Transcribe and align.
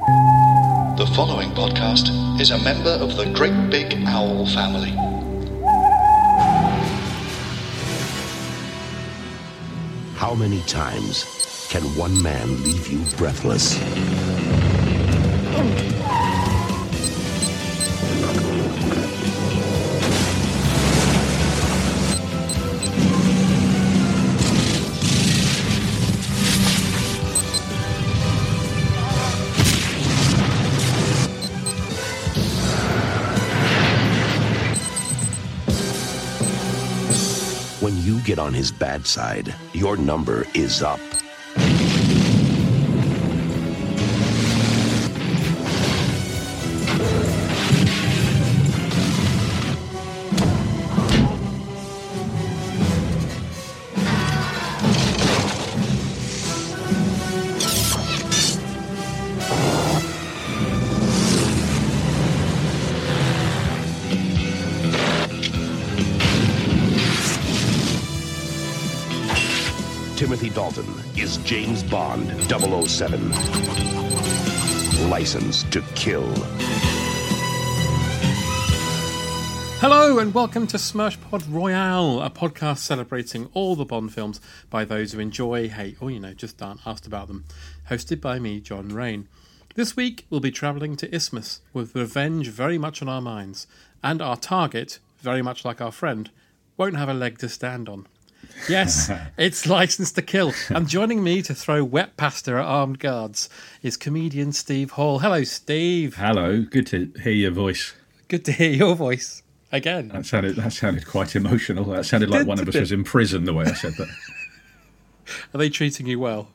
The 0.00 1.12
following 1.14 1.50
podcast 1.50 2.40
is 2.40 2.52
a 2.52 2.58
member 2.58 2.88
of 2.88 3.18
the 3.18 3.26
Great 3.34 3.68
Big 3.68 3.92
Owl 4.06 4.46
family. 4.46 4.92
How 10.16 10.34
many 10.34 10.62
times 10.62 11.66
can 11.68 11.82
one 11.98 12.22
man 12.22 12.62
leave 12.64 12.88
you 12.88 13.04
breathless? 13.18 13.78
Get 38.20 38.38
on 38.38 38.54
his 38.54 38.70
bad 38.70 39.06
side, 39.06 39.54
your 39.72 39.96
number 39.96 40.46
is 40.54 40.82
up. 40.82 41.00
Dalton 70.60 70.94
is 71.16 71.38
James 71.38 71.82
Bond 71.82 72.28
007. 72.42 73.30
License 75.08 75.62
to 75.70 75.80
kill. 75.94 76.30
Hello 79.80 80.18
and 80.18 80.34
welcome 80.34 80.66
to 80.66 80.78
Smash 80.78 81.18
Pod 81.18 81.46
Royale, 81.46 82.20
a 82.20 82.28
podcast 82.28 82.80
celebrating 82.80 83.48
all 83.54 83.74
the 83.74 83.86
Bond 83.86 84.12
films 84.12 84.38
by 84.68 84.84
those 84.84 85.12
who 85.12 85.18
enjoy, 85.18 85.70
hate, 85.70 85.96
or 85.98 86.04
oh, 86.04 86.08
you 86.08 86.20
know, 86.20 86.34
just 86.34 86.60
aren't 86.60 86.86
asked 86.86 87.06
about 87.06 87.28
them. 87.28 87.46
Hosted 87.88 88.20
by 88.20 88.38
me, 88.38 88.60
John 88.60 88.90
Rain. 88.90 89.28
This 89.76 89.96
week 89.96 90.26
we'll 90.28 90.40
be 90.40 90.50
travelling 90.50 90.94
to 90.96 91.10
Isthmus 91.10 91.62
with 91.72 91.94
revenge 91.94 92.48
very 92.48 92.76
much 92.76 93.00
on 93.00 93.08
our 93.08 93.22
minds, 93.22 93.66
and 94.04 94.20
our 94.20 94.36
target, 94.36 94.98
very 95.20 95.40
much 95.40 95.64
like 95.64 95.80
our 95.80 95.90
friend, 95.90 96.30
won't 96.76 96.96
have 96.96 97.08
a 97.08 97.14
leg 97.14 97.38
to 97.38 97.48
stand 97.48 97.88
on. 97.88 98.06
Yes, 98.68 99.10
it's 99.38 99.66
License 99.66 100.12
to 100.12 100.22
Kill. 100.22 100.52
And 100.68 100.88
joining 100.88 101.22
me 101.22 101.42
to 101.42 101.54
throw 101.54 101.84
wet 101.84 102.16
pasta 102.16 102.52
at 102.52 102.64
armed 102.64 102.98
guards 102.98 103.48
is 103.82 103.96
comedian 103.96 104.52
Steve 104.52 104.92
Hall. 104.92 105.18
Hello, 105.20 105.44
Steve. 105.44 106.16
Hello, 106.16 106.62
good 106.62 106.86
to 106.88 107.12
hear 107.22 107.32
your 107.32 107.50
voice. 107.50 107.94
Good 108.28 108.44
to 108.44 108.52
hear 108.52 108.70
your 108.70 108.94
voice 108.94 109.42
again. 109.72 110.08
That 110.08 110.26
sounded 110.26 110.56
that 110.56 110.72
sounded 110.72 111.06
quite 111.06 111.34
emotional. 111.34 111.84
That 111.84 112.06
sounded 112.06 112.30
like 112.30 112.46
one 112.46 112.60
of 112.60 112.68
us 112.68 112.74
was 112.74 112.92
in 112.92 113.04
prison 113.04 113.44
the 113.44 113.54
way 113.54 113.64
I 113.64 113.72
said 113.72 113.94
that. 113.94 114.08
Are 115.54 115.58
they 115.58 115.70
treating 115.70 116.06
you 116.06 116.18
well? 116.18 116.48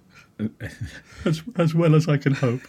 as, 1.24 1.42
as 1.56 1.74
well 1.74 1.96
as 1.96 2.10
I 2.10 2.18
can 2.18 2.34
hope, 2.34 2.62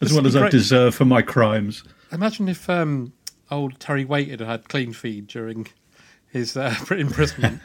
as 0.00 0.12
well 0.12 0.26
as 0.26 0.34
be 0.34 0.40
I 0.40 0.48
deserve 0.48 0.94
for 0.94 1.04
my 1.04 1.22
crimes. 1.22 1.82
Imagine 2.12 2.48
if 2.48 2.70
um, 2.70 3.12
old 3.50 3.80
Terry 3.80 4.04
waited 4.04 4.40
had 4.40 4.48
had 4.48 4.68
clean 4.68 4.92
feed 4.92 5.26
during 5.26 5.66
his 6.30 6.56
uh, 6.56 6.74
imprisonment. 6.90 7.60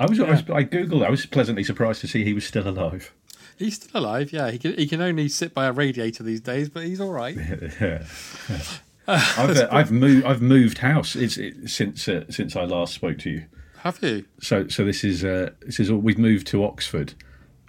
I 0.00 0.06
was, 0.06 0.18
I 0.20 0.30
was 0.30 0.40
I 0.50 0.64
googled. 0.64 1.04
I 1.04 1.10
was 1.10 1.24
pleasantly 1.26 1.64
surprised 1.64 2.00
to 2.02 2.08
see 2.08 2.24
he 2.24 2.32
was 2.34 2.44
still 2.46 2.66
alive. 2.68 3.12
he's 3.58 3.76
still 3.76 4.00
alive, 4.00 4.32
yeah. 4.32 4.50
He 4.50 4.58
can, 4.58 4.74
he 4.74 4.86
can 4.86 5.00
only 5.00 5.28
sit 5.28 5.54
by 5.54 5.66
a 5.66 5.72
radiator 5.72 6.22
these 6.22 6.40
days, 6.40 6.68
but 6.68 6.84
he's 6.84 7.00
all 7.00 7.12
right. 7.12 7.36
I've 9.06 9.56
uh, 9.56 9.68
I've 9.70 9.92
moved 9.92 10.24
I've 10.26 10.40
moved 10.42 10.78
house 10.78 11.14
it's, 11.14 11.36
it, 11.36 11.68
since 11.68 12.08
uh, 12.08 12.24
since 12.30 12.56
I 12.56 12.64
last 12.64 12.94
spoke 12.94 13.18
to 13.18 13.30
you. 13.30 13.44
Have 13.78 13.98
you? 14.02 14.24
So 14.40 14.68
so 14.68 14.84
this 14.84 15.04
is 15.04 15.24
uh, 15.24 15.50
this 15.60 15.78
is 15.78 15.90
all 15.90 15.98
we've 15.98 16.18
moved 16.18 16.46
to 16.48 16.64
Oxford, 16.64 17.12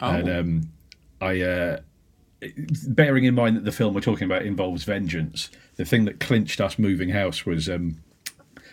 Oh. 0.02 0.10
and 0.12 0.30
um, 0.30 0.70
I 1.22 1.42
uh, 1.42 1.80
bearing 2.88 3.26
in 3.26 3.36
mind 3.36 3.58
that 3.58 3.66
the 3.66 3.72
film 3.72 3.94
we're 3.94 4.02
talking 4.02 4.26
about 4.26 4.44
involves 4.44 4.84
vengeance. 4.86 5.50
The 5.76 5.84
thing 5.86 6.06
that 6.06 6.20
clinched 6.22 6.62
us 6.62 6.80
moving 6.80 7.10
house 7.10 7.46
was 7.46 7.68
um, 7.68 7.98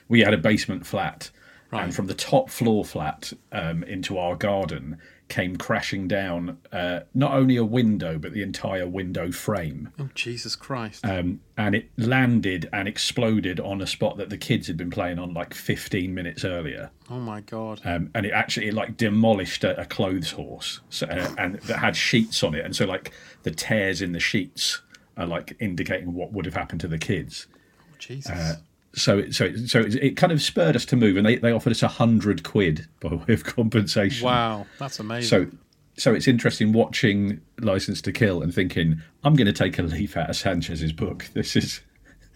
we 0.08 0.20
had 0.20 0.32
a 0.34 0.38
basement 0.38 0.86
flat, 0.86 1.30
Right. 1.72 1.84
and 1.84 1.94
from 1.94 2.06
the 2.06 2.14
top 2.14 2.50
floor 2.50 2.84
flat 2.84 3.32
um, 3.50 3.82
into 3.84 4.18
our 4.18 4.36
garden 4.36 4.98
came 5.28 5.56
crashing 5.56 6.06
down 6.06 6.58
uh, 6.70 7.00
not 7.14 7.32
only 7.32 7.56
a 7.56 7.64
window 7.64 8.18
but 8.18 8.34
the 8.34 8.42
entire 8.42 8.86
window 8.86 9.32
frame 9.32 9.88
Oh, 9.98 10.10
Jesus 10.14 10.54
Christ. 10.54 11.02
um, 11.06 11.40
and 11.56 11.74
it 11.74 11.88
landed 11.96 12.68
and 12.74 12.86
exploded 12.86 13.58
on 13.58 13.80
a 13.80 13.86
spot 13.86 14.18
that 14.18 14.28
the 14.28 14.36
kids 14.36 14.66
had 14.66 14.76
been 14.76 14.90
playing 14.90 15.18
on 15.18 15.32
like 15.32 15.54
15 15.54 16.12
minutes 16.14 16.44
earlier 16.44 16.90
oh, 17.08 17.18
my 17.18 17.40
God. 17.40 17.80
um, 17.86 18.10
and 18.14 18.26
it 18.26 18.32
actually 18.32 18.68
it, 18.68 18.74
like 18.74 18.98
demolished 18.98 19.64
a, 19.64 19.80
a 19.80 19.86
clothes 19.86 20.32
horse 20.32 20.80
so, 20.90 21.06
uh, 21.06 21.34
and 21.38 21.54
that 21.60 21.78
had 21.78 21.96
sheets 21.96 22.42
on 22.42 22.54
it 22.54 22.62
and 22.66 22.76
so 22.76 22.84
like 22.84 23.12
the 23.44 23.50
tears 23.50 24.02
in 24.02 24.12
the 24.12 24.20
sheets 24.20 24.82
are 25.16 25.26
like 25.26 25.56
indicating 25.58 26.12
what 26.12 26.32
would 26.34 26.44
have 26.44 26.54
happened 26.54 26.80
to 26.82 26.88
the 26.88 26.98
kids 26.98 27.46
Oh, 27.80 27.94
Jesus. 27.98 28.56
So 28.94 29.18
it- 29.18 29.34
so 29.34 29.44
it- 29.46 29.68
so 29.68 29.80
it, 29.80 29.94
it 29.96 30.16
kind 30.16 30.32
of 30.32 30.42
spurred 30.42 30.76
us 30.76 30.84
to 30.86 30.96
move 30.96 31.16
and 31.16 31.26
they, 31.26 31.36
they 31.36 31.52
offered 31.52 31.70
us 31.70 31.82
a 31.82 31.88
hundred 31.88 32.42
quid 32.42 32.86
by 33.00 33.14
way 33.14 33.34
of 33.34 33.44
compensation 33.44 34.24
wow, 34.26 34.66
that's 34.78 34.98
amazing. 35.00 35.28
so 35.50 35.56
so 35.96 36.14
it's 36.14 36.26
interesting 36.28 36.72
watching 36.72 37.40
license 37.60 38.00
to 38.02 38.12
kill 38.12 38.42
and 38.42 38.54
thinking 38.54 39.00
i'm 39.24 39.34
going 39.34 39.46
to 39.46 39.52
take 39.52 39.78
a 39.78 39.82
leaf 39.82 40.16
out 40.16 40.30
of 40.30 40.36
sanchez's 40.36 40.92
book 40.92 41.26
this 41.34 41.54
is 41.56 41.80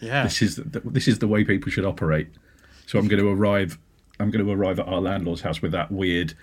yeah. 0.01 0.23
this 0.25 0.43
is 0.43 0.57
the, 0.57 0.81
this 0.85 1.09
is 1.09 1.19
the 1.21 1.29
way 1.29 1.43
people 1.45 1.71
should 1.73 1.87
operate. 1.87 2.29
So 2.87 2.99
I'm 2.99 3.09
going 3.09 3.21
to 3.23 3.31
arrive. 3.31 3.79
I'm 4.21 4.31
going 4.31 4.45
to 4.45 4.53
arrive 4.53 4.79
at 4.79 4.87
our 4.87 5.01
landlord's 5.01 5.41
house 5.41 5.63
with 5.63 5.73
that 5.73 5.91
weird 5.91 6.35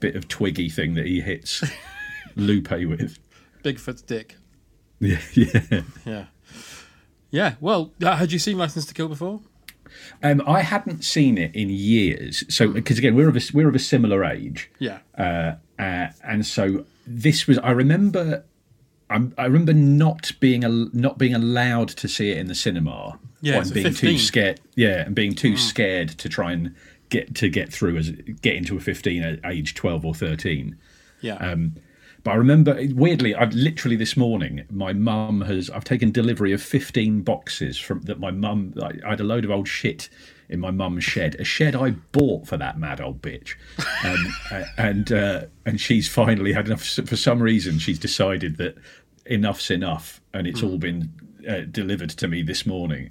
bit 0.00 0.14
of 0.16 0.28
twiggy 0.28 0.68
thing 0.68 0.92
that 0.94 1.06
he 1.06 1.22
hits 1.22 1.64
Lupe 2.36 2.70
with. 2.70 3.18
Bigfoot's 3.64 4.02
dick. 4.02 4.36
Yeah, 5.00 5.18
yeah. 5.32 5.80
Yeah. 6.04 6.24
Yeah, 7.30 7.54
well, 7.58 7.92
uh, 8.02 8.16
had 8.16 8.32
you 8.32 8.38
seen 8.38 8.58
License 8.58 8.84
to 8.86 8.92
Kill 8.94 9.08
before? 9.08 9.40
Um, 10.22 10.42
I 10.46 10.60
hadn't 10.62 11.04
seen 11.04 11.38
it 11.38 11.54
in 11.54 11.70
years. 11.70 12.44
So 12.48 12.68
because 12.68 12.98
again, 12.98 13.14
we're 13.14 13.28
of 13.28 13.36
a, 13.36 13.40
we're 13.52 13.68
of 13.68 13.74
a 13.74 13.78
similar 13.80 14.24
age, 14.24 14.70
Yeah. 14.78 14.98
uh, 15.18 15.54
uh, 15.78 16.08
and 16.24 16.44
so 16.46 16.84
this 17.06 17.46
was. 17.46 17.58
I 17.58 17.70
remember. 17.70 18.44
I'm, 19.08 19.34
I 19.36 19.46
remember 19.46 19.72
not 19.74 20.30
being 20.38 20.62
al- 20.62 20.88
not 20.92 21.18
being 21.18 21.34
allowed 21.34 21.88
to 21.88 22.06
see 22.06 22.30
it 22.30 22.38
in 22.38 22.46
the 22.46 22.54
cinema. 22.54 23.18
Yeah, 23.42 23.58
and 23.62 23.72
being 23.74 23.86
15. 23.86 24.10
too 24.10 24.18
scared. 24.18 24.60
Yeah, 24.76 25.00
and 25.06 25.14
being 25.14 25.34
too 25.34 25.56
scared 25.56 26.10
to 26.10 26.28
try 26.28 26.52
and 26.52 26.74
get 27.08 27.34
to 27.36 27.48
get 27.48 27.72
through 27.72 27.96
as 27.96 28.10
get 28.10 28.54
into 28.54 28.76
a 28.76 28.80
15 28.80 29.22
at 29.22 29.40
age 29.44 29.74
12 29.74 30.04
or 30.04 30.14
13. 30.14 30.76
Yeah. 31.22 31.34
Um, 31.36 31.74
But 32.22 32.32
I 32.32 32.34
remember 32.34 32.78
weirdly, 32.92 33.34
I've 33.34 33.52
literally 33.52 33.96
this 33.96 34.16
morning, 34.16 34.66
my 34.70 34.92
mum 34.92 35.42
has 35.42 35.70
I've 35.70 35.84
taken 35.84 36.10
delivery 36.10 36.52
of 36.52 36.62
fifteen 36.62 37.22
boxes 37.22 37.78
from 37.78 38.02
that 38.02 38.20
my 38.20 38.30
mum. 38.30 38.74
I, 38.80 38.92
I 39.06 39.10
had 39.10 39.20
a 39.20 39.24
load 39.24 39.44
of 39.44 39.50
old 39.50 39.68
shit 39.68 40.08
in 40.48 40.58
my 40.58 40.72
mum's 40.72 41.04
shed, 41.04 41.36
a 41.36 41.44
shed 41.44 41.76
I 41.76 41.90
bought 41.90 42.46
for 42.46 42.56
that 42.56 42.78
mad 42.78 43.00
old 43.00 43.22
bitch, 43.22 43.54
um, 44.04 44.64
and 44.76 45.12
uh, 45.12 45.44
and 45.64 45.80
she's 45.80 46.08
finally 46.08 46.52
had 46.52 46.66
enough. 46.66 46.82
For 46.82 47.16
some 47.16 47.40
reason, 47.40 47.78
she's 47.78 47.98
decided 47.98 48.56
that 48.56 48.76
enough's 49.26 49.70
enough, 49.70 50.20
and 50.34 50.46
it's 50.46 50.62
all 50.62 50.78
been 50.78 51.12
uh, 51.48 51.60
delivered 51.70 52.10
to 52.10 52.28
me 52.28 52.42
this 52.42 52.66
morning. 52.66 53.10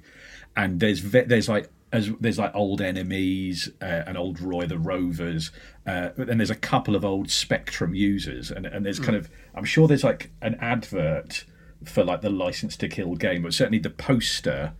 And 0.56 0.80
there's 0.80 1.00
ve- 1.00 1.22
there's 1.22 1.48
like 1.48 1.70
as 1.92 2.10
there's 2.20 2.38
like 2.38 2.54
old 2.54 2.80
enemies 2.80 3.68
uh, 3.82 4.02
and 4.06 4.16
old 4.16 4.40
Roy 4.40 4.66
the 4.66 4.78
Rovers, 4.78 5.50
uh, 5.86 6.10
but 6.16 6.26
then 6.26 6.38
there's 6.38 6.50
a 6.50 6.54
couple 6.54 6.94
of 6.94 7.04
old 7.04 7.30
Spectrum 7.30 7.94
users, 7.94 8.50
and 8.50 8.66
and 8.66 8.84
there's 8.86 9.00
kind 9.00 9.16
of 9.16 9.28
I'm 9.54 9.64
sure 9.64 9.88
there's 9.88 10.04
like 10.04 10.30
an 10.40 10.56
advert 10.60 11.44
for 11.84 12.04
like 12.04 12.20
the 12.20 12.30
License 12.30 12.76
to 12.78 12.88
Kill 12.88 13.16
game, 13.16 13.42
but 13.42 13.54
certainly 13.54 13.78
the 13.78 13.90
poster. 13.90 14.74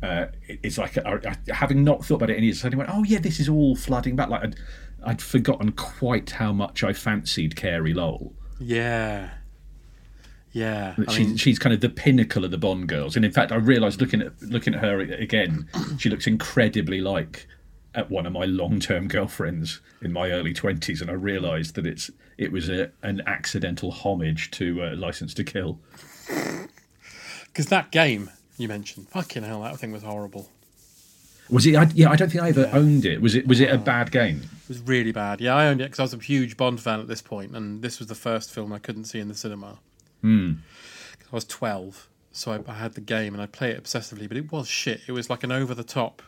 Uh, 0.00 0.26
it's 0.48 0.78
like 0.78 0.96
I, 0.98 1.18
I, 1.26 1.52
having 1.52 1.82
not 1.82 2.04
thought 2.04 2.16
about 2.16 2.30
it 2.30 2.36
in 2.36 2.44
years, 2.44 2.60
suddenly 2.60 2.84
went, 2.84 2.96
"Oh 2.96 3.02
yeah, 3.02 3.18
this 3.18 3.40
is 3.40 3.48
all 3.48 3.74
flooding 3.74 4.14
back." 4.14 4.28
Like 4.28 4.44
I'd, 4.44 4.56
I'd 5.04 5.22
forgotten 5.22 5.72
quite 5.72 6.30
how 6.30 6.52
much 6.52 6.84
I 6.84 6.92
fancied 6.92 7.56
Carey 7.56 7.94
Lowell. 7.94 8.32
Yeah. 8.60 9.30
Yeah. 10.58 10.94
I 11.06 11.12
she's, 11.12 11.26
mean, 11.28 11.36
she's 11.36 11.58
kind 11.58 11.72
of 11.72 11.80
the 11.80 11.88
pinnacle 11.88 12.44
of 12.44 12.50
the 12.50 12.58
Bond 12.58 12.88
girls, 12.88 13.14
and 13.14 13.24
in 13.24 13.30
fact, 13.30 13.52
I 13.52 13.56
realised 13.56 14.00
looking 14.00 14.22
at 14.22 14.32
looking 14.42 14.74
at 14.74 14.80
her 14.80 14.98
again, 14.98 15.68
she 15.98 16.08
looks 16.08 16.26
incredibly 16.26 17.00
like 17.00 17.46
at 17.94 18.10
one 18.10 18.26
of 18.26 18.32
my 18.32 18.44
long-term 18.44 19.08
girlfriends 19.08 19.80
in 20.02 20.12
my 20.12 20.30
early 20.32 20.52
twenties, 20.52 21.00
and 21.00 21.10
I 21.10 21.14
realised 21.14 21.76
that 21.76 21.86
it's 21.86 22.10
it 22.36 22.50
was 22.50 22.68
a, 22.68 22.90
an 23.02 23.22
accidental 23.26 23.92
homage 23.92 24.50
to 24.52 24.82
uh, 24.82 24.96
License 24.96 25.32
to 25.34 25.44
Kill. 25.44 25.78
because 27.46 27.66
that 27.66 27.92
game 27.92 28.30
you 28.56 28.66
mentioned, 28.66 29.08
fucking 29.10 29.44
hell, 29.44 29.62
that 29.62 29.78
thing 29.78 29.92
was 29.92 30.02
horrible. 30.02 30.50
Was 31.50 31.66
it? 31.66 31.76
I, 31.76 31.88
yeah, 31.94 32.10
I 32.10 32.16
don't 32.16 32.30
think 32.30 32.42
I 32.42 32.48
ever 32.48 32.68
owned 32.72 33.06
it. 33.06 33.22
Was 33.22 33.36
it? 33.36 33.46
Was 33.46 33.60
it 33.60 33.70
a 33.70 33.78
bad 33.78 34.10
game? 34.10 34.42
It 34.64 34.68
was 34.68 34.80
really 34.80 35.12
bad. 35.12 35.40
Yeah, 35.40 35.54
I 35.54 35.68
owned 35.68 35.80
it 35.80 35.84
because 35.84 36.00
I 36.00 36.02
was 36.02 36.14
a 36.14 36.18
huge 36.18 36.56
Bond 36.56 36.80
fan 36.80 36.98
at 37.00 37.06
this 37.06 37.22
point, 37.22 37.56
and 37.56 37.80
this 37.80 38.00
was 38.00 38.08
the 38.08 38.16
first 38.16 38.50
film 38.50 38.72
I 38.72 38.78
couldn't 38.78 39.04
see 39.04 39.20
in 39.20 39.28
the 39.28 39.34
cinema. 39.34 39.78
'Cause 40.22 41.28
I 41.32 41.34
was 41.34 41.44
12, 41.44 42.08
so 42.32 42.52
I, 42.52 42.70
I 42.70 42.74
had 42.74 42.94
the 42.94 43.00
game 43.00 43.34
and 43.34 43.42
I 43.42 43.46
play 43.46 43.70
it 43.70 43.82
obsessively, 43.82 44.28
but 44.28 44.36
it 44.36 44.50
was 44.50 44.68
shit. 44.68 45.00
It 45.06 45.12
was 45.12 45.28
like 45.30 45.44
an 45.44 45.52
over 45.52 45.74
the 45.74 45.84
top, 45.84 46.22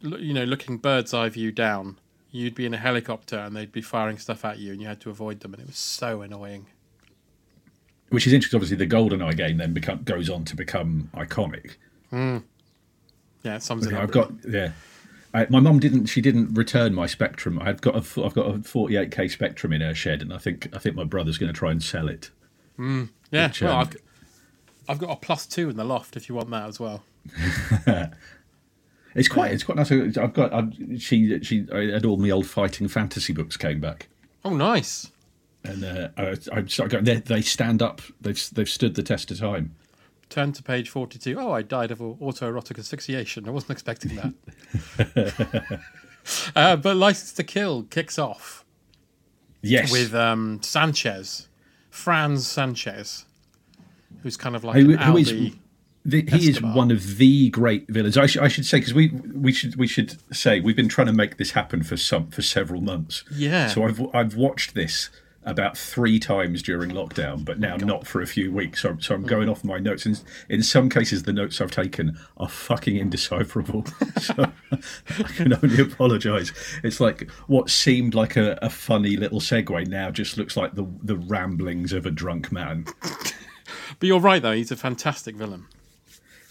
you 0.00 0.32
know, 0.32 0.44
looking 0.44 0.78
bird's 0.78 1.12
eye 1.14 1.28
view 1.28 1.52
down. 1.52 1.98
You'd 2.30 2.54
be 2.54 2.66
in 2.66 2.74
a 2.74 2.78
helicopter 2.78 3.38
and 3.38 3.56
they'd 3.56 3.72
be 3.72 3.80
firing 3.80 4.18
stuff 4.18 4.44
at 4.44 4.58
you, 4.58 4.72
and 4.72 4.82
you 4.82 4.88
had 4.88 5.00
to 5.00 5.10
avoid 5.10 5.40
them, 5.40 5.54
and 5.54 5.62
it 5.62 5.66
was 5.66 5.78
so 5.78 6.20
annoying. 6.22 6.66
Which 8.10 8.26
is 8.26 8.32
interesting. 8.32 8.58
Obviously, 8.58 8.76
the 8.76 8.86
GoldenEye 8.86 9.36
game 9.36 9.56
then 9.58 9.72
become 9.74 10.02
goes 10.02 10.30
on 10.30 10.44
to 10.46 10.56
become 10.56 11.10
iconic. 11.14 11.72
Hmm. 12.10 12.38
Yeah, 13.42 13.56
it 13.56 13.62
sums 13.62 13.86
it 13.86 13.92
up. 13.92 14.02
I've 14.02 14.10
got 14.10 14.32
yeah. 14.48 14.72
I, 15.34 15.46
my 15.50 15.60
mum 15.60 15.78
didn't. 15.78 16.06
She 16.06 16.22
didn't 16.22 16.54
return 16.54 16.94
my 16.94 17.06
Spectrum. 17.06 17.58
I've 17.60 17.82
got 17.82 17.94
a. 17.94 18.24
I've 18.24 18.34
got 18.34 18.46
a 18.46 18.52
48k 18.60 19.30
Spectrum 19.30 19.74
in 19.74 19.82
her 19.82 19.94
shed, 19.94 20.22
and 20.22 20.32
I 20.32 20.38
think 20.38 20.68
I 20.74 20.78
think 20.78 20.96
my 20.96 21.04
brother's 21.04 21.36
going 21.36 21.52
to 21.52 21.58
try 21.58 21.70
and 21.70 21.82
sell 21.82 22.08
it. 22.08 22.30
Yeah, 22.78 23.48
which, 23.48 23.60
well, 23.62 23.76
I've, 23.76 23.96
I've 24.88 24.98
got 24.98 25.10
a 25.10 25.16
plus 25.16 25.46
two 25.46 25.68
in 25.68 25.76
the 25.76 25.84
loft 25.84 26.16
if 26.16 26.28
you 26.28 26.34
want 26.34 26.50
that 26.50 26.68
as 26.68 26.78
well. 26.80 27.02
It's 29.14 29.26
quite. 29.26 29.50
It's 29.52 29.64
quite 29.64 29.76
nice. 29.78 29.90
I've 29.90 30.34
got. 30.34 30.52
I've, 30.52 30.72
she. 31.00 31.40
She. 31.42 31.66
I 31.72 31.86
had 31.92 32.04
all 32.04 32.18
my 32.18 32.30
old 32.30 32.46
fighting 32.46 32.86
fantasy 32.88 33.32
books 33.32 33.56
came 33.56 33.80
back, 33.80 34.06
Oh, 34.44 34.54
nice. 34.54 35.10
and 35.64 35.82
uh, 35.82 36.08
I, 36.16 36.36
I 36.52 36.64
started 36.66 36.90
going. 36.90 37.04
They, 37.04 37.16
they 37.16 37.40
stand 37.40 37.82
up. 37.82 38.00
They've 38.20 38.40
they've 38.52 38.68
stood 38.68 38.94
the 38.94 39.02
test 39.02 39.30
of 39.32 39.38
time. 39.38 39.74
Turn 40.28 40.52
to 40.52 40.62
page 40.62 40.90
42. 40.90 41.36
Oh, 41.40 41.50
I 41.50 41.62
died 41.62 41.90
of 41.90 41.98
autoerotic 42.00 42.78
asphyxiation. 42.78 43.48
I 43.48 43.50
wasn't 43.50 43.70
expecting 43.72 44.20
that. 44.96 45.80
uh, 46.54 46.76
but 46.76 46.96
License 46.96 47.32
to 47.32 47.42
Kill 47.44 47.84
kicks 47.84 48.18
off 48.18 48.64
Yes. 49.62 49.90
with 49.90 50.14
um, 50.14 50.60
Sanchez, 50.62 51.47
Franz 51.98 52.46
Sanchez, 52.46 53.24
who's 54.22 54.36
kind 54.36 54.54
of 54.56 54.62
like 54.64 54.76
Who- 54.76 54.92
an 54.92 54.98
who 54.98 55.16
is-. 55.16 55.52
The, 56.04 56.24
he 56.26 56.48
is 56.48 56.62
one 56.62 56.90
of 56.90 57.18
the 57.18 57.50
great 57.50 57.86
villains. 57.88 58.16
I, 58.16 58.24
sh- 58.26 58.38
I 58.38 58.48
should 58.48 58.64
say 58.64 58.78
because 58.78 58.94
we 58.94 59.08
we 59.34 59.52
should 59.52 59.76
we 59.76 59.86
should 59.86 60.16
say 60.34 60.58
we've 60.60 60.76
been 60.76 60.88
trying 60.88 61.08
to 61.08 61.12
make 61.12 61.36
this 61.36 61.50
happen 61.50 61.82
for 61.82 61.98
some 61.98 62.30
for 62.30 62.40
several 62.40 62.80
months. 62.80 63.24
Yeah. 63.30 63.66
So 63.66 63.84
I've 63.84 64.00
I've 64.14 64.34
watched 64.36 64.74
this 64.74 65.10
about 65.48 65.76
three 65.76 66.18
times 66.18 66.62
during 66.62 66.90
lockdown, 66.90 67.44
but 67.44 67.58
now 67.58 67.76
not 67.76 68.06
for 68.06 68.20
a 68.20 68.26
few 68.26 68.52
weeks. 68.52 68.82
So, 68.82 68.96
so 69.00 69.14
I'm 69.14 69.24
going 69.24 69.48
off 69.48 69.64
my 69.64 69.78
notes, 69.78 70.04
and 70.04 70.20
in 70.48 70.62
some 70.62 70.90
cases 70.90 71.22
the 71.22 71.32
notes 71.32 71.60
I've 71.60 71.70
taken 71.70 72.18
are 72.36 72.48
fucking 72.48 72.96
indecipherable. 72.96 73.84
so 74.20 74.52
I 74.70 75.22
can 75.22 75.54
only 75.54 75.80
apologise. 75.80 76.52
It's 76.84 77.00
like 77.00 77.30
what 77.46 77.70
seemed 77.70 78.14
like 78.14 78.36
a, 78.36 78.58
a 78.60 78.68
funny 78.68 79.16
little 79.16 79.40
segue 79.40 79.86
now 79.88 80.10
just 80.10 80.36
looks 80.36 80.56
like 80.56 80.74
the 80.74 80.86
the 81.02 81.16
ramblings 81.16 81.92
of 81.92 82.04
a 82.04 82.10
drunk 82.10 82.52
man. 82.52 82.84
But 83.98 84.06
you're 84.06 84.20
right, 84.20 84.42
though. 84.42 84.52
He's 84.52 84.70
a 84.70 84.76
fantastic 84.76 85.34
villain. 85.34 85.66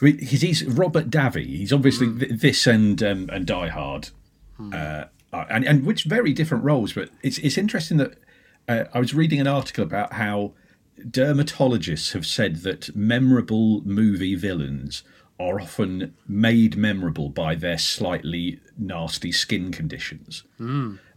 Mean, 0.01 0.19
he's, 0.19 0.63
Robert 0.65 1.09
Davi. 1.09 1.45
He's 1.45 1.73
obviously 1.73 2.13
th- 2.19 2.41
this 2.41 2.67
and 2.67 3.01
um, 3.01 3.29
and 3.31 3.45
Die 3.45 3.67
Hard, 3.67 4.09
uh, 4.73 5.05
and 5.31 5.65
and 5.65 5.85
which 5.85 6.03
very 6.03 6.33
different 6.33 6.63
roles. 6.63 6.94
But 6.94 7.09
it's 7.23 7.38
it's 7.39 7.57
interesting 7.57 7.97
that 7.97 8.17
uh, 8.68 8.86
I 8.94 9.00
was 9.00 9.14
reading 9.14 9.40
an 9.40 9.48
article 9.48 9.84
about 9.84 10.14
how 10.14 10.54
dermatologists 11.00 12.14
have 12.14 12.25
said 12.25 12.58
that 12.58 12.96
memorable 12.96 13.81
movie 13.81 14.36
villains 14.36 15.04
are 15.40 15.62
often 15.62 16.16
made 16.28 16.75
memorable 16.75 17.30
by 17.30 17.54
their 17.54 17.78
slightly 17.78 18.60
nasty 18.78 19.31
skin 19.31 19.72
conditions. 19.72 20.44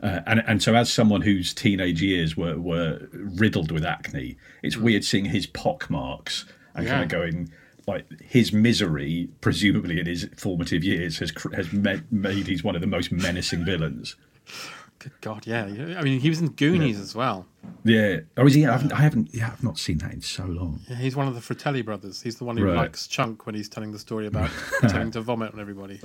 Uh, 0.03 0.21
and 0.27 0.43
and 0.47 0.63
so, 0.63 0.75
as 0.75 0.93
someone 0.93 1.23
whose 1.23 1.55
teenage 1.55 2.03
years 2.03 2.37
were 2.37 2.59
were 2.59 3.09
riddled 3.13 3.73
with 3.73 3.85
acne, 3.85 4.37
it's 4.63 4.77
weird 4.77 5.05
seeing 5.05 5.27
his 5.27 5.47
pock 5.47 5.89
marks 5.89 6.45
and 6.75 6.87
kind 6.87 7.03
of 7.05 7.09
going 7.09 7.51
like 7.87 8.05
his 8.21 8.53
misery, 8.53 9.31
presumably 9.41 9.99
in 9.99 10.07
his 10.07 10.29
formative 10.37 10.85
years, 10.85 11.19
has 11.19 11.33
has 11.55 11.73
me- 11.73 12.03
made 12.11 12.47
he's 12.47 12.63
one 12.63 12.75
of 12.75 12.83
the 12.83 12.87
most 12.87 13.11
menacing 13.11 13.65
villains. 13.65 14.17
Good 15.01 15.13
God, 15.23 15.47
yeah. 15.47 15.65
I 15.65 16.03
mean, 16.03 16.21
he 16.21 16.29
was 16.29 16.41
in 16.41 16.49
Goonies 16.51 17.01
as 17.01 17.15
well. 17.15 17.47
Yeah. 17.85 18.21
Oh, 18.37 18.47
is 18.47 18.55
he? 18.55 18.67
I 18.67 18.73
haven't. 18.73 18.93
I 18.93 19.01
haven't. 19.01 19.35
Yeah, 19.35 19.49
I've 19.53 19.65
not 19.65 19.79
seen 19.79 19.99
that 19.99 20.13
in 20.13 20.21
so 20.21 20.45
long. 20.45 20.81
Yeah, 20.89 20.97
he's 20.97 21.17
one 21.17 21.27
of 21.27 21.35
the 21.35 21.41
Fratelli 21.41 21.81
brothers. 21.83 22.21
He's 22.23 22.37
the 22.37 22.45
one 22.45 22.57
who 22.57 22.65
Right. 22.67 22.77
likes 22.77 23.07
Chunk 23.07 23.47
when 23.47 23.55
he's 23.55 23.69
telling 23.69 23.93
the 23.93 23.99
story 23.99 24.27
about 24.27 24.51
pretending 24.79 25.11
to 25.13 25.21
vomit 25.23 25.53
on 25.55 25.61
everybody. 25.61 26.01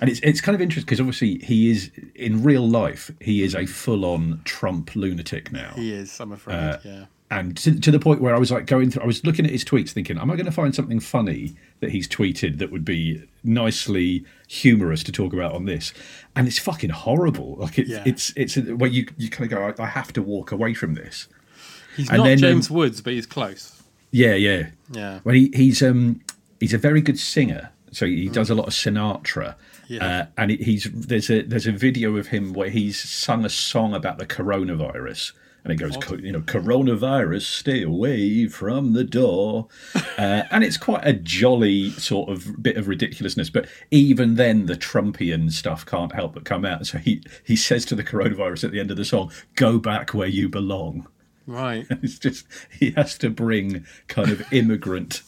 And 0.00 0.10
it's 0.10 0.20
it's 0.20 0.40
kind 0.40 0.54
of 0.56 0.60
interesting 0.62 0.86
because 0.86 1.00
obviously 1.00 1.38
he 1.38 1.70
is 1.70 1.90
in 2.14 2.42
real 2.42 2.66
life 2.68 3.10
he 3.20 3.42
is 3.44 3.54
a 3.54 3.64
full 3.66 4.04
on 4.04 4.40
Trump 4.44 4.96
lunatic 4.96 5.52
now. 5.52 5.72
He 5.76 5.92
is, 5.92 6.18
I'm 6.18 6.32
afraid. 6.32 6.56
Uh, 6.56 6.78
yeah. 6.82 7.04
And 7.30 7.56
to, 7.56 7.78
to 7.80 7.90
the 7.90 7.98
point 7.98 8.20
where 8.20 8.34
I 8.34 8.38
was 8.38 8.50
like 8.50 8.66
going 8.66 8.90
through, 8.90 9.02
I 9.02 9.06
was 9.06 9.24
looking 9.24 9.44
at 9.44 9.50
his 9.50 9.64
tweets, 9.64 9.90
thinking, 9.90 10.18
"Am 10.18 10.30
I 10.30 10.34
going 10.34 10.46
to 10.46 10.52
find 10.52 10.74
something 10.74 11.00
funny 11.00 11.54
that 11.80 11.90
he's 11.90 12.06
tweeted 12.06 12.58
that 12.58 12.70
would 12.70 12.84
be 12.84 13.22
nicely 13.42 14.24
humorous 14.46 15.02
to 15.04 15.12
talk 15.12 15.32
about 15.32 15.52
on 15.52 15.64
this?" 15.64 15.92
And 16.36 16.46
it's 16.46 16.58
fucking 16.58 16.90
horrible. 16.90 17.56
Like 17.56 17.78
it's 17.78 17.90
Yeah. 17.90 18.02
it's 18.04 18.32
it's 18.36 18.56
where 18.56 18.90
you 18.90 19.06
you 19.16 19.30
kind 19.30 19.50
of 19.50 19.58
go, 19.58 19.74
"I, 19.78 19.82
I 19.82 19.86
have 19.86 20.12
to 20.14 20.22
walk 20.22 20.52
away 20.52 20.74
from 20.74 20.94
this." 20.94 21.28
He's 21.96 22.08
and 22.08 22.18
not 22.18 22.24
then, 22.24 22.38
James 22.38 22.70
um, 22.70 22.76
Woods, 22.76 23.00
but 23.00 23.12
he's 23.12 23.26
close. 23.26 23.82
Yeah, 24.10 24.34
yeah, 24.34 24.68
Yeah. 24.92 25.20
Well, 25.24 25.34
he, 25.34 25.50
he's 25.54 25.82
um 25.82 26.20
he's 26.60 26.74
a 26.74 26.78
very 26.78 27.00
good 27.00 27.18
singer, 27.18 27.70
so 27.90 28.06
he 28.06 28.28
does 28.28 28.50
a 28.50 28.54
lot 28.54 28.66
of 28.68 28.72
Sinatra. 28.72 29.54
Yeah. 29.88 30.06
Uh, 30.06 30.26
and 30.38 30.50
he's 30.50 30.84
there's 30.92 31.30
a 31.30 31.42
there's 31.42 31.66
a 31.66 31.72
video 31.72 32.16
of 32.16 32.28
him 32.28 32.52
where 32.52 32.70
he's 32.70 32.98
sung 33.02 33.44
a 33.44 33.48
song 33.50 33.94
about 33.94 34.18
the 34.18 34.26
coronavirus, 34.26 35.32
and 35.64 35.72
it 35.72 35.76
goes, 35.76 35.96
you 36.20 36.30
know, 36.30 36.42
coronavirus, 36.42 37.42
stay 37.42 37.82
away 37.82 38.46
from 38.46 38.92
the 38.92 39.02
door, 39.02 39.68
uh, 40.18 40.42
and 40.50 40.62
it's 40.62 40.76
quite 40.76 41.06
a 41.06 41.14
jolly 41.14 41.90
sort 41.92 42.28
of 42.28 42.62
bit 42.62 42.76
of 42.76 42.86
ridiculousness. 42.86 43.48
But 43.48 43.66
even 43.90 44.34
then, 44.34 44.66
the 44.66 44.76
Trumpian 44.76 45.50
stuff 45.50 45.86
can't 45.86 46.14
help 46.14 46.34
but 46.34 46.44
come 46.44 46.64
out. 46.64 46.86
So 46.86 46.98
he 46.98 47.22
he 47.42 47.56
says 47.56 47.84
to 47.86 47.94
the 47.94 48.04
coronavirus 48.04 48.64
at 48.64 48.72
the 48.72 48.80
end 48.80 48.90
of 48.90 48.98
the 48.98 49.04
song, 49.04 49.32
"Go 49.56 49.78
back 49.78 50.12
where 50.12 50.28
you 50.28 50.48
belong." 50.48 51.08
Right. 51.46 51.86
It's 52.02 52.18
just 52.18 52.46
he 52.70 52.90
has 52.92 53.16
to 53.18 53.30
bring 53.30 53.86
kind 54.08 54.30
of 54.30 54.52
immigrant 54.52 55.22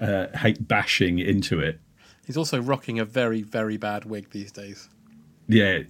uh, 0.00 0.26
hate 0.36 0.68
bashing 0.68 1.18
into 1.18 1.60
it. 1.60 1.80
He's 2.26 2.36
also 2.36 2.60
rocking 2.60 2.98
a 2.98 3.04
very, 3.04 3.42
very 3.42 3.78
bad 3.78 4.04
wig 4.04 4.30
these 4.30 4.52
days. 4.52 4.88
Yeah, 5.48 5.80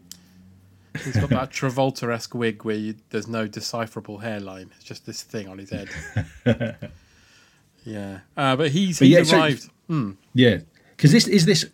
He's 1.04 1.16
got 1.16 1.30
that 1.30 1.50
Travolta 1.50 2.12
esque 2.12 2.34
wig 2.34 2.64
where 2.64 2.76
you, 2.76 2.94
there's 3.10 3.28
no 3.28 3.46
decipherable 3.46 4.18
hairline. 4.18 4.70
It's 4.76 4.84
just 4.84 5.06
this 5.06 5.22
thing 5.22 5.48
on 5.48 5.58
his 5.58 5.70
head. 5.70 5.88
yeah. 7.84 8.20
Uh, 8.36 8.56
but 8.56 8.70
he's, 8.70 8.98
But 8.98 9.08
he's 9.08 9.16
yeah, 9.16 9.22
so- 9.24 9.36
arrived. 9.38 9.70
yeah. 10.34 10.58
Because 10.96 11.12
this 11.12 11.28
is 11.28 11.46
this 11.46 11.64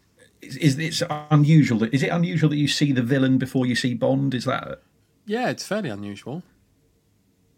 is, 0.43 0.57
is 0.59 0.79
it's 0.79 1.03
unusual. 1.31 1.79
that- 1.81 1.95
Is 1.95 2.03
it 2.03 2.09
unusual 2.09 2.51
that 2.51 2.57
you 2.57 2.69
see 2.69 2.93
the 2.93 3.03
villain 3.03 3.39
before 3.39 3.67
you 3.67 3.75
see 3.75 3.95
Bond? 3.95 4.35
Is 4.35 4.45
that 4.45 4.83
Yeah, 5.27 5.49
it's 5.49 5.67
fairly 5.67 5.89
unusual. 5.89 6.43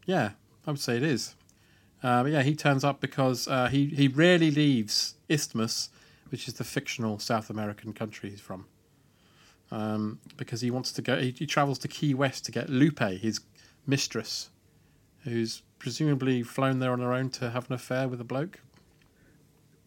Yeah. 0.05 0.31
I 0.67 0.71
would 0.71 0.81
say 0.81 0.97
it 0.97 1.03
is. 1.03 1.35
Uh, 2.03 2.23
but 2.23 2.33
yeah, 2.33 2.43
he 2.43 2.55
turns 2.55 2.85
up 2.85 3.01
because 3.01 3.49
uh, 3.49 3.67
he 3.69 3.87
he 3.87 4.07
rarely 4.09 4.51
leaves 4.51 5.15
Isthmus, 5.29 5.89
which 6.31 6.47
is 6.47 6.55
the 6.55 6.65
fictional 6.65 7.19
South 7.19 7.51
American 7.51 7.93
country 7.93 8.31
he's 8.31 8.41
from. 8.41 8.67
Um, 9.71 10.21
because 10.37 10.61
he 10.61 10.71
wants 10.71 10.93
to 10.93 11.03
go, 11.03 11.17
he, 11.19 11.33
he 11.33 11.47
travels 11.47 11.79
to 11.81 11.89
Key 11.89 12.15
West 12.15 12.45
to 12.45 12.53
get 12.53 12.69
Lupe, 12.71 13.01
his 13.01 13.41
mistress, 13.87 14.51
who's 15.25 15.63
presumably 15.81 16.43
flown 16.45 16.79
there 16.79 16.93
on 16.93 17.01
her 17.01 17.13
own 17.13 17.31
to 17.31 17.51
have 17.51 17.67
an 17.69 17.75
affair 17.75 18.07
with 18.09 18.21
a 18.21 18.25
bloke. 18.25 18.61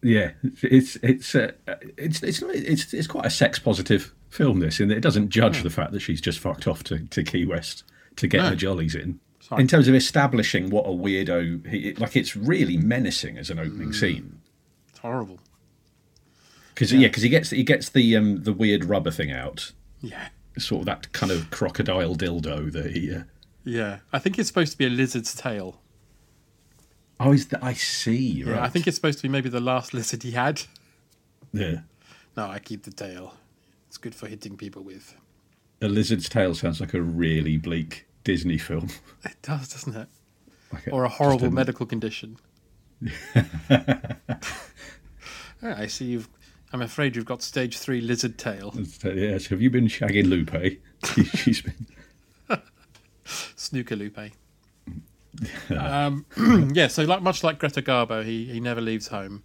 Yeah, 0.02 0.32
it's 0.62 0.96
it's 0.96 1.34
uh, 1.34 1.52
it's 1.98 2.22
it's 2.22 2.42
it's 2.42 2.94
it's 2.94 3.06
quite 3.06 3.26
a 3.26 3.30
sex 3.30 3.58
positive 3.58 4.14
film. 4.30 4.60
This, 4.60 4.80
and 4.80 4.90
it 4.90 5.00
doesn't 5.00 5.28
judge 5.28 5.62
the 5.62 5.68
fact 5.70 5.92
that 5.92 6.00
she's 6.00 6.20
just 6.22 6.38
fucked 6.38 6.66
off 6.66 6.82
to, 6.84 7.00
to 7.06 7.22
Key 7.22 7.44
West 7.44 7.84
to 8.16 8.26
get 8.26 8.38
No. 8.38 8.48
her 8.50 8.56
jollies 8.56 8.94
in. 8.94 9.20
Sorry. 9.40 9.60
In 9.62 9.68
terms 9.68 9.88
of 9.88 9.94
establishing 9.94 10.70
what 10.70 10.86
a 10.86 10.90
weirdo, 10.90 11.66
he, 11.66 11.92
like 11.94 12.16
it's 12.16 12.34
really 12.34 12.76
menacing 12.78 13.36
as 13.36 13.50
an 13.50 13.58
opening 13.58 13.88
Mm. 13.90 13.94
scene. 13.94 14.40
It's 14.88 14.98
horrible. 15.00 15.38
Because 16.80 16.94
yeah, 16.94 17.08
because 17.08 17.22
he 17.22 17.28
gets 17.28 17.50
he 17.50 17.62
gets 17.62 17.90
the 17.90 18.16
um 18.16 18.42
the 18.44 18.54
weird 18.54 18.86
rubber 18.86 19.10
thing 19.10 19.30
out, 19.30 19.72
Yeah. 20.00 20.28
sort 20.56 20.80
of 20.80 20.86
that 20.86 21.12
kind 21.12 21.30
of 21.30 21.50
crocodile 21.50 22.16
dildo 22.16 22.72
that 22.72 22.92
he. 22.92 23.14
Uh, 23.14 23.24
Yeah. 23.64 23.98
I 24.14 24.18
think 24.18 24.38
it's 24.38 24.48
supposed 24.48 24.72
to 24.72 24.78
be 24.78 24.86
a 24.86 24.88
lizard's 24.88 25.34
tail. 25.34 25.82
oh, 27.20 27.32
is 27.32 27.48
that 27.48 27.62
I 27.62 27.74
see? 27.74 28.42
Right. 28.44 28.54
Yeah, 28.56 28.64
I 28.64 28.70
think 28.70 28.86
it's 28.86 28.94
supposed 28.96 29.18
to 29.18 29.22
be 29.24 29.28
maybe 29.28 29.50
the 29.50 29.60
last 29.60 29.92
lizard 29.98 30.22
he 30.22 30.30
had. 30.30 30.62
yeah. 31.52 31.80
No, 32.34 32.46
I 32.48 32.58
keep 32.60 32.84
the 32.84 32.92
tail. 32.92 33.34
It's 33.88 33.98
good 33.98 34.14
for 34.14 34.26
hitting 34.28 34.56
people 34.56 34.82
with. 34.82 35.14
A 35.82 35.88
lizard's 35.88 36.28
tail 36.30 36.54
sounds 36.54 36.80
like 36.80 36.94
a 36.94 37.02
really 37.02 37.58
bleak 37.58 38.06
Disney 38.24 38.56
film. 38.56 38.88
It 39.24 39.36
does, 39.42 39.68
doesn't 39.68 39.94
it? 39.96 40.08
Like 40.72 40.88
Or 40.90 41.04
a 41.04 41.10
horrible 41.10 41.48
a- 41.48 41.50
medical 41.50 41.84
condition. 41.84 42.38
Yeah, 45.62 45.74
I 45.76 45.88
see 45.88 46.06
you've. 46.06 46.28
I'm 46.72 46.82
afraid 46.82 47.16
you've 47.16 47.24
got 47.24 47.42
stage 47.42 47.78
three 47.78 48.00
lizard 48.00 48.38
tail. 48.38 48.74
Yes, 49.02 49.46
have 49.46 49.60
you 49.60 49.70
been 49.70 49.86
shagging 49.88 50.26
Lupe? 50.28 50.80
She's 51.36 51.62
been. 51.62 51.86
Snooker 53.24 53.96
Lupe. 53.96 54.18
um, 55.76 56.26
yeah, 56.74 56.88
so 56.88 57.02
like 57.04 57.22
much 57.22 57.42
like 57.42 57.58
Greta 57.58 57.82
Garbo, 57.82 58.24
he, 58.24 58.44
he 58.46 58.60
never 58.60 58.80
leaves 58.80 59.08
home, 59.08 59.42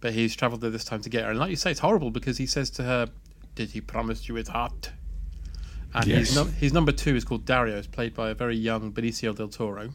but 0.00 0.12
he's 0.12 0.34
travelled 0.36 0.60
there 0.60 0.70
this 0.70 0.84
time 0.84 1.00
to 1.02 1.08
get 1.08 1.24
her. 1.24 1.30
And 1.30 1.38
like 1.38 1.50
you 1.50 1.56
say, 1.56 1.70
it's 1.70 1.80
horrible 1.80 2.10
because 2.10 2.36
he 2.38 2.46
says 2.46 2.70
to 2.70 2.82
her, 2.82 3.08
"Did 3.54 3.70
he 3.70 3.80
promise 3.80 4.28
you 4.28 4.34
his 4.34 4.48
heart?" 4.48 4.90
And 5.94 6.06
Yes. 6.06 6.34
his, 6.34 6.54
his 6.54 6.72
number 6.72 6.92
two 6.92 7.16
is 7.16 7.24
called 7.24 7.44
Dario, 7.44 7.76
is 7.76 7.86
played 7.86 8.14
by 8.14 8.30
a 8.30 8.34
very 8.34 8.56
young 8.56 8.92
Benicio 8.92 9.34
del 9.34 9.48
Toro. 9.48 9.90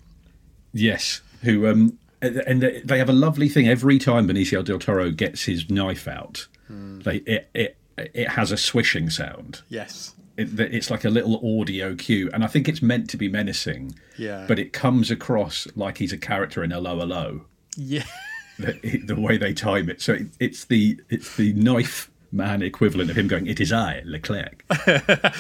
Yes, 0.73 1.21
who 1.43 1.67
um 1.67 1.97
and 2.21 2.61
they 2.61 2.81
they 2.81 2.97
have 2.97 3.09
a 3.09 3.13
lovely 3.13 3.49
thing 3.49 3.67
every 3.67 3.99
time 3.99 4.27
Benicio 4.27 4.63
del 4.63 4.79
Toro 4.79 5.11
gets 5.11 5.43
his 5.43 5.69
knife 5.69 6.07
out. 6.07 6.47
Mm. 6.73 7.03
They 7.03 7.15
it 7.17 7.49
it 7.53 7.77
it 7.97 8.29
has 8.29 8.51
a 8.51 8.57
swishing 8.57 9.09
sound. 9.09 9.61
Yes, 9.69 10.13
It, 10.37 10.59
it's 10.59 10.89
like 10.89 11.05
a 11.05 11.09
little 11.09 11.59
audio 11.61 11.95
cue, 11.95 12.29
and 12.33 12.43
I 12.43 12.47
think 12.47 12.67
it's 12.67 12.81
meant 12.81 13.09
to 13.11 13.17
be 13.17 13.29
menacing. 13.29 13.95
Yeah. 14.17 14.45
But 14.47 14.59
it 14.59 14.73
comes 14.73 15.11
across 15.11 15.67
like 15.75 15.97
he's 15.99 16.13
a 16.13 16.17
character 16.17 16.63
in 16.63 16.71
'Allo 16.71 16.99
'Allo. 16.99 17.45
yeah, 17.77 18.05
The, 18.59 19.01
the 19.05 19.15
way 19.19 19.37
they 19.37 19.53
time 19.53 19.89
it, 19.89 20.01
so 20.01 20.13
it, 20.13 20.27
it's 20.39 20.65
the 20.65 20.99
it's 21.09 21.35
the 21.35 21.53
knife 21.53 22.09
man 22.31 22.61
equivalent 22.63 23.09
of 23.11 23.17
him 23.17 23.27
going, 23.27 23.47
"It 23.47 23.59
is 23.59 23.71
I, 23.71 24.01
Leclerc." 24.05 24.63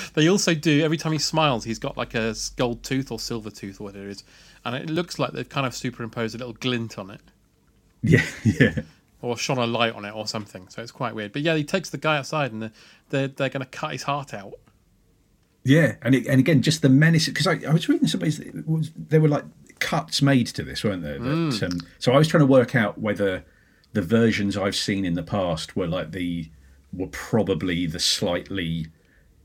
They 0.13 0.27
also 0.29 0.53
do 0.53 0.81
every 0.83 0.97
time 0.97 1.11
he 1.11 1.19
smiles, 1.19 1.63
he's 1.63 1.79
got 1.79 1.97
like 1.97 2.13
a 2.15 2.35
gold 2.55 2.83
tooth 2.83 3.11
or 3.11 3.19
silver 3.19 3.49
tooth 3.49 3.79
or 3.81 3.85
whatever 3.85 4.05
it 4.07 4.11
is, 4.11 4.23
and 4.65 4.75
it 4.75 4.89
looks 4.89 5.17
like 5.19 5.31
they've 5.31 5.49
kind 5.49 5.65
of 5.65 5.75
superimposed 5.75 6.35
a 6.35 6.37
little 6.37 6.53
glint 6.53 6.97
on 6.99 7.09
it 7.09 7.21
yeah, 8.03 8.25
yeah. 8.43 8.81
Or 9.23 9.37
shone 9.37 9.57
a 9.57 9.65
light 9.65 9.95
on 9.95 10.03
it 10.03 10.13
or 10.13 10.27
something. 10.27 10.67
So 10.67 10.81
it's 10.81 10.91
quite 10.91 11.15
weird. 11.15 11.31
But 11.31 11.43
yeah, 11.43 11.55
he 11.55 11.63
takes 11.63 11.89
the 11.89 11.97
guy 11.97 12.17
outside 12.17 12.51
and 12.51 12.61
they're 12.61 12.71
they're, 13.09 13.27
they're 13.29 13.49
going 13.49 13.61
to 13.61 13.69
cut 13.69 13.93
his 13.93 14.03
heart 14.03 14.33
out. 14.33 14.53
Yeah, 15.63 15.95
and 16.01 16.13
it, 16.13 16.27
and 16.27 16.41
again, 16.41 16.61
just 16.61 16.81
the 16.81 16.89
menace 16.89 17.27
because 17.27 17.47
I, 17.47 17.61
I 17.65 17.71
was 17.71 17.87
reading 17.87 18.07
somebody's 18.07 18.41
was 18.65 18.91
there 18.95 19.21
were 19.21 19.29
like 19.29 19.45
cuts 19.79 20.21
made 20.21 20.47
to 20.47 20.63
this, 20.63 20.83
weren't 20.83 21.03
there? 21.03 21.17
That, 21.19 21.63
um, 21.63 21.79
so 21.99 22.11
I 22.11 22.17
was 22.17 22.27
trying 22.27 22.41
to 22.41 22.45
work 22.45 22.75
out 22.75 22.99
whether 22.99 23.45
the 23.93 24.01
versions 24.01 24.57
I've 24.57 24.75
seen 24.75 25.05
in 25.05 25.13
the 25.13 25.23
past 25.23 25.77
were 25.77 25.87
like 25.87 26.11
the 26.11 26.49
were 26.91 27.07
probably 27.07 27.85
the 27.85 27.99
slightly 27.99 28.87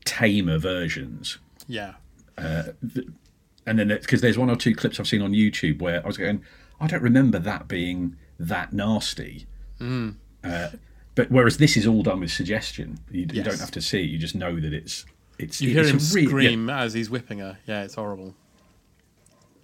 tamer 0.03 0.57
versions, 0.57 1.37
Yeah, 1.67 1.93
and 2.37 3.79
then 3.79 3.87
because 3.87 4.19
there's 4.19 4.37
one 4.37 4.49
or 4.49 4.57
two 4.57 4.75
clips 4.75 4.99
I've 4.99 5.07
seen 5.07 5.21
on 5.21 5.31
YouTube 5.31 5.81
where 5.81 6.03
I 6.03 6.07
was 6.07 6.17
going, 6.17 6.43
I 6.81 6.87
don't 6.87 7.01
remember 7.01 7.39
that 7.39 7.69
being 7.69 8.17
that 8.37 8.73
nasty. 8.73 9.45
Uh, 9.81 10.69
but 11.15 11.29
whereas 11.31 11.57
this 11.57 11.75
is 11.77 11.85
all 11.87 12.01
done 12.03 12.19
with 12.21 12.31
suggestion, 12.31 12.99
you, 13.11 13.27
you 13.31 13.43
don't 13.43 13.59
have 13.59 13.71
to 13.71 13.81
see 13.81 14.01
it; 14.03 14.05
you 14.09 14.17
just 14.17 14.35
know 14.35 14.59
that 14.59 14.73
it's 14.73 15.05
it's. 15.37 15.61
you 15.61 15.69
hear 15.71 15.81
it's 15.83 15.91
him 15.91 16.15
re- 16.15 16.21
yeah. 16.23 16.27
scream 16.29 16.69
as 16.69 16.93
he's 16.93 17.09
whipping 17.09 17.39
her. 17.39 17.57
Yeah, 17.67 17.83
it's 17.83 17.95
horrible. 17.95 18.35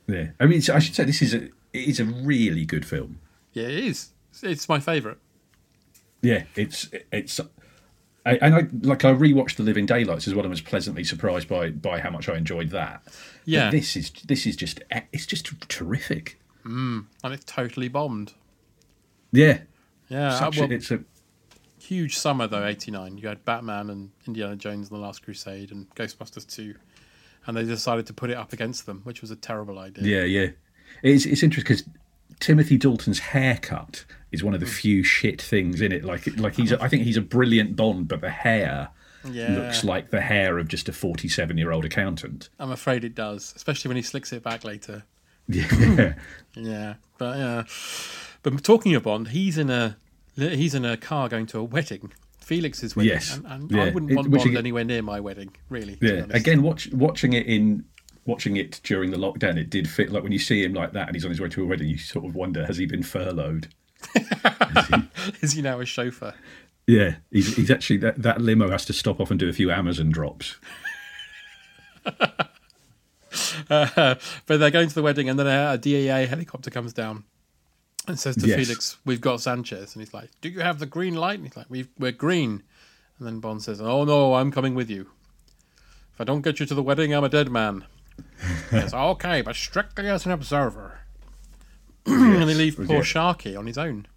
Yeah, 0.07 0.29
I 0.39 0.45
mean, 0.45 0.61
I 0.73 0.79
should 0.79 0.95
say 0.95 1.03
this 1.03 1.21
is 1.21 1.33
a 1.33 1.45
it 1.45 1.51
is 1.89 1.99
a 1.99 2.05
really 2.05 2.65
good 2.65 2.85
film. 2.85 3.19
Yeah, 3.53 3.67
it 3.67 3.83
is. 3.85 4.09
It's- 4.43 4.67
my 4.69 4.79
favourite. 4.79 5.17
Yeah, 6.21 6.43
it's 6.55 6.89
it's, 7.11 7.39
I, 8.25 8.35
and 8.37 8.55
I 8.55 8.67
like 8.81 9.05
I 9.05 9.13
rewatched 9.13 9.55
The 9.57 9.63
Living 9.63 9.85
Daylights 9.85 10.27
as 10.27 10.33
well 10.33 10.43
and 10.43 10.49
was 10.49 10.61
pleasantly 10.61 11.03
surprised 11.03 11.47
by 11.47 11.69
by 11.69 11.99
how 11.99 12.09
much 12.09 12.27
I 12.27 12.35
enjoyed 12.35 12.71
that. 12.71 13.01
But 13.05 13.13
Yeah. 13.45 13.69
this 13.69 13.95
is 13.95 14.11
this 14.27 14.45
is 14.45 14.55
just 14.55 14.81
it's 15.13 15.25
just 15.25 15.47
terrific. 15.69 16.39
And 16.63 17.05
it's 17.23 17.45
totally 17.45 17.87
bombed. 17.89 18.33
Yeah, 19.31 19.59
Yeah, 20.09 20.37
such 20.37 20.57
uh, 20.57 20.61
well, 20.61 20.71
a, 20.71 20.75
it's 20.75 20.91
a 20.91 20.99
huge 21.79 22.17
summer 22.17 22.47
though. 22.47 22.65
Eighty 22.65 22.91
nine. 22.91 23.17
You 23.17 23.27
had 23.27 23.45
Batman 23.45 23.89
and 23.89 24.11
Indiana 24.27 24.55
Jones 24.55 24.89
and 24.89 24.97
the 24.97 25.01
Last 25.01 25.23
Crusade 25.23 25.71
and 25.71 25.89
Ghostbusters 25.95 26.47
two, 26.47 26.75
and 27.45 27.57
they 27.57 27.63
decided 27.63 28.05
to 28.07 28.13
put 28.13 28.29
it 28.29 28.37
up 28.37 28.53
against 28.53 28.85
them, 28.85 29.01
which 29.03 29.21
was 29.21 29.31
a 29.31 29.35
terrible 29.35 29.79
idea. 29.79 30.03
yeah 30.03 30.23
yeah. 30.23 30.49
It's 31.03 31.25
it's 31.25 31.43
interesting 31.43 31.75
because 31.75 31.83
Timothy 32.39 32.77
Dalton's 32.77 33.19
haircut 33.19 34.05
is 34.31 34.43
one 34.43 34.53
of 34.53 34.59
the 34.59 34.65
mm. 34.65 34.73
few 34.73 35.03
shit 35.03 35.41
things 35.41 35.81
in 35.81 35.91
it. 35.91 36.03
Like 36.03 36.27
like 36.37 36.55
he's 36.55 36.71
a, 36.71 36.81
I 36.81 36.87
think 36.87 37.03
he's 37.03 37.17
a 37.17 37.21
brilliant 37.21 37.75
Bond, 37.75 38.07
but 38.07 38.21
the 38.21 38.29
hair 38.29 38.89
Yeah. 39.29 39.55
looks 39.55 39.83
like 39.83 40.11
the 40.11 40.21
hair 40.21 40.57
of 40.57 40.67
just 40.67 40.89
a 40.89 40.93
forty 40.93 41.27
seven 41.27 41.57
year 41.57 41.71
old 41.71 41.85
accountant. 41.85 42.49
I'm 42.59 42.71
afraid 42.71 43.03
it 43.03 43.15
does, 43.15 43.53
especially 43.55 43.89
when 43.89 43.97
he 43.97 44.03
slicks 44.03 44.31
it 44.33 44.43
back 44.43 44.63
later. 44.63 45.03
Yeah. 45.47 46.15
Yeah, 46.55 46.93
but 47.19 47.37
yeah. 47.37 47.63
But 48.53 48.63
talking 48.63 48.93
of 48.93 49.03
Bond, 49.03 49.29
he's 49.29 49.57
in 49.57 49.69
a 49.71 49.97
he's 50.35 50.75
in 50.75 50.85
a 50.85 50.95
car 50.97 51.27
going 51.29 51.47
to 51.47 51.57
a 51.59 51.63
wedding. 51.63 52.11
Felix's 52.39 52.95
wedding, 52.95 53.13
Yes, 53.13 53.35
and, 53.35 53.45
and 53.47 53.71
yeah. 53.71 53.85
I 53.85 53.89
wouldn't 53.89 54.11
It- 54.11 54.15
want 54.15 54.29
which 54.29 54.39
Bond 54.41 54.49
again- 54.51 54.59
anywhere 54.59 54.83
near 54.83 55.01
my 55.01 55.19
wedding. 55.19 55.55
Really, 55.69 55.97
Yeah. 55.99 56.27
Again, 56.29 56.61
watch, 56.61 56.91
watching 56.93 57.33
it 57.33 57.47
in 57.47 57.85
watching 58.27 58.55
it 58.57 58.81
during 58.83 59.09
the 59.09 59.17
lockdown, 59.17 59.57
it 59.57 59.71
did 59.71 59.89
fit. 59.89 60.11
Like 60.11 60.21
when 60.21 60.31
you 60.31 60.37
see 60.37 60.63
him 60.63 60.73
like 60.73 60.91
that, 60.93 61.07
and 61.07 61.15
he's 61.15 61.25
on 61.25 61.31
his 61.31 61.41
way 61.41 61.49
to 61.49 61.63
a 61.63 61.65
wedding, 61.65 61.87
you 61.87 61.97
sort 61.97 62.23
of 62.25 62.35
wonder: 62.35 62.65
has 62.67 62.77
he 62.77 62.85
been 62.85 63.01
furloughed? 63.01 63.67
is 65.41 65.53
he 65.53 65.63
now 65.63 65.79
a 65.79 65.85
chauffeur? 65.85 66.35
Yeah, 66.85 67.15
he's, 67.31 67.55
he's 67.55 67.71
actually 67.71 67.97
that, 67.97 68.21
that 68.21 68.41
limo 68.41 68.69
has 68.69 68.85
to 68.85 68.93
stop 68.93 69.19
off 69.19 69.31
and 69.31 69.39
do 69.39 69.49
a 69.49 69.53
few 69.53 69.71
Amazon 69.71 70.11
drops. 70.11 70.57
Uh, 73.69 74.15
but 74.45 74.59
they're 74.59 74.71
going 74.71 74.87
to 74.87 74.95
the 74.95 75.01
wedding, 75.01 75.27
and 75.27 75.37
then 75.37 75.47
a, 75.47 75.73
a 75.73 75.77
DEA 75.77 76.25
helicopter 76.25 76.69
comes 76.69 76.93
down 76.93 77.23
and 78.07 78.19
says 78.19 78.35
to 78.37 78.47
Yes. 78.47 78.59
Felix, 78.59 78.97
"We've 79.05 79.21
got 79.21 79.41
Sanchez," 79.41 79.95
and 79.95 80.01
he's 80.03 80.13
like, 80.13 80.29
"Do 80.41 80.49
you 80.49 80.61
have 80.61 80.79
the 80.79 80.85
green 80.85 81.15
light?" 81.15 81.39
And 81.39 81.47
he's 81.47 81.57
like, 81.57 81.69
We've, 81.69 81.89
"We're 81.97 82.11
green." 82.11 82.63
And 83.17 83.27
then 83.27 83.39
Bond 83.39 83.63
says, 83.63 83.81
"Oh 83.81 84.03
no, 84.03 84.35
I'm 84.35 84.51
coming 84.51 84.75
with 84.75 84.89
you. 84.89 85.09
If 86.13 86.21
I 86.21 86.23
don't 86.23 86.41
get 86.41 86.59
you 86.59 86.65
to 86.65 86.75
the 86.75 86.83
wedding, 86.83 87.13
I'm 87.13 87.23
a 87.23 87.29
dead 87.29 87.51
man." 87.51 87.85
Says, 88.69 88.93
"Okay, 88.93 89.41
but 89.41 89.55
strictly 89.55 90.07
as 90.07 90.25
an 90.25 90.31
observer." 90.31 90.99
and 92.05 92.47
they 92.47 92.53
leave 92.53 92.77
poor 92.77 92.97
yeah. 92.97 93.01
Sharky 93.01 93.57
on 93.57 93.65
his 93.65 93.77
own. 93.77 94.07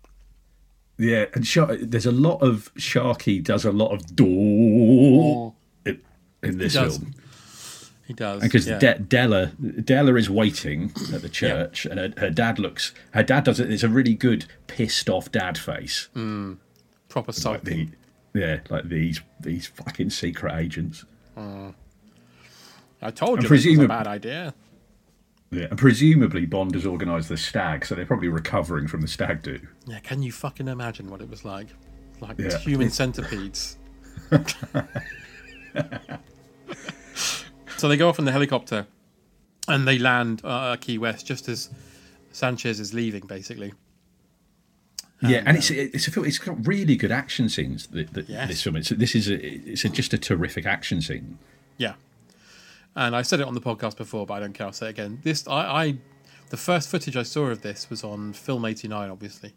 Yeah, 0.98 1.26
and 1.32 1.44
there's 1.90 2.06
a 2.06 2.12
lot 2.12 2.42
of 2.42 2.72
Sharky 2.74 3.42
does 3.42 3.64
a 3.64 3.72
lot 3.72 3.92
of 3.92 4.14
door 4.14 5.54
in, 5.86 6.00
in 6.42 6.58
this 6.58 6.74
film 6.74 7.14
He 8.08 8.14
does 8.14 8.42
because 8.42 8.66
yeah. 8.66 8.78
De- 8.78 8.98
Della 9.00 9.52
Della 9.84 10.14
is 10.14 10.30
waiting 10.30 10.92
at 11.12 11.20
the 11.20 11.28
church, 11.28 11.84
and 11.84 12.00
her, 12.00 12.14
her 12.16 12.30
dad 12.30 12.58
looks. 12.58 12.94
Her 13.10 13.22
dad 13.22 13.44
does 13.44 13.60
it. 13.60 13.70
It's 13.70 13.82
a 13.82 13.88
really 13.88 14.14
good 14.14 14.46
pissed 14.66 15.10
off 15.10 15.30
dad 15.30 15.58
face. 15.58 16.08
Mm. 16.16 16.56
proper 17.10 17.32
like 17.44 17.64
the 17.64 17.88
yeah, 18.32 18.60
like 18.70 18.88
these 18.88 19.20
these 19.40 19.66
fucking 19.66 20.08
secret 20.08 20.54
agents. 20.54 21.04
Mm. 21.36 21.74
I 23.02 23.10
told 23.10 23.42
you 23.42 23.50
was 23.50 23.66
a 23.66 23.86
bad 23.86 24.06
idea. 24.06 24.54
Yeah, 25.50 25.66
and 25.68 25.78
presumably 25.78 26.46
Bond 26.46 26.72
has 26.74 26.86
organised 26.86 27.28
the 27.28 27.36
stag, 27.36 27.84
so 27.84 27.94
they're 27.94 28.06
probably 28.06 28.28
recovering 28.28 28.88
from 28.88 29.02
the 29.02 29.08
stag 29.08 29.42
do. 29.42 29.60
Yeah, 29.86 29.98
can 30.00 30.22
you 30.22 30.32
fucking 30.32 30.68
imagine 30.68 31.10
what 31.10 31.20
it 31.20 31.28
was 31.28 31.44
like? 31.44 31.68
Like 32.20 32.38
Yeah. 32.38 32.56
human 32.56 32.88
centipedes. 32.88 33.76
so 37.78 37.88
they 37.88 37.96
go 37.96 38.08
off 38.08 38.18
in 38.18 38.24
the 38.24 38.32
helicopter 38.32 38.86
and 39.66 39.86
they 39.86 39.98
land 39.98 40.40
uh, 40.44 40.76
Key 40.76 40.98
West 40.98 41.26
just 41.26 41.48
as 41.48 41.70
Sanchez 42.32 42.80
is 42.80 42.94
leaving, 42.94 43.26
basically. 43.26 43.72
Yeah, 45.20 45.42
and 45.44 45.56
it's 45.56 45.70
it's 45.70 46.06
a 46.06 46.12
film. 46.12 46.26
It's 46.26 46.38
got 46.38 46.64
really 46.66 46.94
good 46.94 47.10
action 47.10 47.48
scenes. 47.48 47.88
The, 47.88 48.04
the, 48.04 48.22
Yes. 48.22 48.48
This 48.48 48.62
film. 48.62 48.76
It's 48.76 48.90
this 48.90 49.16
is 49.16 49.28
a, 49.28 49.44
it's 49.44 49.84
a, 49.84 49.88
just 49.88 50.12
a 50.12 50.18
terrific 50.18 50.64
action 50.64 51.02
scene. 51.02 51.38
Yeah. 51.76 51.94
And 52.94 53.16
I 53.16 53.22
said 53.22 53.40
it 53.40 53.46
on 53.46 53.54
the 53.54 53.60
podcast 53.60 53.96
before, 53.96 54.26
but 54.26 54.34
I 54.34 54.40
don't 54.40 54.52
care. 54.52 54.66
I'll 54.68 54.72
say 54.72 54.86
it 54.86 54.90
again. 54.90 55.20
This, 55.22 55.46
I, 55.48 55.84
I 55.84 55.96
the 56.50 56.56
first 56.56 56.88
footage 56.88 57.16
I 57.16 57.22
saw 57.24 57.46
of 57.46 57.62
this 57.62 57.90
was 57.90 58.04
on 58.04 58.32
Film 58.32 58.64
89, 58.64 59.10
obviously. 59.10 59.54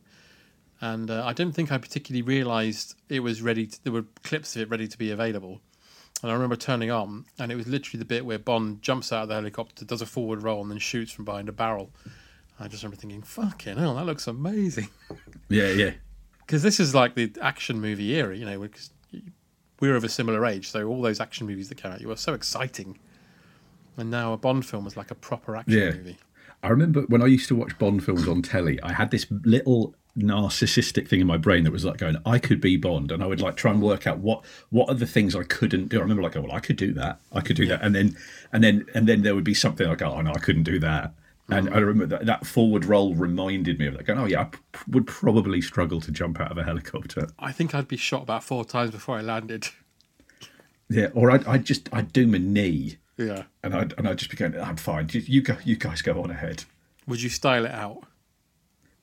And 0.79 1.11
uh, 1.11 1.23
I 1.25 1.33
don't 1.33 1.51
think 1.51 1.71
I 1.71 1.77
particularly 1.77 2.23
realised 2.23 2.95
it 3.07 3.19
was 3.19 3.41
ready. 3.41 3.67
To, 3.67 3.83
there 3.83 3.93
were 3.93 4.05
clips 4.23 4.55
of 4.55 4.63
it 4.63 4.69
ready 4.69 4.87
to 4.87 4.97
be 4.97 5.11
available. 5.11 5.61
And 6.21 6.29
I 6.29 6.33
remember 6.35 6.55
turning 6.55 6.91
on, 6.91 7.25
and 7.39 7.51
it 7.51 7.55
was 7.55 7.67
literally 7.67 7.97
the 7.99 8.05
bit 8.05 8.25
where 8.25 8.37
Bond 8.37 8.81
jumps 8.81 9.11
out 9.11 9.23
of 9.23 9.29
the 9.29 9.35
helicopter, 9.35 9.85
does 9.85 10.01
a 10.01 10.05
forward 10.05 10.43
roll, 10.43 10.61
and 10.61 10.69
then 10.69 10.77
shoots 10.77 11.11
from 11.11 11.25
behind 11.25 11.49
a 11.49 11.51
barrel. 11.51 11.89
I 12.59 12.67
just 12.67 12.83
remember 12.83 12.97
thinking, 13.01 13.23
"Fucking 13.23 13.77
hell, 13.77 13.95
that 13.95 14.05
looks 14.05 14.27
amazing." 14.27 14.89
Yeah, 15.49 15.69
yeah, 15.71 15.93
because 16.39 16.61
this 16.61 16.79
is 16.79 16.93
like 16.93 17.15
the 17.15 17.33
action 17.41 17.81
movie 17.81 18.11
era, 18.13 18.37
you 18.37 18.45
know, 18.45 18.59
because 18.59 18.91
we're 19.79 19.95
of 19.95 20.03
a 20.03 20.09
similar 20.09 20.45
age, 20.45 20.69
so 20.69 20.87
all 20.87 21.01
those 21.01 21.19
action 21.19 21.47
movies 21.47 21.69
that 21.69 21.75
came 21.79 21.91
out, 21.91 22.01
you 22.01 22.07
were 22.07 22.15
so 22.15 22.33
exciting. 22.33 22.99
And 23.97 24.11
now 24.11 24.31
a 24.33 24.37
Bond 24.37 24.65
film 24.65 24.85
is 24.85 24.95
like 24.95 25.09
a 25.11 25.15
proper 25.15 25.55
action 25.55 25.77
Yeah. 25.79 25.91
movie. 25.91 26.17
I 26.63 26.67
remember 26.69 27.01
when 27.07 27.23
I 27.23 27.25
used 27.25 27.47
to 27.47 27.55
watch 27.55 27.77
Bond 27.79 28.03
films 28.03 28.27
on 28.27 28.43
telly, 28.43 28.79
I 28.83 28.93
had 28.93 29.09
this 29.09 29.25
little 29.43 29.95
narcissistic 30.17 31.07
thing 31.07 31.21
in 31.21 31.27
my 31.27 31.37
brain 31.37 31.63
that 31.63 31.71
was 31.71 31.85
like 31.85 31.97
going, 31.97 32.17
I 32.25 32.39
could 32.39 32.59
be 32.59 32.77
Bond, 32.77 33.11
and 33.11 33.23
I 33.23 33.27
would 33.27 33.41
like 33.41 33.55
try 33.55 33.71
and 33.71 33.81
work 33.81 34.05
out 34.07 34.19
what 34.19 34.43
what 34.69 34.89
are 34.89 34.95
the 34.95 35.07
things 35.07 35.35
I 35.35 35.43
couldn't 35.43 35.87
do. 35.89 35.99
I 35.99 36.01
remember 36.01 36.23
like, 36.23 36.35
oh, 36.35 36.41
well, 36.41 36.51
I 36.51 36.59
could 36.59 36.77
do 36.77 36.93
that, 36.93 37.19
I 37.31 37.41
could 37.41 37.55
do 37.55 37.67
that, 37.67 37.81
and 37.81 37.95
then 37.95 38.17
and 38.51 38.63
then 38.63 38.85
and 38.93 39.07
then 39.07 39.21
there 39.21 39.35
would 39.35 39.43
be 39.43 39.53
something 39.53 39.87
like, 39.87 40.01
oh 40.01 40.21
no, 40.21 40.31
I 40.31 40.39
couldn't 40.39 40.63
do 40.63 40.79
that. 40.79 41.13
And 41.49 41.67
mm. 41.67 41.75
I 41.75 41.79
remember 41.79 42.05
that, 42.17 42.25
that 42.25 42.45
forward 42.45 42.85
roll 42.85 43.13
reminded 43.15 43.79
me 43.79 43.87
of 43.87 43.97
that. 43.97 44.05
Going, 44.05 44.19
oh 44.19 44.25
yeah, 44.25 44.41
I 44.41 44.43
p- 44.45 44.59
would 44.87 45.07
probably 45.07 45.61
struggle 45.61 45.99
to 46.01 46.11
jump 46.11 46.39
out 46.39 46.51
of 46.51 46.57
a 46.57 46.63
helicopter. 46.63 47.27
I 47.39 47.51
think 47.51 47.75
I'd 47.75 47.87
be 47.87 47.97
shot 47.97 48.23
about 48.23 48.43
four 48.43 48.63
times 48.63 48.91
before 48.91 49.17
I 49.17 49.21
landed. 49.21 49.69
Yeah, 50.89 51.07
or 51.13 51.31
I'd, 51.31 51.45
I'd 51.47 51.65
just 51.65 51.89
I'd 51.93 52.11
do 52.11 52.27
my 52.27 52.37
knee, 52.37 52.97
Yeah. 53.17 53.43
and 53.63 53.73
I'd 53.73 53.93
and 53.97 54.07
I'd 54.07 54.17
just 54.17 54.29
be 54.31 54.37
going, 54.37 54.59
I'm 54.59 54.77
fine. 54.77 55.09
You, 55.11 55.21
you 55.21 55.41
go, 55.41 55.57
you 55.63 55.77
guys 55.77 56.01
go 56.01 56.21
on 56.21 56.31
ahead. 56.31 56.65
Would 57.07 57.21
you 57.21 57.29
style 57.29 57.65
it 57.65 57.71
out? 57.71 58.03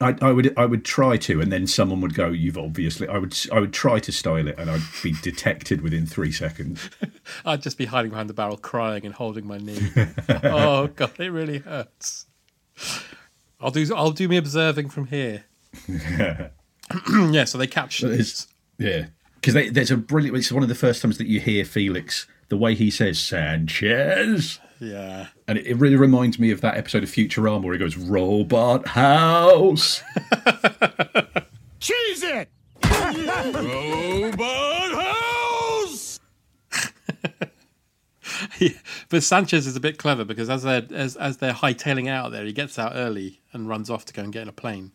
I, 0.00 0.14
I 0.22 0.30
would 0.30 0.56
I 0.56 0.64
would 0.64 0.84
try 0.84 1.16
to, 1.16 1.40
and 1.40 1.50
then 1.50 1.66
someone 1.66 2.00
would 2.02 2.14
go, 2.14 2.28
"You've 2.28 2.56
obviously." 2.56 3.08
I 3.08 3.18
would 3.18 3.36
I 3.50 3.58
would 3.58 3.72
try 3.72 3.98
to 3.98 4.12
style 4.12 4.46
it, 4.46 4.56
and 4.56 4.70
I'd 4.70 4.82
be 5.02 5.12
detected 5.22 5.80
within 5.80 6.06
three 6.06 6.30
seconds. 6.30 6.88
I'd 7.44 7.62
just 7.62 7.76
be 7.76 7.86
hiding 7.86 8.10
behind 8.10 8.30
the 8.30 8.34
barrel, 8.34 8.56
crying 8.56 9.04
and 9.04 9.14
holding 9.14 9.46
my 9.46 9.58
knee. 9.58 9.90
oh 10.44 10.86
god, 10.96 11.18
it 11.18 11.30
really 11.30 11.58
hurts. 11.58 12.26
I'll 13.60 13.72
do. 13.72 13.84
I'll 13.94 14.12
do 14.12 14.28
me 14.28 14.36
observing 14.36 14.90
from 14.90 15.08
here. 15.08 15.46
yeah. 15.88 17.44
So 17.44 17.58
they 17.58 17.66
catch. 17.66 18.02
It's, 18.04 18.46
yeah, 18.78 19.06
because 19.40 19.54
there's 19.72 19.90
a 19.90 19.96
brilliant. 19.96 20.36
It's 20.36 20.52
one 20.52 20.62
of 20.62 20.68
the 20.68 20.76
first 20.76 21.02
times 21.02 21.18
that 21.18 21.26
you 21.26 21.40
hear 21.40 21.64
Felix 21.64 22.26
the 22.48 22.56
way 22.56 22.74
he 22.74 22.90
says 22.90 23.18
Sanchez, 23.18 24.60
Yeah. 24.80 25.28
and 25.46 25.58
it, 25.58 25.66
it 25.66 25.74
really 25.74 25.96
reminds 25.96 26.38
me 26.38 26.50
of 26.50 26.60
that 26.60 26.76
episode 26.76 27.02
of 27.02 27.10
Futurama 27.10 27.62
where 27.62 27.72
he 27.72 27.78
goes 27.78 27.96
Robot 27.96 28.86
House. 28.86 30.02
Cheese 31.80 32.22
it! 32.22 32.48
Robot 32.84 34.92
House! 34.94 36.20
yeah, 38.58 38.70
but 39.08 39.22
Sanchez 39.22 39.66
is 39.66 39.76
a 39.76 39.80
bit 39.80 39.98
clever 39.98 40.24
because 40.24 40.50
as 40.50 40.62
they're 40.62 40.86
as, 40.92 41.16
as 41.16 41.38
they're 41.38 41.52
hightailing 41.52 42.08
out 42.08 42.32
there, 42.32 42.44
he 42.44 42.52
gets 42.52 42.78
out 42.78 42.92
early 42.94 43.40
and 43.52 43.68
runs 43.68 43.90
off 43.90 44.04
to 44.06 44.12
go 44.12 44.22
and 44.22 44.32
get 44.32 44.42
in 44.42 44.48
a 44.48 44.52
plane. 44.52 44.92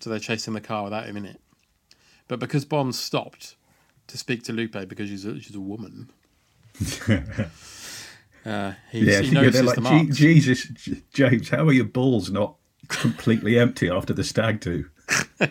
So 0.00 0.10
they're 0.10 0.18
chasing 0.18 0.54
the 0.54 0.60
car 0.60 0.84
without 0.84 1.06
him 1.06 1.16
in 1.16 1.24
it. 1.24 1.40
But 2.28 2.40
because 2.40 2.64
Bond 2.64 2.94
stopped 2.94 3.56
to 4.06 4.18
speak 4.18 4.42
to 4.44 4.52
Lupe 4.52 4.88
because 4.88 5.08
she's 5.08 5.24
a, 5.24 5.40
she's 5.40 5.54
a 5.54 5.60
woman, 5.60 6.10
uh, 8.44 8.72
he's, 8.90 9.06
Yeah, 9.06 9.20
he 9.20 9.30
yeah, 9.34 9.50
they're 9.50 9.62
like. 9.62 10.10
Jesus, 10.10 10.64
James, 11.12 11.48
how 11.48 11.66
are 11.66 11.72
your 11.72 11.84
balls 11.84 12.30
not 12.30 12.56
completely 12.88 13.58
empty 13.58 13.88
after 13.88 14.12
the 14.12 14.24
stag 14.24 14.60
do? 14.60 14.86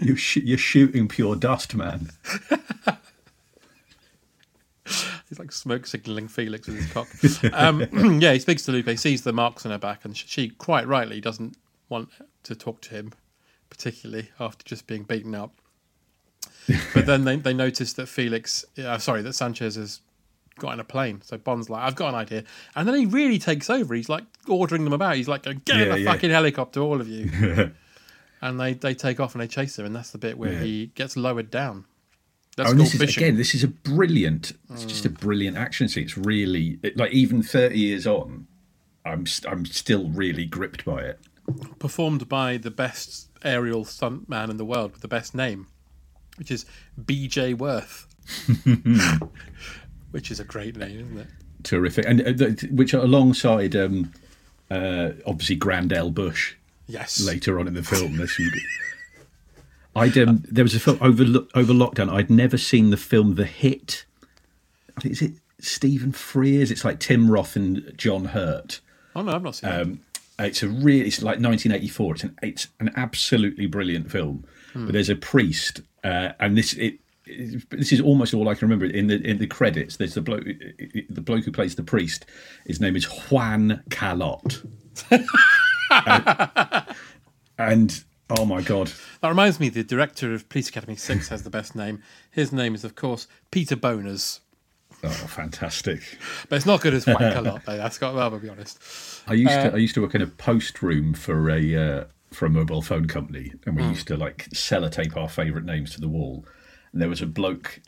you 0.00 0.16
sh- 0.16 0.36
you're 0.38 0.58
shooting 0.58 1.08
pure 1.08 1.36
dust, 1.36 1.74
man. 1.74 2.10
He's 5.28 5.38
like 5.38 5.52
smoke 5.52 5.86
signalling 5.86 6.28
Felix 6.28 6.66
with 6.66 6.76
his 6.76 6.92
cock. 6.92 7.08
Um, 7.54 7.86
yeah, 8.20 8.34
he 8.34 8.38
speaks 8.38 8.64
to 8.66 8.72
Lupe, 8.72 8.98
sees 8.98 9.22
the 9.22 9.32
marks 9.32 9.64
on 9.64 9.72
her 9.72 9.78
back, 9.78 10.04
and 10.04 10.14
she 10.14 10.50
quite 10.50 10.86
rightly 10.86 11.22
doesn't 11.22 11.56
want 11.88 12.10
to 12.42 12.54
talk 12.54 12.82
to 12.82 12.90
him, 12.90 13.12
particularly 13.70 14.28
after 14.38 14.62
just 14.64 14.86
being 14.86 15.04
beaten 15.04 15.34
up. 15.34 15.54
but 16.92 17.06
then 17.06 17.24
they, 17.24 17.36
they 17.36 17.54
notice 17.54 17.94
that 17.94 18.08
Felix, 18.08 18.66
uh, 18.76 18.98
sorry, 18.98 19.22
that 19.22 19.32
Sanchez 19.32 19.76
has 19.76 20.00
got 20.58 20.72
in 20.74 20.80
a 20.80 20.84
plane. 20.84 21.20
So 21.24 21.38
Bond's 21.38 21.68
like, 21.70 21.82
I've 21.82 21.94
got 21.96 22.10
an 22.10 22.14
idea. 22.14 22.44
And 22.76 22.86
then 22.86 22.94
he 22.94 23.06
really 23.06 23.38
takes 23.38 23.68
over. 23.70 23.94
He's 23.94 24.08
like 24.08 24.24
ordering 24.48 24.84
them 24.84 24.92
about. 24.92 25.16
He's 25.16 25.28
like, 25.28 25.42
get 25.42 25.80
in 25.80 25.88
the 25.88 26.00
yeah. 26.00 26.12
fucking 26.12 26.30
helicopter, 26.30 26.80
all 26.80 27.00
of 27.00 27.08
you. 27.08 27.72
and 28.42 28.60
they, 28.60 28.74
they 28.74 28.94
take 28.94 29.20
off 29.20 29.34
and 29.34 29.42
they 29.42 29.48
chase 29.48 29.78
him. 29.78 29.86
And 29.86 29.94
that's 29.96 30.10
the 30.10 30.18
bit 30.18 30.36
where 30.38 30.52
Yeah. 30.52 30.60
he 30.60 30.86
gets 30.94 31.16
lowered 31.16 31.50
down. 31.50 31.84
That's 32.56 32.70
Oh, 32.70 32.74
this 32.74 32.92
is 32.94 33.00
fishing. 33.00 33.22
again, 33.24 33.36
this 33.36 33.54
is 33.54 33.64
a 33.64 33.68
brilliant. 33.68 34.52
It's 34.70 34.84
just 34.84 35.06
a 35.06 35.10
mm. 35.10 35.18
brilliant 35.20 35.56
action 35.56 35.88
scene. 35.88 36.04
It's 36.04 36.18
really 36.18 36.78
it, 36.82 36.98
like 36.98 37.10
even 37.12 37.42
thirty 37.42 37.78
years 37.78 38.06
on, 38.06 38.46
I'm 39.06 39.24
st- 39.26 39.50
I'm 39.50 39.64
still 39.64 40.10
really 40.10 40.44
gripped 40.44 40.84
by 40.84 41.00
it. 41.00 41.18
performed 41.78 42.28
by 42.28 42.58
the 42.58 42.70
best 42.70 43.30
aerial 43.42 43.86
stuntman 43.86 44.50
in 44.50 44.58
the 44.58 44.66
world 44.66 44.92
with 44.92 45.00
the 45.00 45.08
best 45.08 45.34
name, 45.34 45.66
which 46.36 46.50
is 46.50 46.66
B.J. 47.02 47.54
Worth, 47.54 48.06
which 50.12 50.30
is 50.30 50.38
a 50.40 50.44
great 50.44 50.76
name, 50.76 51.00
isn't 51.00 51.18
it? 51.18 51.26
Terrific, 51.64 52.04
and 52.06 52.20
uh, 52.20 52.32
th- 52.32 52.62
which 52.72 52.94
are 52.94 53.00
alongside 53.02 53.74
um, 53.76 54.12
uh, 54.70 55.10
obviously 55.26 55.56
Grand 55.56 55.92
L. 55.92 56.10
Bush 56.10 56.54
Yes. 56.86 57.20
later 57.20 57.58
on 57.60 57.66
in 57.68 57.74
the 57.74 57.82
film. 57.82 58.16
There's 58.16 58.36
some. 58.36 58.50
I'd 59.94 60.16
um, 60.16 60.42
there 60.50 60.64
was 60.64 60.74
a 60.74 60.80
film 60.80 60.98
over 61.00 61.22
over 61.54 61.72
lockdown. 61.72 62.10
I'd 62.10 62.30
never 62.30 62.56
seen 62.56 62.90
the 62.90 62.96
film 62.96 63.34
The 63.34 63.44
Hit. 63.44 64.04
Is 65.04 65.20
it 65.22 65.32
Stephen 65.60 66.12
Frears. 66.12 66.70
It's 66.70 66.84
like 66.84 66.98
Tim 66.98 67.30
Roth 67.30 67.56
and 67.56 67.92
John 67.96 68.26
Hurt. 68.26 68.80
Oh 69.14 69.22
no, 69.22 69.32
I've 69.32 69.42
not 69.42 69.54
seen 69.54 69.70
it. 69.70 69.80
Um, 69.80 70.00
it's 70.38 70.62
a 70.62 70.68
really, 70.68 71.06
it's 71.06 71.20
like 71.22 71.38
1984. 71.38 72.14
It's 72.14 72.24
an, 72.24 72.38
it's 72.42 72.66
an 72.80 72.90
absolutely 72.96 73.66
brilliant 73.66 74.10
film. 74.10 74.44
But 74.74 74.92
there's 74.94 75.10
a 75.10 75.14
priest, 75.16 75.82
uh, 76.02 76.30
and 76.40 76.56
this 76.56 76.72
it, 76.72 76.94
it- 76.94 76.98
this 77.70 77.92
is 77.92 78.00
almost 78.00 78.34
all 78.34 78.48
I 78.48 78.54
can 78.54 78.68
remember. 78.68 78.86
In 78.86 79.06
the 79.06 79.20
in 79.22 79.38
the 79.38 79.46
credits, 79.46 79.96
there's 79.96 80.14
the 80.14 80.20
bloke, 80.20 80.44
the 80.44 81.20
bloke 81.20 81.44
who 81.44 81.52
plays 81.52 81.74
the 81.74 81.82
priest. 81.82 82.26
His 82.66 82.80
name 82.80 82.96
is 82.96 83.04
Juan 83.04 83.82
Calot, 83.90 84.64
and, 85.90 86.86
and 87.58 88.04
oh 88.30 88.44
my 88.44 88.62
god, 88.62 88.92
That 89.20 89.28
reminds 89.28 89.60
me, 89.60 89.68
the 89.68 89.84
director 89.84 90.32
of 90.34 90.48
Police 90.48 90.68
Academy 90.68 90.96
Six 90.96 91.28
has 91.28 91.42
the 91.42 91.50
best 91.50 91.74
name. 91.74 92.02
His 92.30 92.52
name 92.52 92.74
is, 92.74 92.84
of 92.84 92.94
course, 92.94 93.26
Peter 93.50 93.76
Bonerz, 93.76 94.40
oh 95.04 95.08
fantastic! 95.10 96.00
but 96.48 96.56
it's 96.56 96.66
not 96.66 96.80
good 96.80 96.94
as 96.94 97.06
Juan 97.06 97.16
Calot. 97.32 97.64
though, 97.64 97.76
That's 97.76 97.98
got. 97.98 98.14
Well, 98.14 98.32
I'll 98.32 98.38
be 98.38 98.48
honest. 98.48 98.78
I 99.26 99.34
used 99.34 99.52
to 99.52 99.72
I 99.72 99.76
used 99.76 99.94
to 99.94 100.02
work 100.02 100.14
in 100.14 100.22
a 100.22 100.26
post 100.26 100.82
room 100.82 101.14
for 101.14 101.50
a 101.50 101.76
uh, 101.76 102.04
for 102.32 102.46
a 102.46 102.50
mobile 102.50 102.82
phone 102.82 103.06
company, 103.06 103.52
and 103.66 103.76
we 103.76 103.84
used 103.84 104.08
to 104.08 104.16
like 104.16 104.48
sellotape 104.50 105.16
our 105.16 105.28
favourite 105.28 105.64
names 105.64 105.92
to 105.94 106.00
the 106.00 106.08
wall. 106.08 106.44
And 106.92 107.00
there 107.00 107.08
was 107.08 107.22
a 107.22 107.26
bloke, 107.26 107.80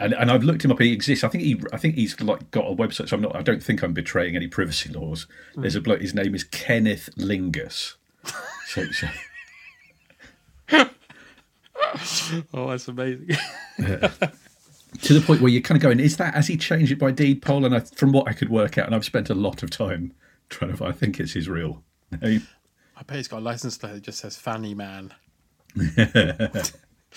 and, 0.00 0.12
and 0.14 0.30
I've 0.30 0.42
looked 0.44 0.64
him 0.64 0.72
up. 0.72 0.80
He 0.80 0.92
exists. 0.92 1.24
I 1.24 1.28
think 1.28 1.44
he 1.44 1.60
I 1.72 1.76
think 1.76 1.94
he's 1.94 2.18
like 2.20 2.50
got 2.50 2.64
a 2.70 2.74
website. 2.74 3.08
So 3.08 3.16
I'm 3.16 3.22
not. 3.22 3.36
I 3.36 3.42
don't 3.42 3.62
think 3.62 3.82
I'm 3.82 3.92
betraying 3.92 4.34
any 4.36 4.46
privacy 4.48 4.90
laws. 4.90 5.26
Hmm. 5.54 5.60
There's 5.62 5.74
a 5.76 5.80
bloke. 5.80 6.00
His 6.00 6.14
name 6.14 6.34
is 6.34 6.44
Kenneth 6.44 7.08
Lingus. 7.16 7.94
So, 8.68 8.84
so 8.90 9.06
Oh, 12.52 12.68
that's 12.70 12.88
amazing. 12.88 13.28
to 13.78 15.14
the 15.14 15.20
point 15.24 15.40
where 15.40 15.50
you're 15.52 15.62
kind 15.62 15.76
of 15.76 15.82
going, 15.82 16.00
is 16.00 16.16
that 16.16 16.34
has 16.34 16.48
he 16.48 16.56
changed 16.56 16.90
it 16.92 16.98
by 16.98 17.10
deed 17.12 17.42
poll? 17.42 17.64
And 17.64 17.74
I, 17.74 17.80
from 17.80 18.12
what 18.12 18.28
I 18.28 18.32
could 18.32 18.48
work 18.48 18.76
out, 18.78 18.86
and 18.86 18.94
I've 18.94 19.04
spent 19.04 19.30
a 19.30 19.34
lot 19.34 19.62
of 19.62 19.70
time 19.70 20.12
trying 20.48 20.76
to. 20.76 20.84
I 20.84 20.92
think 20.92 21.20
it's 21.20 21.32
his 21.34 21.48
real 21.48 21.82
name. 22.20 22.46
I 22.96 23.02
bet 23.02 23.18
he's 23.18 23.28
got 23.28 23.38
a 23.38 23.40
license 23.40 23.78
plate 23.78 23.92
that 23.94 24.02
just 24.02 24.18
says 24.18 24.36
Fanny 24.36 24.74
Man. 24.74 25.14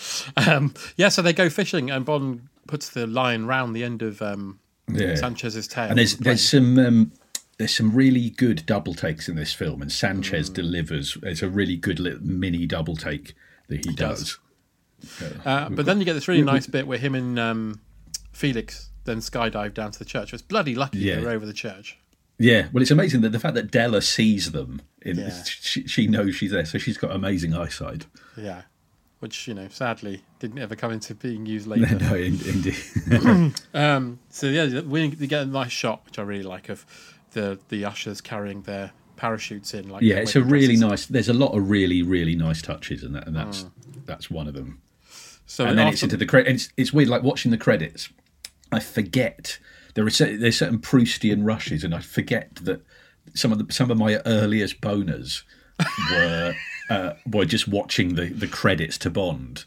um, 0.38 0.74
yeah, 0.98 1.10
so 1.10 1.22
they 1.22 1.34
go 1.34 1.50
fishing, 1.50 1.90
and 1.92 2.06
Bond 2.06 2.48
puts 2.68 2.90
the 2.90 3.08
line 3.08 3.46
round 3.46 3.76
the 3.76 3.84
end 3.84 4.02
of 4.02 4.22
um, 4.22 4.60
Yeah. 4.92 5.16
Sanchez's 5.16 5.68
tail. 5.68 5.90
And 5.90 5.98
there's 5.98 6.18
the 6.18 6.24
there's 6.26 6.48
some 6.50 6.78
um, 6.80 7.12
there's 7.58 7.76
some 7.76 7.94
really 7.94 8.30
good 8.30 8.66
double 8.66 8.94
takes 8.94 9.28
in 9.28 9.36
this 9.36 9.54
film, 9.54 9.82
and 9.82 9.92
Mm. 9.92 9.94
Sanchez 9.94 10.50
delivers. 10.50 11.18
It's 11.24 11.42
a 11.42 11.50
really 11.50 11.76
good 11.76 12.00
little 12.00 12.22
mini 12.24 12.66
double 12.66 12.96
take 12.96 13.34
that 13.68 13.86
he, 13.86 13.94
does. 13.94 14.38
does. 15.02 15.34
Uh, 15.46 15.70
but 15.70 15.86
then 15.86 16.00
you 16.00 16.06
get 16.06 16.14
this 16.14 16.28
really 16.28 16.42
nice 16.42 16.68
bit 16.68 16.86
where 16.88 16.98
him 16.98 17.16
and 17.16 17.40
um, 17.40 17.82
Felix 18.32 18.90
then 19.06 19.18
skydive 19.20 19.74
down 19.74 19.92
to 19.92 20.00
the 20.00 20.06
church. 20.06 20.34
It's 20.34 20.42
bloody 20.42 20.76
lucky 20.76 21.00
Yeah. 21.00 21.16
they 21.16 21.24
were 21.24 21.30
over 21.32 21.46
the 21.46 21.54
church. 21.54 21.98
Yeah, 22.38 22.68
well, 22.72 22.82
it's 22.82 22.92
amazing 22.92 23.22
that 23.22 23.32
the 23.32 23.40
fact 23.40 23.56
that 23.56 23.70
Della 23.72 24.02
sees 24.02 24.52
them 24.54 24.82
In, 25.02 25.18
Yeah. 25.18 25.44
she, 25.44 25.88
she 25.88 26.08
knows 26.08 26.36
she's 26.36 26.52
there, 26.52 26.66
so 26.66 26.78
she's 26.78 26.98
got 26.98 27.12
amazing 27.12 27.54
eyesight. 27.54 28.06
Yeah. 28.38 28.62
Which, 29.20 29.48
you 29.50 29.54
know, 29.54 29.68
sadly 29.70 30.24
didn't 30.40 30.60
ever 30.60 30.76
come 30.76 30.92
into 30.92 31.14
being 31.14 31.46
used 31.46 31.68
later. 31.74 31.96
no, 31.96 32.16
in, 32.16 32.40
indeed. 32.48 33.54
Um, 33.74 34.20
so 34.30 34.48
yeah, 34.48 34.80
we 34.82 35.10
get 35.10 35.44
a 35.44 35.46
nice 35.46 35.72
shot, 35.72 36.06
which 36.06 36.18
I 36.20 36.22
really 36.24 36.44
like, 36.44 36.70
of 36.70 36.86
the 37.32 37.60
the 37.70 37.86
ushers 37.86 38.22
carrying 38.22 38.62
their 38.62 38.92
parachutes 39.18 39.74
in. 39.74 39.90
Like 39.90 40.02
yeah, 40.02 40.16
it's 40.16 40.36
a 40.36 40.42
really 40.44 40.78
nice. 40.78 41.06
There's 41.06 41.30
a 41.30 41.34
lot 41.34 41.56
of 41.56 41.70
really, 41.70 42.02
really 42.02 42.36
nice 42.36 42.62
touches, 42.62 43.04
and 43.04 43.14
that, 43.16 43.28
and 43.28 43.36
that's 43.36 43.66
that's 44.06 44.32
one 44.32 44.48
of 44.48 44.54
them. 44.54 44.82
So 45.46 45.66
and 45.66 45.78
then 45.78 45.88
after- 45.88 45.94
it's 45.96 46.04
into 46.04 46.18
the 46.18 46.26
credits. 46.26 46.66
It's, 46.66 46.74
it's 46.78 46.94
weird, 46.94 47.10
like 47.10 47.24
watching 47.24 47.52
the 47.52 47.58
credits. 47.58 48.10
I 48.72 48.80
forget 48.80 49.60
there 49.96 50.06
are 50.06 50.10
cer- 50.10 50.38
there's 50.38 50.58
certain 50.58 50.80
Proustian 50.80 51.46
rushes, 51.46 51.84
and 51.84 51.94
I 51.94 52.00
forget 52.00 52.56
that 52.62 52.82
some 53.34 53.52
of 53.52 53.58
the 53.66 53.74
some 53.74 53.92
of 53.92 53.98
my 53.98 54.22
earliest 54.26 54.80
boners 54.82 55.44
were 56.12 56.56
uh, 56.90 57.14
were 57.26 57.46
just 57.46 57.68
watching 57.68 58.16
the 58.16 58.28
the 58.28 58.48
credits 58.48 58.98
to 59.00 59.10
Bond 59.10 59.66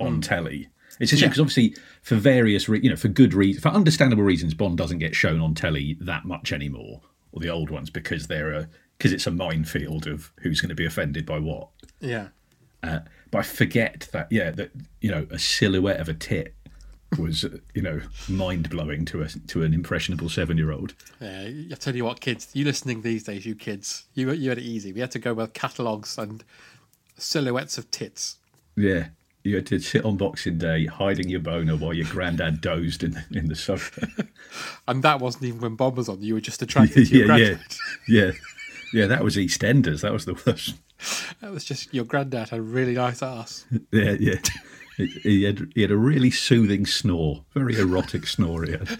on 0.00 0.20
telly. 0.20 0.68
It's 1.00 1.12
a 1.12 1.16
shame 1.16 1.28
because 1.28 1.40
obviously 1.40 1.76
for 2.02 2.14
various 2.16 2.68
re- 2.68 2.80
you 2.82 2.90
know 2.90 2.96
for 2.96 3.08
good 3.08 3.34
reasons 3.34 3.62
for 3.62 3.70
understandable 3.70 4.22
reasons 4.22 4.54
Bond 4.54 4.78
doesn't 4.78 4.98
get 4.98 5.14
shown 5.14 5.40
on 5.40 5.54
telly 5.54 5.96
that 6.00 6.24
much 6.24 6.52
anymore 6.52 7.00
or 7.32 7.40
the 7.40 7.48
old 7.48 7.70
ones 7.70 7.90
because 7.90 8.26
they're 8.28 8.52
a 8.52 8.68
because 8.98 9.12
it's 9.12 9.26
a 9.26 9.30
minefield 9.30 10.06
of 10.06 10.32
who's 10.40 10.60
going 10.60 10.68
to 10.68 10.74
be 10.74 10.86
offended 10.86 11.26
by 11.26 11.38
what. 11.38 11.68
yeah, 12.00 12.28
Uh, 12.82 13.00
but 13.32 13.38
I 13.38 13.42
forget 13.42 14.08
that, 14.12 14.28
yeah, 14.30 14.52
that 14.52 14.70
you 15.00 15.10
know, 15.10 15.26
a 15.30 15.38
silhouette 15.38 15.98
of 15.98 16.08
a 16.08 16.14
tit 16.14 16.54
was, 17.18 17.44
you 17.74 17.82
know, 17.82 18.00
mind 18.28 18.70
blowing 18.70 19.04
to 19.06 19.22
a 19.22 19.28
to 19.28 19.62
an 19.62 19.74
impressionable 19.74 20.28
seven 20.28 20.56
year 20.56 20.72
old. 20.72 20.94
yeah. 21.20 21.48
I 21.70 21.74
tell 21.74 21.94
you 21.94 22.04
what, 22.04 22.20
kids, 22.20 22.48
you 22.52 22.64
listening 22.64 23.02
these 23.02 23.24
days, 23.24 23.46
you 23.46 23.54
kids, 23.54 24.04
you 24.14 24.30
you 24.32 24.48
had 24.48 24.58
it 24.58 24.64
easy. 24.64 24.92
We 24.92 25.00
had 25.00 25.10
to 25.12 25.18
go 25.18 25.34
with 25.34 25.52
catalogs 25.52 26.18
and 26.18 26.44
silhouettes 27.16 27.78
of 27.78 27.90
tits. 27.90 28.38
Yeah, 28.76 29.08
you 29.44 29.56
had 29.56 29.66
to 29.66 29.78
sit 29.78 30.04
on 30.04 30.16
Boxing 30.16 30.58
Day 30.58 30.86
hiding 30.86 31.28
your 31.28 31.40
boner 31.40 31.76
while 31.76 31.92
your 31.92 32.06
granddad 32.06 32.60
dozed 32.60 33.04
in 33.04 33.12
the, 33.12 33.24
in 33.38 33.48
the 33.48 33.54
sofa. 33.54 34.08
And 34.86 35.02
that 35.02 35.18
wasn't 35.20 35.44
even 35.44 35.60
when 35.60 35.74
Bob 35.74 35.96
was 35.96 36.08
on. 36.08 36.22
You 36.22 36.34
were 36.34 36.40
just 36.40 36.62
attracted 36.62 37.08
to 37.08 37.18
your 37.18 37.36
yeah, 37.36 37.48
yeah, 37.48 37.56
yeah, 38.06 38.30
yeah. 38.92 39.06
That 39.06 39.24
was 39.24 39.36
EastEnders. 39.36 40.02
That 40.02 40.12
was 40.12 40.24
the 40.26 40.40
worst. 40.46 40.76
That 41.40 41.50
was 41.50 41.64
just 41.64 41.92
your 41.92 42.04
granddad 42.04 42.50
had 42.50 42.60
a 42.60 42.62
really 42.62 42.94
nice 42.94 43.20
ass. 43.22 43.66
Yeah, 43.90 44.12
yeah. 44.18 44.36
He- 44.96 45.06
He 45.06 45.42
had 45.44 45.72
he 45.74 45.82
had 45.82 45.90
a 45.90 45.96
really 45.96 46.30
soothing 46.30 46.86
snore, 46.86 47.44
very 47.54 47.78
erotic 47.78 48.26
snore. 48.26 48.64
He 48.64 48.72
had. 48.72 48.98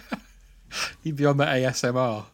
He'd 1.03 1.15
be 1.15 1.25
on 1.25 1.37
the 1.37 1.45
ASMR 1.45 2.25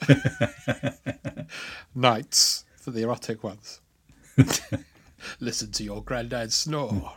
nights 1.94 2.64
for 2.76 2.90
the 2.90 3.02
erotic 3.02 3.42
ones. 3.42 3.80
Listen 5.40 5.70
to 5.72 5.82
your 5.84 6.02
granddad 6.02 6.52
snore. 6.52 7.12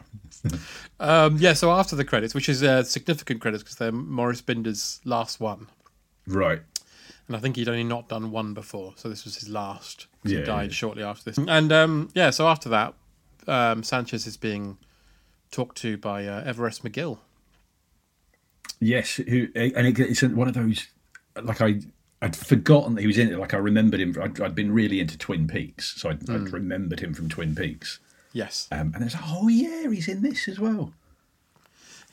um, 0.99 1.37
yeah, 1.37 1.53
so 1.53 1.71
after 1.71 1.95
the 1.95 2.05
credits, 2.05 2.33
which 2.33 2.49
is 2.49 2.63
uh, 2.63 2.83
significant 2.83 3.41
credits 3.41 3.63
because 3.63 3.75
they're 3.77 3.91
Maurice 3.91 4.41
Binder's 4.41 4.99
last 5.05 5.39
one, 5.39 5.67
Right. 6.25 6.61
and 7.27 7.35
I 7.35 7.39
think 7.39 7.57
he'd 7.57 7.69
only 7.69 7.83
not 7.83 8.09
done 8.09 8.31
one 8.31 8.53
before, 8.53 8.93
so 8.95 9.07
this 9.09 9.23
was 9.23 9.35
his 9.35 9.49
last. 9.49 10.07
Yeah, 10.23 10.39
he 10.39 10.43
died 10.45 10.69
yeah. 10.69 10.75
shortly 10.75 11.03
after 11.03 11.29
this, 11.31 11.37
and 11.37 11.71
um, 11.71 12.09
yeah, 12.15 12.31
so 12.31 12.47
after 12.47 12.69
that, 12.69 12.93
um, 13.47 13.83
Sanchez 13.83 14.25
is 14.25 14.37
being 14.37 14.77
talked 15.51 15.77
to 15.79 15.97
by 15.97 16.25
uh, 16.25 16.43
Everett 16.45 16.75
McGill. 16.83 17.19
Yes, 18.79 19.15
who 19.15 19.47
and 19.55 19.87
it, 19.87 19.99
it's 19.99 20.23
one 20.23 20.47
of 20.47 20.53
those 20.55 20.87
like 21.41 21.61
I 21.61 21.81
I'd 22.21 22.35
forgotten 22.35 22.95
that 22.95 23.01
he 23.01 23.07
was 23.07 23.17
in 23.17 23.31
it. 23.31 23.37
Like 23.39 23.53
I 23.53 23.57
remembered 23.57 23.99
him. 23.99 24.15
I'd, 24.21 24.39
I'd 24.41 24.55
been 24.55 24.71
really 24.71 24.99
into 24.99 25.17
Twin 25.17 25.47
Peaks, 25.47 25.99
so 26.01 26.09
I'd, 26.09 26.27
I'd 26.29 26.51
remembered 26.53 26.99
him 26.99 27.13
from 27.13 27.29
Twin 27.29 27.53
Peaks. 27.55 27.99
Yes, 28.33 28.67
Um, 28.71 28.93
and 28.95 29.03
it's 29.03 29.13
like, 29.13 29.23
oh 29.27 29.49
yeah, 29.49 29.89
he's 29.89 30.07
in 30.07 30.21
this 30.21 30.47
as 30.47 30.57
well. 30.59 30.93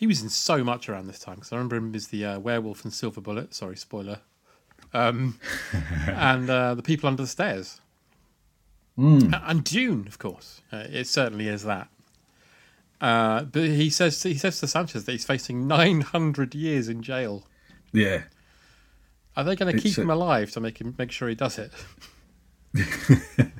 he 0.00 0.06
was 0.08 0.20
in 0.20 0.28
so 0.28 0.64
much 0.64 0.88
around 0.88 1.06
this 1.06 1.20
time 1.20 1.36
because 1.36 1.52
I 1.52 1.56
remember 1.56 1.76
him 1.76 1.94
as 1.94 2.08
the 2.08 2.24
uh, 2.24 2.38
werewolf 2.40 2.82
and 2.84 2.92
Silver 2.92 3.20
Bullet. 3.20 3.54
Sorry, 3.54 3.76
spoiler. 3.76 4.18
Um, 4.92 5.38
and 6.08 6.50
uh, 6.50 6.74
the 6.74 6.82
people 6.82 7.08
under 7.08 7.22
the 7.22 7.28
stairs, 7.28 7.80
A- 8.98 9.42
and 9.46 9.62
Dune, 9.62 10.06
of 10.08 10.18
course. 10.18 10.60
Uh, 10.72 10.84
it 10.90 11.06
certainly 11.06 11.46
is 11.48 11.62
that. 11.64 11.88
Uh, 13.00 13.44
but 13.44 13.62
he 13.64 13.90
says 13.90 14.20
he 14.22 14.34
says 14.36 14.58
to 14.60 14.66
Sanchez 14.66 15.04
that 15.04 15.12
he's 15.12 15.24
facing 15.24 15.66
900 15.68 16.54
years 16.54 16.88
in 16.88 17.02
jail. 17.02 17.44
Yeah, 17.92 18.24
Are 19.36 19.44
they 19.44 19.54
going 19.56 19.74
to 19.74 19.80
keep 19.80 19.96
a- 19.96 20.02
him 20.02 20.10
alive 20.10 20.50
to 20.52 20.60
make 20.60 20.78
him 20.80 20.94
make 20.98 21.10
sure 21.12 21.28
he 21.28 21.34
does 21.34 21.58
it? 21.58 21.72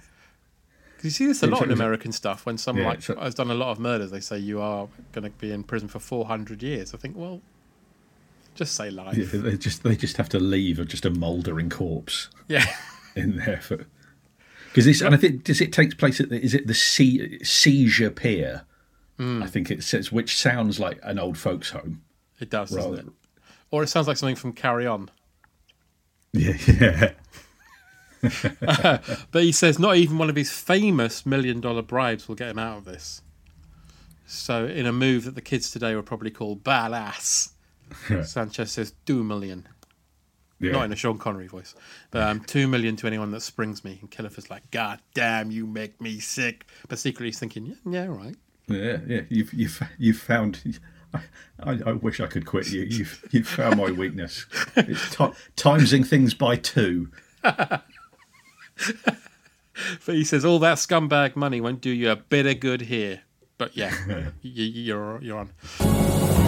Because 0.97 1.05
you 1.05 1.11
see 1.11 1.27
this 1.27 1.45
a 1.45 1.47
lot 1.47 1.63
in 1.63 1.71
American 1.71 2.11
stuff. 2.11 2.45
When 2.45 2.59
someone 2.59 2.83
Yeah, 2.85 2.91
like 2.91 3.09
a- 3.09 3.21
has 3.23 3.35
done 3.35 3.53
a 3.53 3.55
lot 3.55 3.71
of 3.71 3.79
murders, 3.79 4.11
they 4.11 4.19
say 4.19 4.37
you 4.39 4.61
are 4.61 4.89
going 5.13 5.23
to 5.25 5.31
be 5.39 5.53
in 5.53 5.63
prison 5.63 5.87
for 5.87 6.01
400 6.01 6.61
years. 6.61 6.93
I 6.93 6.97
think, 6.99 7.17
well, 7.17 7.41
just 8.57 8.75
say 8.75 8.91
life. 8.91 9.17
yeah. 9.17 9.27
They 9.41 9.57
just 9.57 9.85
they 9.85 9.95
just 9.95 10.17
have 10.17 10.29
to 10.31 10.41
leave 10.41 10.81
of 10.81 10.89
just 10.89 11.05
a 11.05 11.11
mouldering 11.11 11.71
corpse 11.71 12.29
Yeah. 12.49 12.67
in 13.15 13.37
there 13.37 13.61
for 13.61 13.87
because 14.71 14.87
this 14.87 15.01
and 15.01 15.15
I 15.15 15.19
think 15.19 15.45
does 15.45 15.61
it 15.61 15.73
takes 15.73 15.95
place 15.95 16.19
at 16.21 16.31
the, 16.31 16.43
is 16.43 16.53
it 16.55 16.67
the 16.67 16.75
sea, 16.75 17.39
seizure 17.45 18.11
pier? 18.11 18.65
I 19.21 19.47
think 19.47 19.71
it 19.71 19.83
says 19.83 20.13
which 20.13 20.37
sounds 20.37 20.79
like 20.79 20.99
an 21.03 21.19
old 21.19 21.37
folks 21.39 21.71
home. 21.71 22.03
It 22.41 22.51
does, 22.51 22.71
doesn't 22.71 22.99
it? 22.99 23.07
Or 23.71 23.83
it 23.83 23.89
sounds 23.89 24.07
like 24.07 24.17
something 24.17 24.37
from 24.37 24.53
Carry 24.53 24.87
On. 24.87 25.11
Yeah, 26.33 26.57
yeah. 26.81 27.11
But 29.31 29.43
he 29.43 29.53
says 29.53 29.79
not 29.79 29.97
even 29.97 30.19
one 30.19 30.31
of 30.31 30.37
his 30.37 30.51
famous 30.51 31.25
million 31.27 31.61
dollar 31.61 31.83
bribes 31.83 32.29
will 32.29 32.35
get 32.35 32.49
him 32.51 32.59
out 32.59 32.79
of 32.79 32.85
this. 32.85 33.23
So, 34.27 34.67
in 34.67 34.87
a 34.87 34.93
move 34.93 35.25
that 35.25 35.35
the 35.35 35.41
kids 35.41 35.71
today 35.71 35.95
would 35.95 36.05
probably 36.07 36.31
call 36.31 36.57
badass, 36.57 37.53
Sanchez 38.25 38.73
says 38.73 38.93
two 39.07 39.25
million. 39.25 39.67
yeah. 40.61 40.73
Not 40.73 40.85
in 40.85 40.93
a 40.93 40.97
Sean 40.97 41.17
Connery 41.19 41.47
voice, 41.47 41.75
but 42.11 42.23
um, 42.23 42.41
two 42.41 42.69
million 42.69 42.95
to 42.97 43.07
anyone 43.07 43.31
that 43.31 43.41
springs 43.41 43.85
me. 43.85 43.99
And 44.01 44.11
Killifer's 44.11 44.51
like, 44.51 44.71
God 44.71 45.01
damn, 45.15 45.51
you 45.51 45.67
make 45.67 46.01
me 46.01 46.19
sick. 46.21 46.67
But 46.89 46.99
secretly 46.99 47.29
he's 47.29 47.39
thinking, 47.39 47.67
yeah, 47.67 47.75
yeah, 47.87 48.07
right. 48.07 48.37
Yeah, 48.69 48.99
yeah. 49.07 49.21
You've 49.29 49.53
you've 49.53 49.83
you've 49.99 50.19
found. 50.19 50.79
I, 51.61 51.79
I, 51.87 51.93
wish 51.93 52.21
I 52.21 52.27
could 52.27 52.45
quit 52.45 52.71
you. 52.71 52.83
You've 52.83 53.25
you've 53.31 53.49
found 53.49 53.79
my 53.79 53.91
weakness. 53.91 54.45
It's 54.77 55.17
ti 55.17 55.25
timesing 55.57 56.07
things 56.07 56.35
by 56.35 56.57
two. 56.57 57.11
But 60.07 60.15
he 60.15 60.25
says 60.25 60.45
all 60.45 60.59
that 60.61 60.79
scumbag 60.79 61.37
money 61.37 61.61
won't 61.61 61.81
do 61.81 61.91
you 61.91 62.11
a 62.11 62.17
bit 62.17 62.47
of 62.47 62.61
good 62.61 62.83
here. 62.83 63.21
But 63.59 63.77
yeah, 63.77 63.93
you, 64.43 64.65
you're 64.65 65.23
you're 65.23 65.39
on. 65.39 66.48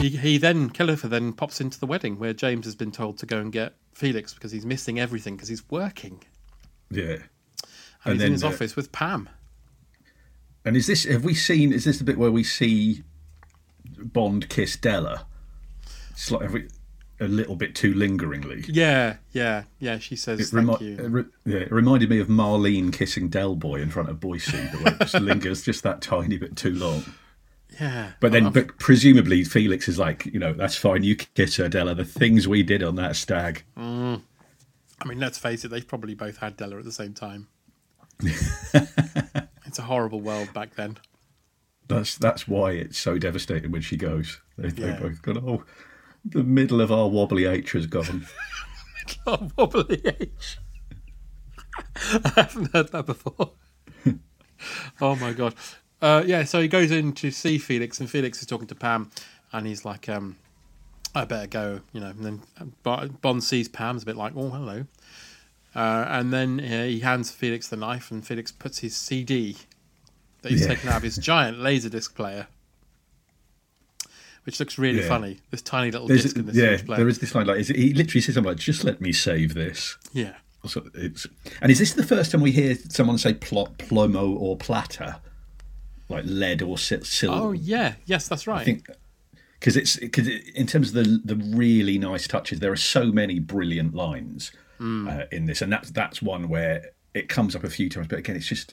He, 0.00 0.08
he 0.10 0.38
then 0.38 0.70
Killifer 0.70 1.08
then 1.10 1.32
pops 1.32 1.60
into 1.60 1.78
the 1.78 1.86
wedding 1.86 2.18
where 2.18 2.32
James 2.32 2.64
has 2.64 2.74
been 2.74 2.90
told 2.90 3.18
to 3.18 3.26
go 3.26 3.38
and 3.38 3.52
get 3.52 3.74
Felix 3.92 4.32
because 4.32 4.50
he's 4.50 4.64
missing 4.64 4.98
everything 4.98 5.36
because 5.36 5.48
he's 5.48 5.68
working 5.70 6.22
Yeah. 6.90 7.18
and, 8.04 8.14
he's 8.14 8.22
in 8.22 8.32
his 8.32 8.44
uh, 8.44 8.48
office 8.48 8.76
with 8.76 8.92
Pam. 8.92 9.28
And 10.64 10.76
is 10.76 10.86
this? 10.86 11.04
Have 11.04 11.24
we 11.24 11.34
seen? 11.34 11.72
Is 11.72 11.84
this 11.84 11.98
the 11.98 12.04
bit 12.04 12.18
where 12.18 12.30
we 12.30 12.44
see 12.44 13.02
Bond 13.98 14.48
kiss 14.50 14.76
Della? 14.76 15.26
It's 16.10 16.30
like 16.30 16.50
we, 16.52 16.68
a 17.18 17.28
little 17.28 17.56
bit 17.56 17.74
too 17.74 17.94
lingeringly. 17.94 18.64
Yeah, 18.68 19.16
yeah, 19.32 19.64
yeah. 19.78 19.98
She 19.98 20.16
says 20.16 20.38
It, 20.40 20.54
thank 20.54 20.80
you. 20.82 20.96
it 20.98 21.08
re- 21.08 21.24
yeah, 21.46 21.58
it 21.60 21.72
reminded 21.72 22.10
me 22.10 22.20
of 22.20 22.28
Marlene 22.28 22.92
kissing 22.92 23.28
Del 23.30 23.54
Boy 23.56 23.80
in 23.80 23.90
front 23.90 24.10
of 24.10 24.20
Boycie, 24.20 24.70
the 24.72 24.78
way 24.84 24.92
it 24.92 24.98
just 25.00 25.14
lingers 25.20 25.62
just 25.62 25.82
that 25.82 26.02
tiny 26.02 26.36
bit 26.36 26.56
too 26.56 26.74
long. 26.74 27.04
Yeah, 27.78 28.12
But 28.20 28.32
then, 28.32 28.50
but 28.50 28.78
presumably 28.78 29.44
Felix 29.44 29.88
is 29.88 29.98
like, 29.98 30.26
you 30.26 30.38
know, 30.38 30.52
that's 30.52 30.76
fine. 30.76 31.02
You 31.02 31.16
kiss 31.16 31.56
her, 31.56 31.68
Della. 31.68 31.94
The 31.94 32.04
things 32.04 32.48
we 32.48 32.62
did 32.62 32.82
on 32.82 32.96
that 32.96 33.16
stag. 33.16 33.64
Mm. 33.76 34.22
I 35.00 35.04
mean, 35.08 35.18
let's 35.18 35.38
face 35.38 35.64
it, 35.64 35.68
they 35.68 35.80
probably 35.82 36.14
both 36.14 36.38
had 36.38 36.56
Della 36.56 36.78
at 36.78 36.84
the 36.84 36.92
same 36.92 37.14
time. 37.14 37.48
it's 38.22 39.78
a 39.78 39.82
horrible 39.82 40.20
world 40.20 40.52
back 40.52 40.74
then. 40.74 40.98
That's 41.88 42.16
that's 42.18 42.46
why 42.46 42.72
it's 42.72 42.98
so 42.98 43.18
devastating 43.18 43.72
when 43.72 43.82
she 43.82 43.96
goes. 43.96 44.40
They, 44.58 44.68
Yeah. 44.68 44.94
they 44.96 45.00
both 45.08 45.22
go, 45.22 45.32
oh, 45.32 45.64
the 46.24 46.44
middle 46.44 46.80
of 46.80 46.92
our 46.92 47.08
wobbly 47.08 47.46
H 47.46 47.72
has 47.72 47.86
gone. 47.86 48.26
Oh, 49.26 49.48
wobbly 49.56 50.00
H. 50.20 50.58
I 51.96 52.32
haven't 52.36 52.72
heard 52.72 52.92
that 52.92 53.06
before. 53.06 53.52
oh 55.00 55.16
my 55.16 55.32
god. 55.32 55.54
Uh, 56.02 56.22
yeah, 56.26 56.44
so 56.44 56.60
he 56.62 56.68
goes 56.68 56.90
in 56.90 57.12
to 57.12 57.30
see 57.30 57.58
Felix, 57.58 58.00
and 58.00 58.08
Felix 58.10 58.40
is 58.40 58.46
talking 58.46 58.66
to 58.68 58.74
Pam, 58.74 59.10
and 59.52 59.66
he's 59.66 59.84
like, 59.84 60.08
um, 60.08 60.36
"I 61.14 61.24
better 61.26 61.46
go," 61.46 61.80
you 61.92 62.00
know. 62.00 62.08
And 62.10 62.24
then 62.24 62.72
Bond 63.20 63.44
sees 63.44 63.68
Pam's 63.68 64.02
a 64.02 64.06
bit 64.06 64.16
like, 64.16 64.32
"Oh, 64.34 64.48
hello," 64.50 64.86
uh, 65.74 66.04
and 66.08 66.32
then 66.32 66.58
uh, 66.60 66.84
he 66.86 67.00
hands 67.00 67.30
Felix 67.30 67.68
the 67.68 67.76
knife, 67.76 68.10
and 68.10 68.26
Felix 68.26 68.50
puts 68.50 68.78
his 68.78 68.96
CD 68.96 69.56
that 70.42 70.52
he's 70.52 70.62
Yeah. 70.62 70.68
taken 70.68 70.88
out 70.88 70.96
of 70.96 71.02
his 71.02 71.16
giant 71.16 71.58
laserdisc 71.58 72.14
player, 72.14 72.46
which 74.44 74.58
looks 74.58 74.78
really 74.78 75.00
Yeah. 75.00 75.08
funny. 75.08 75.40
This 75.50 75.60
tiny 75.62 75.90
little 75.90 76.06
There's- 76.08 76.22
disc 76.22 76.36
in 76.36 76.46
this 76.46 76.56
yeah, 76.56 76.80
player. 76.82 76.96
there 76.98 77.08
is 77.08 77.18
this 77.18 77.34
line 77.34 77.46
like 77.46 77.58
is 77.60 77.68
it, 77.70 77.76
he 77.76 77.92
literally 77.92 78.22
says 78.22 78.34
something 78.36 78.50
like, 78.52 78.58
"Just 78.58 78.84
let 78.84 79.00
me 79.00 79.12
save 79.12 79.54
this." 79.54 79.96
Yeah. 80.12 80.36
So 80.66 80.88
it's 80.94 81.26
and 81.60 81.70
is 81.70 81.78
this 81.78 81.92
the 81.92 82.02
first 82.06 82.30
time 82.32 82.40
we 82.40 82.52
hear 82.52 82.76
someone 82.88 83.18
say 83.18 83.34
plot 83.34 83.78
plomo 83.78 84.34
or 84.38 84.56
platter, 84.58 85.16
like 86.10 86.24
lead 86.26 86.62
or 86.62 86.76
silver? 86.76 87.06
Oh 87.22 87.52
yeah, 87.52 87.94
yes, 88.06 88.28
that's 88.28 88.46
right. 88.46 88.60
I 88.60 88.64
think 88.64 88.86
because 89.58 89.76
it's 89.76 89.96
because 89.96 90.26
it, 90.28 90.42
in 90.54 90.66
terms 90.66 90.94
of 90.94 91.04
the 91.04 91.34
the 91.34 91.36
really 91.56 91.98
nice 91.98 92.26
touches, 92.26 92.60
there 92.60 92.72
are 92.72 92.76
so 92.76 93.06
many 93.12 93.38
brilliant 93.38 93.94
lines 93.94 94.52
Mm. 94.80 95.08
uh, 95.14 95.26
in 95.30 95.44
this, 95.44 95.60
and 95.60 95.70
that's 95.70 95.90
that's 95.90 96.22
one 96.22 96.48
where 96.48 96.82
it 97.12 97.28
comes 97.28 97.54
up 97.54 97.64
a 97.64 97.68
few 97.68 97.90
times. 97.90 98.06
But 98.08 98.18
again, 98.20 98.34
it's 98.34 98.46
just 98.46 98.72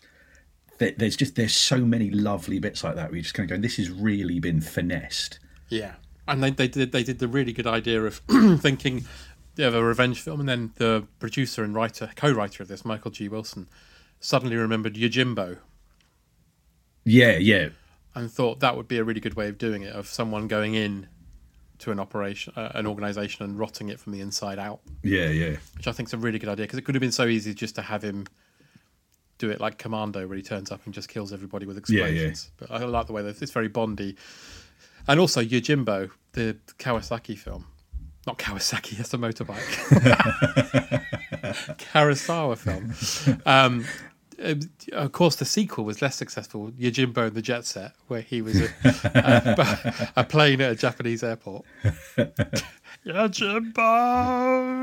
there, 0.77 0.93
there's 0.97 1.17
just 1.17 1.35
there's 1.35 1.53
so 1.53 1.79
many 1.79 2.09
lovely 2.09 2.59
bits 2.59 2.81
like 2.81 2.95
that 2.95 3.09
where 3.09 3.17
you 3.17 3.23
just 3.23 3.33
kind 3.33 3.51
of 3.51 3.57
go, 3.57 3.61
"This 3.61 3.75
has 3.75 3.89
really 3.89 4.39
been 4.39 4.61
finessed." 4.61 5.39
Yeah, 5.67 5.95
and 6.25 6.41
they 6.41 6.51
they 6.51 6.69
did 6.69 6.93
they 6.93 7.03
did 7.03 7.19
the 7.19 7.27
really 7.27 7.51
good 7.51 7.67
idea 7.67 8.01
of 8.05 8.21
thinking 8.59 9.03
of 9.59 9.75
a 9.75 9.83
revenge 9.83 10.21
film, 10.21 10.39
and 10.39 10.47
then 10.47 10.71
the 10.75 11.05
producer 11.19 11.61
and 11.65 11.75
writer 11.75 12.09
co-writer 12.15 12.63
of 12.63 12.69
this, 12.69 12.85
Michael 12.85 13.11
G. 13.11 13.27
Wilson, 13.27 13.67
suddenly 14.21 14.55
remembered 14.55 14.95
Yojimbo 14.95 15.57
Yeah, 17.07 17.37
yeah, 17.37 17.69
and 18.15 18.29
thought 18.31 18.59
that 18.59 18.75
would 18.75 18.87
be 18.87 18.97
a 18.97 19.03
really 19.03 19.19
good 19.21 19.35
way 19.35 19.47
of 19.47 19.57
doing 19.57 19.83
it, 19.83 19.93
of 19.93 20.07
someone 20.07 20.47
going 20.47 20.75
in 20.75 21.07
to 21.79 21.91
an 21.91 21.99
operation, 21.99 22.53
uh, 22.55 22.71
an 22.73 22.85
organization, 22.87 23.45
and 23.45 23.57
rotting 23.57 23.89
it 23.89 23.99
from 23.99 24.11
the 24.13 24.19
inside 24.21 24.59
out, 24.59 24.81
yeah, 25.03 25.29
yeah. 25.29 25.55
which 25.77 25.87
I 25.87 25.91
think 25.91 26.09
is 26.09 26.13
a 26.13 26.17
really 26.17 26.39
good 26.39 26.49
idea 26.49 26.65
because 26.65 26.79
it 26.79 26.83
could 26.83 26.95
have 26.95 27.01
been 27.01 27.11
so 27.11 27.25
easy 27.27 27.53
just 27.53 27.75
to 27.75 27.81
have 27.81 28.03
him 28.03 28.25
do 29.37 29.49
it 29.51 29.61
like 29.61 29.77
Commando, 29.77 30.27
where 30.27 30.35
he 30.35 30.41
turns 30.43 30.71
up 30.71 30.81
and 30.85 30.93
just 30.93 31.07
kills 31.09 31.31
everybody 31.31 31.65
with 31.65 31.77
Yeah, 31.89 32.07
yeah. 32.07 32.27
explosions. 32.27 32.51
But 32.57 32.71
I 32.71 32.79
like 32.85 33.07
the 33.07 33.13
way 33.13 33.21
that 33.21 33.41
it's 33.41 33.51
very 33.51 33.67
Bondy, 33.69 34.15
and 35.07 35.19
also 35.19 35.41
Yojimbo, 35.41 36.09
the 36.33 36.57
Kawasaki 36.79 37.37
film. 37.37 37.65
Not 38.25 38.37
Kawasaki, 38.39 38.97
that's 38.97 39.13
a 39.13 39.17
motorbike. 39.17 41.05
Kurosawa 41.77 42.57
film. 42.57 43.41
Um, 43.45 43.85
of 44.39 45.11
course, 45.11 45.35
the 45.37 45.45
sequel 45.45 45.83
was 45.85 46.01
less 46.01 46.15
successful. 46.15 46.71
Yojimbo 46.71 47.27
and 47.27 47.35
the 47.35 47.41
Jet 47.41 47.65
Set, 47.65 47.93
where 48.07 48.21
he 48.21 48.41
was 48.41 48.61
a, 48.61 48.69
a, 50.15 50.21
a 50.21 50.23
plane 50.23 50.61
at 50.61 50.71
a 50.71 50.75
Japanese 50.75 51.23
airport. 51.23 51.65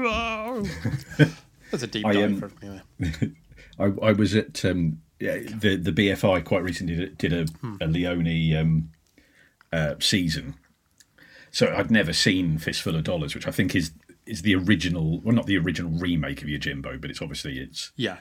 Yojimbo. 0.05 0.69
That's 1.71 1.83
a 1.83 1.87
deep 1.87 2.07
I, 2.07 2.13
dive 2.13 2.25
um, 2.25 2.41
for 2.41 2.51
anyway. 2.63 2.83
I, 3.79 3.85
I 4.09 4.13
was 4.13 4.35
at 4.35 4.65
um, 4.65 5.01
yeah, 5.21 5.39
the 5.39 5.77
the 5.77 5.93
BFI 5.93 6.45
quite 6.45 6.63
recently 6.63 6.97
did, 6.97 7.19
did 7.19 7.33
a, 7.33 7.47
Hmm. 7.61 7.77
a 7.81 7.87
Leone 7.87 8.57
um, 8.57 8.91
uh, 9.73 9.95
season, 9.99 10.55
so 11.51 11.75
I'd 11.75 11.91
never 11.91 12.13
seen 12.13 12.59
Fistful 12.59 12.95
of 12.97 13.05
Dollars, 13.05 13.35
which 13.35 13.47
I 13.47 13.51
think 13.51 13.75
is 13.75 13.93
is 14.27 14.41
the 14.43 14.55
original, 14.55 15.21
well, 15.21 15.35
not 15.35 15.45
the 15.47 15.59
original 15.59 15.91
remake 15.99 16.41
of 16.41 16.49
Yojimbo, 16.49 16.99
but 17.01 17.11
it's 17.11 17.21
obviously 17.21 17.59
it's 17.59 17.93
Yeah. 17.97 18.19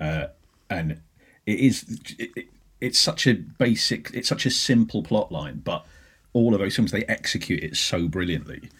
Uh, 0.00 0.26
and 0.70 1.00
it 1.46 1.58
is 1.60 1.84
it, 2.18 2.30
it- 2.36 2.48
it's 2.80 2.98
such 3.00 3.26
a 3.26 3.34
basic, 3.34 4.08
it's 4.14 4.28
such 4.28 4.46
a 4.46 4.50
simple 4.52 5.02
plot 5.02 5.32
line, 5.32 5.60
but 5.64 5.84
all 6.32 6.54
of 6.54 6.60
those 6.60 6.76
films 6.76 6.92
they 6.92 7.02
execute 7.06 7.64
it 7.64 7.76
so 7.76 8.06
brilliantly. 8.06 8.70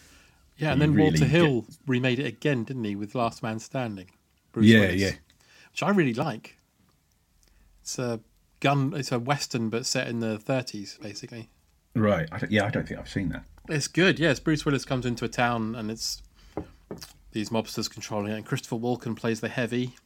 Yeah, 0.56 0.70
and 0.72 0.80
then 0.80 0.92
really 0.94 1.08
Walter 1.10 1.18
get- 1.24 1.30
Hill 1.30 1.66
remade 1.84 2.20
it 2.20 2.26
again, 2.26 2.62
didn't 2.62 2.84
he, 2.84 2.94
with 2.94 3.16
Last 3.16 3.42
Man 3.42 3.58
Standing? 3.58 4.06
Bruce 4.52 4.66
Yeah, 4.66 4.80
Willis, 4.82 5.00
yeah. 5.00 5.10
Which 5.72 5.82
I 5.82 5.90
really 5.90 6.14
like. 6.14 6.58
It's 7.82 7.98
a 7.98 8.20
gun. 8.60 8.92
It's 8.96 9.10
a 9.10 9.18
western, 9.18 9.68
but 9.68 9.84
set 9.84 10.06
in 10.06 10.20
the 10.20 10.38
30s, 10.38 11.00
basically. 11.00 11.48
Right? 11.94 12.28
I 12.30 12.40
yeah, 12.48 12.66
I 12.66 12.70
don't 12.70 12.86
think 12.86 13.00
I've 13.00 13.08
seen 13.10 13.30
that. 13.30 13.44
It's 13.68 13.88
good. 13.88 14.20
Yes, 14.20 14.38
Bruce 14.38 14.64
Willis 14.64 14.84
comes 14.84 15.04
into 15.06 15.24
a 15.24 15.28
town, 15.28 15.74
and 15.74 15.90
it's 15.90 16.22
these 17.32 17.50
mobsters 17.50 17.90
controlling 17.90 18.30
it, 18.32 18.36
and 18.36 18.46
Christopher 18.46 18.76
Walken 18.76 19.16
plays 19.16 19.40
the 19.40 19.48
heavy. 19.48 19.96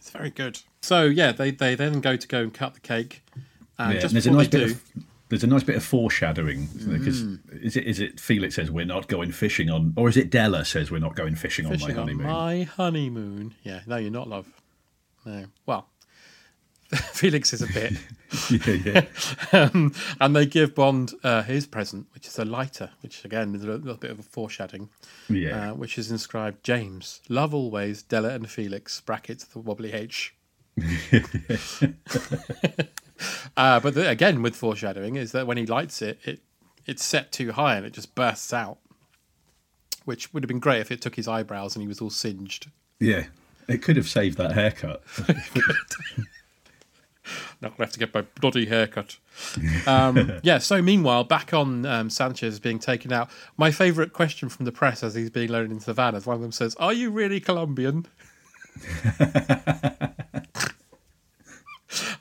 It's 0.00 0.10
very 0.10 0.30
good. 0.30 0.58
So 0.82 1.04
yeah, 1.04 1.32
they 1.32 1.50
they 1.50 1.74
then 1.74 2.00
go 2.00 2.16
to 2.16 2.26
go 2.28 2.40
and 2.40 2.52
cut 2.54 2.74
the 2.74 2.80
cake, 2.80 3.22
and 3.78 3.92
Yeah, 3.94 4.00
just 4.00 4.14
and 4.14 4.16
there's 4.16 4.26
a 4.26 4.30
nice 4.32 4.48
bit 4.48 4.66
do, 4.66 4.72
of 4.72 4.82
there's 5.28 5.44
a 5.44 5.46
nice 5.46 5.62
bit 5.62 5.76
of 5.76 5.84
foreshadowing 5.84 6.66
because 6.88 7.22
Mm. 7.22 7.62
is 7.62 7.76
it 7.76 7.84
is 7.86 8.00
it 8.00 8.18
Felix 8.18 8.54
says 8.56 8.70
we're 8.70 8.84
not 8.86 9.06
going 9.08 9.30
fishing 9.30 9.68
on 9.70 9.92
or 9.96 10.08
is 10.08 10.16
it 10.16 10.30
Della 10.30 10.64
says 10.64 10.90
we're 10.90 10.98
not 10.98 11.14
going 11.14 11.34
fishing, 11.36 11.68
fishing 11.68 11.90
on 11.90 11.94
my 11.96 12.00
on 12.00 12.08
honeymoon? 12.08 12.26
my 12.26 12.62
honeymoon. 12.64 13.54
Yeah, 13.62 13.80
no, 13.86 13.96
you're 13.96 14.10
not 14.10 14.26
love. 14.28 14.46
No, 15.26 15.44
well, 15.66 15.86
Felix 17.12 17.52
is 17.52 17.62
a 17.62 17.68
bit. 17.68 17.92
yeah, 18.66 18.74
yeah. 18.84 19.04
um, 19.52 19.94
and 20.20 20.34
they 20.34 20.44
give 20.44 20.74
Bond 20.74 21.12
uh, 21.22 21.42
his 21.42 21.66
present, 21.66 22.08
which 22.14 22.26
is 22.26 22.36
a 22.38 22.44
lighter, 22.44 22.90
which 23.02 23.24
again 23.24 23.54
is 23.54 23.62
a 23.62 23.66
little 23.66 23.96
bit 23.96 24.10
of 24.10 24.18
a 24.18 24.22
foreshadowing. 24.22 24.90
Yeah. 25.28 25.70
Uh, 25.70 25.74
which 25.74 25.98
is 25.98 26.10
inscribed 26.10 26.64
James, 26.64 27.20
love 27.28 27.54
always, 27.54 28.02
Della 28.02 28.30
and 28.30 28.50
Felix, 28.50 29.00
brackets, 29.00 29.44
the 29.44 29.60
wobbly 29.60 29.92
H. 29.92 30.34
uh, 33.56 33.78
but 33.80 33.94
the, 33.94 34.08
again, 34.08 34.42
with 34.42 34.56
foreshadowing, 34.56 35.14
is 35.14 35.30
that 35.30 35.46
when 35.46 35.56
he 35.56 35.66
lights 35.66 36.02
it, 36.02 36.18
it 36.24 36.40
it's 36.86 37.04
set 37.04 37.30
too 37.30 37.52
high 37.52 37.76
and 37.76 37.86
it 37.86 37.92
just 37.92 38.16
bursts 38.16 38.52
out, 38.52 38.78
which 40.04 40.34
would 40.34 40.42
have 40.42 40.48
been 40.48 40.58
great 40.58 40.80
if 40.80 40.90
it 40.90 41.00
took 41.00 41.14
his 41.14 41.28
eyebrows 41.28 41.76
and 41.76 41.82
he 41.82 41.88
was 41.88 42.00
all 42.00 42.10
singed. 42.10 42.68
Yeah, 42.98 43.26
it 43.68 43.82
could 43.82 43.96
have 43.96 44.08
saved 44.08 44.38
that 44.38 44.52
haircut. 44.52 45.02
Not 47.60 47.76
gonna 47.76 47.86
have 47.86 47.92
to 47.92 47.98
get 47.98 48.12
my 48.14 48.22
bloody 48.40 48.66
haircut. 48.66 49.18
Um, 49.86 50.32
yeah. 50.42 50.58
So 50.58 50.80
meanwhile, 50.82 51.24
back 51.24 51.52
on 51.54 51.84
um, 51.86 52.10
Sanchez 52.10 52.58
being 52.60 52.78
taken 52.78 53.12
out. 53.12 53.30
My 53.56 53.70
favourite 53.70 54.12
question 54.12 54.48
from 54.48 54.64
the 54.64 54.72
press 54.72 55.02
as 55.02 55.14
he's 55.14 55.30
being 55.30 55.50
loaded 55.50 55.70
into 55.72 55.86
the 55.86 55.94
van, 55.94 56.14
as 56.14 56.26
one 56.26 56.36
of 56.36 56.42
them 56.42 56.52
says, 56.52 56.74
"Are 56.76 56.92
you 56.92 57.10
really 57.10 57.40
Colombian?" 57.40 58.06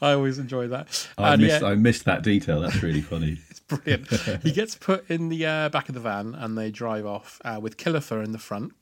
I 0.01 0.13
always 0.13 0.39
enjoy 0.39 0.67
that. 0.69 1.07
I 1.17 1.33
And 1.33 1.41
missed, 1.41 1.61
yeah- 1.61 1.67
I 1.67 1.75
missed 1.75 2.05
that 2.05 2.23
detail. 2.23 2.61
That's 2.61 2.81
really 2.81 3.01
funny. 3.01 3.37
It's 3.49 3.59
brilliant. 3.59 4.07
he 4.43 4.51
gets 4.51 4.75
put 4.75 5.09
in 5.09 5.29
the 5.29 5.45
uh, 5.45 5.69
back 5.69 5.89
of 5.89 5.95
the 5.95 6.01
van 6.01 6.33
and 6.35 6.57
they 6.57 6.71
drive 6.71 7.05
off 7.05 7.39
uh, 7.45 7.59
with 7.61 7.77
Killifer 7.77 8.23
in 8.23 8.31
the 8.31 8.39
front. 8.39 8.73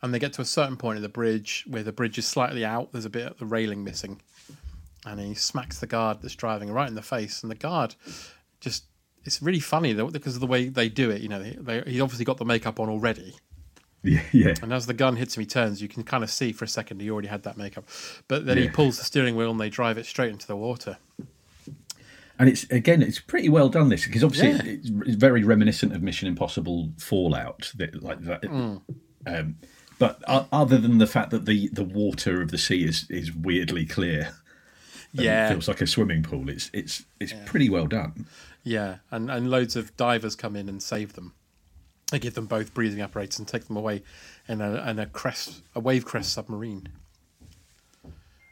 And 0.00 0.12
they 0.14 0.18
get 0.18 0.32
to 0.34 0.42
a 0.42 0.44
certain 0.46 0.76
point 0.76 0.96
of 0.96 1.02
the 1.02 1.08
bridge 1.08 1.64
where 1.68 1.82
the 1.82 1.92
bridge 1.92 2.16
is 2.18 2.26
slightly 2.26 2.64
out. 2.64 2.92
There's 2.92 3.04
a 3.04 3.10
bit 3.10 3.26
of 3.26 3.38
the 3.38 3.44
railing 3.46 3.84
missing. 3.84 4.20
And 5.04 5.18
he 5.18 5.34
smacks 5.34 5.80
the 5.80 5.86
guard 5.86 6.22
that's 6.22 6.36
driving 6.36 6.70
right 6.70 6.88
in 6.88 6.94
the 6.94 7.02
face. 7.02 7.42
And 7.42 7.50
the 7.50 7.56
guard 7.56 7.94
just, 8.60 8.84
it's 9.24 9.42
really 9.42 9.60
funny 9.60 9.92
though, 9.92 10.08
because 10.08 10.34
of 10.36 10.40
the 10.40 10.46
way 10.46 10.68
they 10.68 10.88
do 10.88 11.10
it. 11.10 11.22
You 11.22 11.28
know, 11.28 11.42
they, 11.42 11.50
they, 11.82 11.90
he's 11.90 12.00
obviously 12.00 12.24
got 12.24 12.38
the 12.38 12.44
makeup 12.44 12.78
on 12.78 12.88
already. 12.88 13.34
Yeah, 14.04 14.22
yeah. 14.32 14.54
And 14.62 14.72
as 14.72 14.86
the 14.86 14.94
gun 14.94 15.16
hits 15.16 15.36
him, 15.36 15.42
he 15.42 15.46
turns. 15.46 15.80
You 15.80 15.88
can 15.88 16.02
kind 16.02 16.24
of 16.24 16.30
see 16.30 16.52
for 16.52 16.64
a 16.64 16.68
second 16.68 17.00
he 17.00 17.10
already 17.10 17.28
had 17.28 17.42
that 17.44 17.56
makeup. 17.56 17.84
But 18.28 18.46
then 18.46 18.58
he 18.58 18.68
pulls 18.68 18.98
the 18.98 19.04
steering 19.04 19.36
wheel 19.36 19.50
and 19.50 19.60
they 19.60 19.70
drive 19.70 19.98
it 19.98 20.06
straight 20.06 20.30
into 20.30 20.46
the 20.46 20.56
water. 20.56 20.98
And 22.38 22.48
it's 22.48 22.64
again, 22.70 23.02
it's 23.02 23.20
pretty 23.20 23.48
well 23.48 23.68
done. 23.68 23.88
This 23.88 24.04
because 24.06 24.24
obviously 24.24 24.50
Yeah. 24.50 24.74
it's, 24.74 24.90
it's 25.06 25.16
very 25.16 25.44
reminiscent 25.44 25.94
of 25.94 26.02
Mission 26.02 26.26
Impossible 26.28 26.90
Fallout, 26.98 27.70
that, 27.76 28.02
like 28.02 28.20
that. 28.22 28.42
Mm. 28.42 28.82
Um, 29.26 29.56
but 29.98 30.20
o- 30.26 30.48
other 30.50 30.78
than 30.78 30.98
the 30.98 31.06
fact 31.06 31.30
that 31.30 31.44
the, 31.46 31.68
the 31.68 31.84
water 31.84 32.42
of 32.42 32.50
the 32.50 32.58
sea 32.58 32.84
is, 32.84 33.06
is 33.08 33.32
weirdly 33.32 33.86
clear, 33.86 34.34
Yeah. 35.12 35.46
It 35.46 35.50
feels 35.50 35.68
like 35.68 35.80
a 35.80 35.86
swimming 35.86 36.22
pool. 36.22 36.48
It's 36.48 36.70
it's 36.72 37.04
it's 37.20 37.34
pretty 37.44 37.68
well 37.68 37.86
done. 37.86 38.26
Yeah, 38.64 38.96
and, 39.10 39.30
and 39.30 39.50
loads 39.50 39.76
of 39.76 39.96
divers 39.96 40.36
come 40.36 40.56
in 40.56 40.68
and 40.68 40.82
save 40.82 41.14
them. 41.14 41.34
They 42.10 42.18
give 42.18 42.34
them 42.34 42.46
both 42.46 42.74
breathing 42.74 43.00
apparatus 43.00 43.38
and 43.38 43.48
take 43.48 43.66
them 43.66 43.76
away 43.76 44.02
in 44.46 44.60
a, 44.60 44.88
in 44.88 44.98
a 44.98 45.06
crest, 45.06 45.62
a 45.74 45.80
wave 45.80 46.04
crest 46.04 46.32
submarine. 46.32 46.88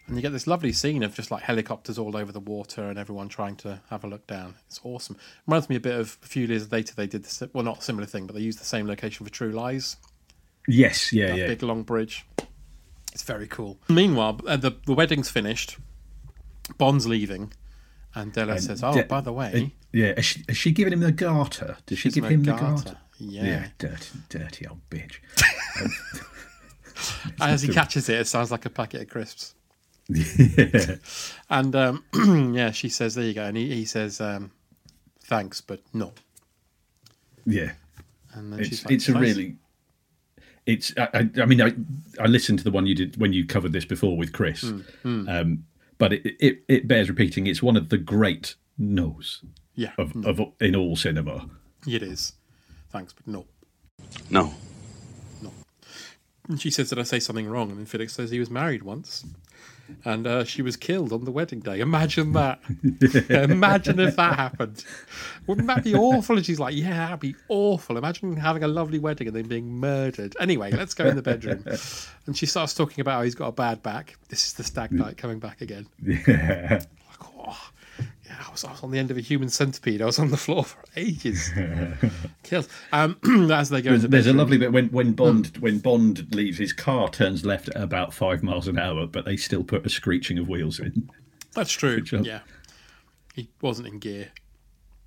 And 0.06 0.16
you 0.16 0.22
get 0.22 0.32
this 0.32 0.48
lovely 0.48 0.72
scene 0.72 1.04
of 1.04 1.14
just 1.14 1.30
like 1.30 1.42
helicopters 1.44 1.96
all 1.96 2.16
over 2.16 2.32
the 2.32 2.40
water 2.40 2.82
and 2.88 2.98
everyone 2.98 3.28
trying 3.28 3.54
to 3.56 3.80
have 3.90 4.02
a 4.02 4.08
look 4.08 4.26
down. 4.26 4.56
It's 4.66 4.80
awesome. 4.82 5.16
Reminds 5.46 5.68
me 5.68 5.76
a 5.76 5.80
bit 5.80 5.94
of 5.94 6.18
a 6.22 6.26
few 6.26 6.46
years 6.46 6.72
later 6.72 6.94
they 6.96 7.06
did 7.06 7.22
this. 7.22 7.42
Well, 7.52 7.62
not 7.62 7.78
a 7.78 7.82
similar 7.82 8.06
thing, 8.06 8.26
but 8.26 8.34
they 8.34 8.42
used 8.42 8.58
the 8.58 8.64
same 8.64 8.88
location 8.88 9.24
for 9.24 9.30
True 9.30 9.52
Lies. 9.52 9.96
Yes, 10.66 11.12
yeah, 11.12 11.28
that 11.28 11.38
yeah. 11.38 11.46
big 11.46 11.62
long 11.62 11.84
bridge. 11.84 12.26
It's 13.12 13.22
very 13.22 13.46
cool. 13.46 13.78
Meanwhile, 13.88 14.40
uh, 14.46 14.56
the 14.56 14.72
the 14.86 14.94
wedding's 14.94 15.28
finished. 15.28 15.78
Bond's 16.78 17.06
leaving, 17.06 17.52
and 18.14 18.32
Della 18.32 18.52
And 18.54 18.62
says, 18.62 18.82
"Oh, 18.82 18.92
de- 18.94 19.04
by 19.04 19.20
the 19.20 19.32
way." 19.32 19.52
uh, 19.72 19.76
yeah, 19.92 20.14
has 20.16 20.24
she, 20.24 20.44
has 20.48 20.56
she 20.56 20.72
given 20.72 20.92
him 20.92 21.00
the 21.00 21.12
garter? 21.12 21.76
Does 21.86 21.98
she 21.98 22.10
give 22.10 22.24
him 22.24 22.42
the 22.44 22.52
garter, 22.52 22.64
garter? 22.66 22.98
yeah. 23.18 23.66
dirty, 23.78 24.18
dirty 24.28 24.66
old 24.66 24.80
bitch. 24.90 25.16
As 27.40 27.62
he 27.62 27.68
catches 27.72 28.08
it, 28.08 28.20
it 28.20 28.26
sounds 28.26 28.50
like 28.50 28.66
a 28.66 28.70
packet 28.70 29.02
of 29.02 29.08
crisps. 29.08 29.54
yeah. 30.08 30.96
And 31.48 31.74
um, 31.74 32.04
yeah, 32.54 32.70
she 32.72 32.88
says, 32.88 33.14
"There 33.14 33.24
you 33.24 33.34
go," 33.34 33.44
and 33.44 33.56
he, 33.56 33.74
he 33.74 33.84
says, 33.84 34.20
um, 34.20 34.50
"Thanks, 35.24 35.60
but 35.60 35.80
no." 35.94 36.12
Yeah, 37.46 37.72
And 38.34 38.52
then 38.52 38.60
it's 38.60 38.68
she's 38.68 38.84
like, 38.84 38.94
it's 38.94 39.08
a 39.08 39.14
really, 39.18 39.56
it's. 40.66 40.92
I, 40.98 41.08
I, 41.14 41.30
I 41.42 41.46
mean, 41.46 41.62
I 41.62 41.72
I 42.20 42.26
listened 42.26 42.58
to 42.58 42.64
the 42.64 42.70
one 42.70 42.86
you 42.86 42.94
did 42.94 43.16
when 43.16 43.32
you 43.32 43.46
covered 43.46 43.72
this 43.72 43.84
before 43.86 44.16
with 44.16 44.32
Chris, 44.32 44.62
Mm, 44.64 44.84
mm. 45.04 45.28
Um, 45.40 45.64
but 46.00 46.12
it, 46.12 46.22
it 46.40 46.64
it 46.66 46.88
bears 46.88 47.08
repeating. 47.08 47.46
It's 47.46 47.62
one 47.62 47.76
of 47.76 47.90
the 47.90 47.98
great 47.98 48.56
no's. 48.76 49.44
Yeah, 49.76 49.92
Of, 49.96 50.16
no. 50.16 50.28
of 50.28 50.40
in 50.60 50.74
all 50.74 50.96
cinema. 50.96 51.48
It 51.86 52.02
is. 52.02 52.32
Thanks, 52.90 53.12
but 53.12 53.26
no. 53.28 53.46
No. 54.28 54.52
And 56.48 56.60
she 56.60 56.70
says, 56.70 56.90
that 56.90 56.98
I 56.98 57.04
say 57.04 57.20
something 57.20 57.46
wrong?" 57.48 57.70
And 57.70 57.78
then 57.78 57.86
Felix 57.86 58.12
says 58.14 58.30
he 58.32 58.40
was 58.40 58.50
married 58.50 58.82
once, 58.82 59.24
and 60.04 60.26
uh, 60.26 60.44
she 60.44 60.62
was 60.62 60.76
killed 60.76 61.12
on 61.12 61.24
the 61.24 61.30
wedding 61.30 61.60
day. 61.60 61.80
Imagine 61.80 62.32
that. 62.32 62.60
Imagine 63.30 64.00
if 64.00 64.16
that 64.16 64.36
happened. 64.36 64.84
Wouldn't 65.46 65.66
that 65.66 65.84
be 65.84 65.94
awful? 65.94 66.36
And 66.36 66.44
she's 66.44 66.60
like, 66.60 66.74
"Yeah, 66.74 66.90
that'd 66.90 67.20
be 67.20 67.34
awful. 67.48 67.96
Imagine 67.96 68.36
having 68.36 68.62
a 68.62 68.68
lovely 68.68 68.98
wedding 68.98 69.26
and 69.28 69.36
then 69.36 69.48
being 69.48 69.78
murdered." 69.78 70.36
Anyway, 70.40 70.70
let's 70.70 70.94
go 70.94 71.06
in 71.06 71.16
the 71.16 71.22
bedroom. 71.22 71.64
And 72.26 72.36
she 72.36 72.46
starts 72.46 72.74
talking 72.74 73.00
about 73.00 73.16
how 73.16 73.22
he's 73.22 73.34
got 73.34 73.48
a 73.48 73.52
bad 73.52 73.82
back. 73.82 74.16
This 74.28 74.46
is 74.46 74.52
the 74.52 74.62
stag 74.62 74.92
night 74.92 75.16
coming 75.16 75.40
back 75.40 75.62
again. 75.62 75.88
Yeah. 76.00 76.82
Yeah, 78.40 78.46
I 78.48 78.52
was, 78.52 78.64
I 78.64 78.70
was 78.70 78.82
on 78.82 78.90
the 78.90 78.98
end 78.98 79.10
of 79.10 79.18
a 79.18 79.20
human 79.20 79.50
centipede. 79.50 80.00
I 80.00 80.06
was 80.06 80.18
on 80.18 80.30
the 80.30 80.36
floor 80.38 80.64
for 80.64 80.82
ages. 80.96 81.50
Killed. 82.42 82.68
Um, 82.90 83.18
as 83.52 83.68
they 83.68 83.82
go 83.82 83.90
There's, 83.90 84.02
the 84.02 84.08
there's 84.08 84.26
a 84.26 84.32
lovely 84.32 84.56
bit 84.56 84.72
when 84.72 84.88
when 84.88 85.12
Bond 85.12 85.58
when 85.58 85.78
Bond 85.78 86.34
leaves, 86.34 86.56
his 86.56 86.72
car 86.72 87.10
turns 87.10 87.44
left 87.44 87.68
at 87.68 87.76
about 87.76 88.14
five 88.14 88.42
miles 88.42 88.66
an 88.66 88.78
hour, 88.78 89.06
but 89.06 89.26
they 89.26 89.36
still 89.36 89.62
put 89.62 89.84
a 89.84 89.90
screeching 89.90 90.38
of 90.38 90.48
wheels 90.48 90.80
in. 90.80 91.10
That's 91.52 91.70
true. 91.70 92.02
Yeah, 92.10 92.40
he 93.34 93.50
wasn't 93.60 93.88
in 93.88 93.98
gear. 93.98 94.28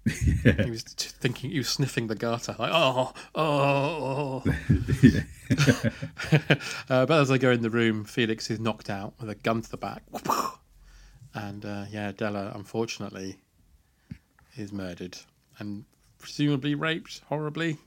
He 0.05 0.69
was 0.69 0.83
thinking. 0.83 1.51
He 1.51 1.57
was 1.57 1.69
sniffing 1.69 2.07
the 2.07 2.15
garter, 2.15 2.55
like 2.59 2.71
oh, 2.71 3.13
oh. 3.33 4.43
oh. 4.45 4.53
uh, 6.89 7.05
but 7.05 7.11
as 7.21 7.29
they 7.29 7.39
go 7.39 7.51
in 7.51 7.61
the 7.61 7.69
room, 7.69 8.03
Felix 8.03 8.51
is 8.51 8.59
knocked 8.59 8.89
out 8.89 9.13
with 9.19 9.29
a 9.29 9.35
gun 9.35 9.61
to 9.61 9.71
the 9.71 9.77
back, 9.77 10.03
and 11.33 11.65
uh, 11.65 11.85
yeah, 11.91 12.11
Della 12.11 12.51
unfortunately 12.55 13.37
is 14.55 14.71
murdered 14.71 15.17
and 15.59 15.85
presumably 16.19 16.75
raped 16.75 17.21
horribly. 17.27 17.77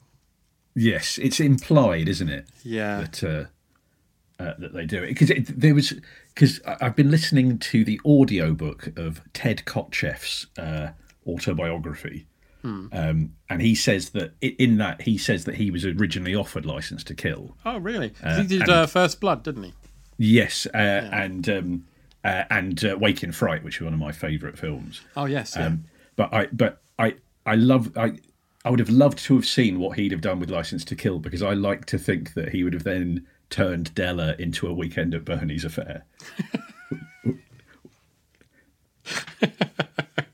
Yes, 0.75 1.19
it's 1.19 1.41
implied, 1.41 2.09
isn't 2.09 2.29
it? 2.29 2.47
Yeah. 2.63 3.01
That 3.01 3.25
uh, 3.25 4.43
uh, 4.43 4.55
that 4.59 4.75
they 4.75 4.85
do 4.85 5.03
it 5.03 5.09
because 5.19 5.31
there 5.49 5.75
was 5.75 5.95
because 6.35 6.61
I've 6.67 6.97
been 6.97 7.11
listening 7.11 7.59
to 7.59 7.85
the 7.85 8.01
audiobook 8.05 8.97
of 8.99 9.23
Ted 9.33 9.63
Kotcheff's 9.65 10.47
uh, 10.59 10.89
autobiography. 11.27 12.27
Hmm. 12.63 12.87
Um, 12.93 13.33
and 13.49 13.63
he 13.63 13.75
says 13.75 14.11
that 14.11 14.33
in 14.41 14.77
that 14.79 15.03
he 15.03 15.17
says 15.17 15.45
that 15.45 15.55
he 15.55 15.71
was 15.71 15.87
originally 15.87 16.35
offered 16.35 16.67
license 16.67 17.05
to 17.05 17.15
kill. 17.15 17.57
Oh, 17.65 17.79
really? 17.79 18.13
Uh, 18.23 18.43
he 18.43 18.47
did 18.47 18.63
and- 18.63 18.71
uh, 18.71 18.87
First 18.87 19.21
Blood, 19.21 19.43
didn't 19.43 19.63
he? 19.63 19.75
Yes, 20.19 20.67
uh, 20.73 20.79
and 21.13 21.47
um, 21.49 21.87
uh, 22.27 22.45
and 22.51 22.85
uh, 22.85 22.97
Wake 22.99 23.23
in 23.23 23.31
Fright, 23.31 23.63
which 23.63 23.77
is 23.77 23.83
one 23.83 23.93
of 23.93 24.01
my 24.01 24.11
favourite 24.11 24.59
films. 24.59 25.01
Oh, 25.17 25.27
yes, 25.27 25.55
yeah. 25.57 25.67
Um, 25.67 25.85
but 26.17 26.35
I 26.35 26.47
but 26.47 26.83
I 26.99 27.15
I 27.45 27.55
love 27.55 27.97
I 27.97 28.19
I 28.65 28.71
would 28.71 28.81
have 28.81 28.91
loved 28.91 29.19
to 29.19 29.37
have 29.37 29.47
seen 29.47 29.79
what 29.79 29.97
he'd 29.97 30.11
have 30.11 30.23
done 30.23 30.41
with 30.41 30.51
License 30.51 30.85
to 30.87 30.97
Kill 30.97 31.21
because 31.21 31.43
I 31.43 31.53
like 31.53 31.85
to 31.87 31.99
think 31.99 32.35
that 32.35 32.49
he 32.49 32.65
would 32.65 32.73
have 32.73 32.83
then 32.83 33.27
turned 33.49 33.95
Della 33.95 34.35
into 34.41 34.67
a 34.67 34.75
Weekend 34.75 35.15
at 35.15 35.25
Bernie's 35.25 35.65
affair. 35.65 36.05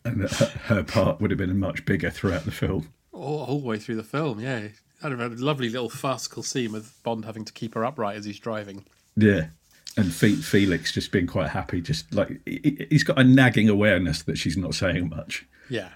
and 0.05 0.23
that 0.23 0.33
her, 0.33 0.47
her 0.77 0.83
part 0.83 1.21
would 1.21 1.31
have 1.31 1.39
been 1.39 1.59
much 1.59 1.85
bigger 1.85 2.09
throughout 2.11 2.47
the 2.47 2.51
film. 2.51 2.89
all, 3.13 3.45
all 3.45 3.61
the 3.61 3.67
way 3.67 3.79
through 3.79 3.97
the 3.97 4.03
film. 4.03 4.41
Yeah, 4.41 4.69
I 5.03 5.09
had 5.09 5.13
a 5.13 5.29
lovely 5.29 5.69
little 5.69 5.91
farcical 5.91 6.43
scene 6.43 6.73
with 6.73 6.95
Bond 7.03 7.27
having 7.27 7.45
to 7.45 7.53
keep 7.53 7.75
her 7.75 7.85
upright 7.85 8.17
as 8.17 8.25
he's 8.25 8.39
driving. 8.39 8.87
Yeah. 9.15 9.49
And 9.97 10.13
Fe- 10.13 10.37
Felix 10.37 10.91
just 10.93 11.13
being 11.13 11.27
quite 11.27 11.51
happy, 11.51 11.81
just 11.81 12.13
like 12.15 12.41
he- 12.47 12.61
he- 12.65 12.87
he's 12.91 13.05
got 13.05 13.19
a 13.19 13.25
nagging 13.25 13.69
awareness 13.69 14.23
that 14.23 14.39
she's 14.39 14.57
not 14.57 14.75
saying 14.75 15.09
much. 15.11 15.45
Yeah, 15.69 15.91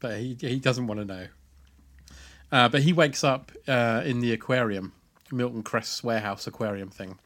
but 0.00 0.18
he 0.18 0.36
he 0.40 0.58
doesn't 0.58 0.86
want 0.86 1.00
to 1.00 1.04
know. 1.04 1.26
Uh, 2.52 2.68
but 2.68 2.82
he 2.82 2.92
wakes 2.92 3.22
up 3.22 3.52
uh, 3.68 4.02
in 4.04 4.20
the 4.20 4.32
aquarium, 4.32 4.92
Milton 5.30 5.62
Crest's 5.62 6.02
warehouse 6.02 6.46
aquarium 6.46 6.88
thing, 6.90 7.18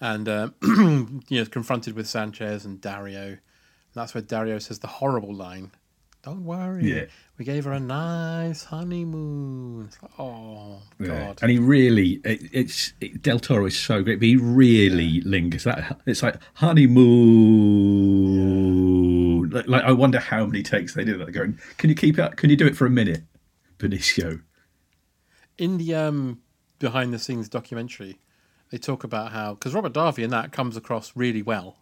and 0.00 0.28
uh, 0.28 0.50
you 0.62 1.20
know 1.30 1.44
confronted 1.44 1.94
with 1.94 2.08
Sanchez 2.08 2.64
and 2.64 2.80
Dario. 2.80 3.38
That's 3.94 4.14
where 4.14 4.22
Dario 4.22 4.58
says 4.58 4.78
the 4.78 4.86
horrible 4.86 5.34
line. 5.34 5.72
Don't 6.22 6.44
worry. 6.44 6.84
Yeah. 6.94 7.04
We 7.38 7.46
gave 7.46 7.64
her 7.64 7.72
a 7.72 7.80
nice 7.80 8.64
honeymoon. 8.64 9.88
Oh 10.18 10.82
Yeah. 10.98 11.06
God. 11.06 11.38
And 11.40 11.50
he 11.50 11.58
really, 11.58 12.20
it, 12.24 12.42
it's 12.52 12.92
it, 13.00 13.22
Del 13.22 13.38
Toro 13.38 13.64
is 13.66 13.76
so 13.76 14.02
great, 14.02 14.18
but 14.20 14.26
he 14.26 14.36
really 14.36 15.22
lingers. 15.22 15.64
That 15.64 15.98
it's 16.06 16.22
like 16.22 16.36
honeymoon. 18.60 19.50
Like, 19.50 19.66
like 19.68 19.84
I 19.84 19.92
wonder 19.92 20.18
how 20.18 20.44
many 20.46 20.62
takes 20.62 20.94
they 20.94 21.04
did 21.04 21.18
that. 21.20 21.32
Going, 21.32 21.58
can 21.78 21.88
you 21.90 21.96
keep 21.96 22.18
it? 22.18 22.36
Can 22.36 22.50
you 22.50 22.56
do 22.56 22.66
it 22.66 22.76
for 22.76 22.86
a 22.86 22.90
minute, 22.90 23.22
Benicio? 23.78 24.42
in 25.58 25.76
the 25.76 25.94
um, 25.94 26.40
behind 26.78 27.12
the 27.12 27.18
scenes 27.18 27.48
documentary, 27.48 28.18
they 28.70 28.78
talk 28.78 29.04
about 29.04 29.32
how 29.32 29.54
because 29.54 29.74
Robert 29.74 29.92
Davi 29.92 30.24
in 30.24 30.30
that 30.30 30.52
comes 30.52 30.76
across 30.76 31.12
really 31.14 31.42
well, 31.42 31.76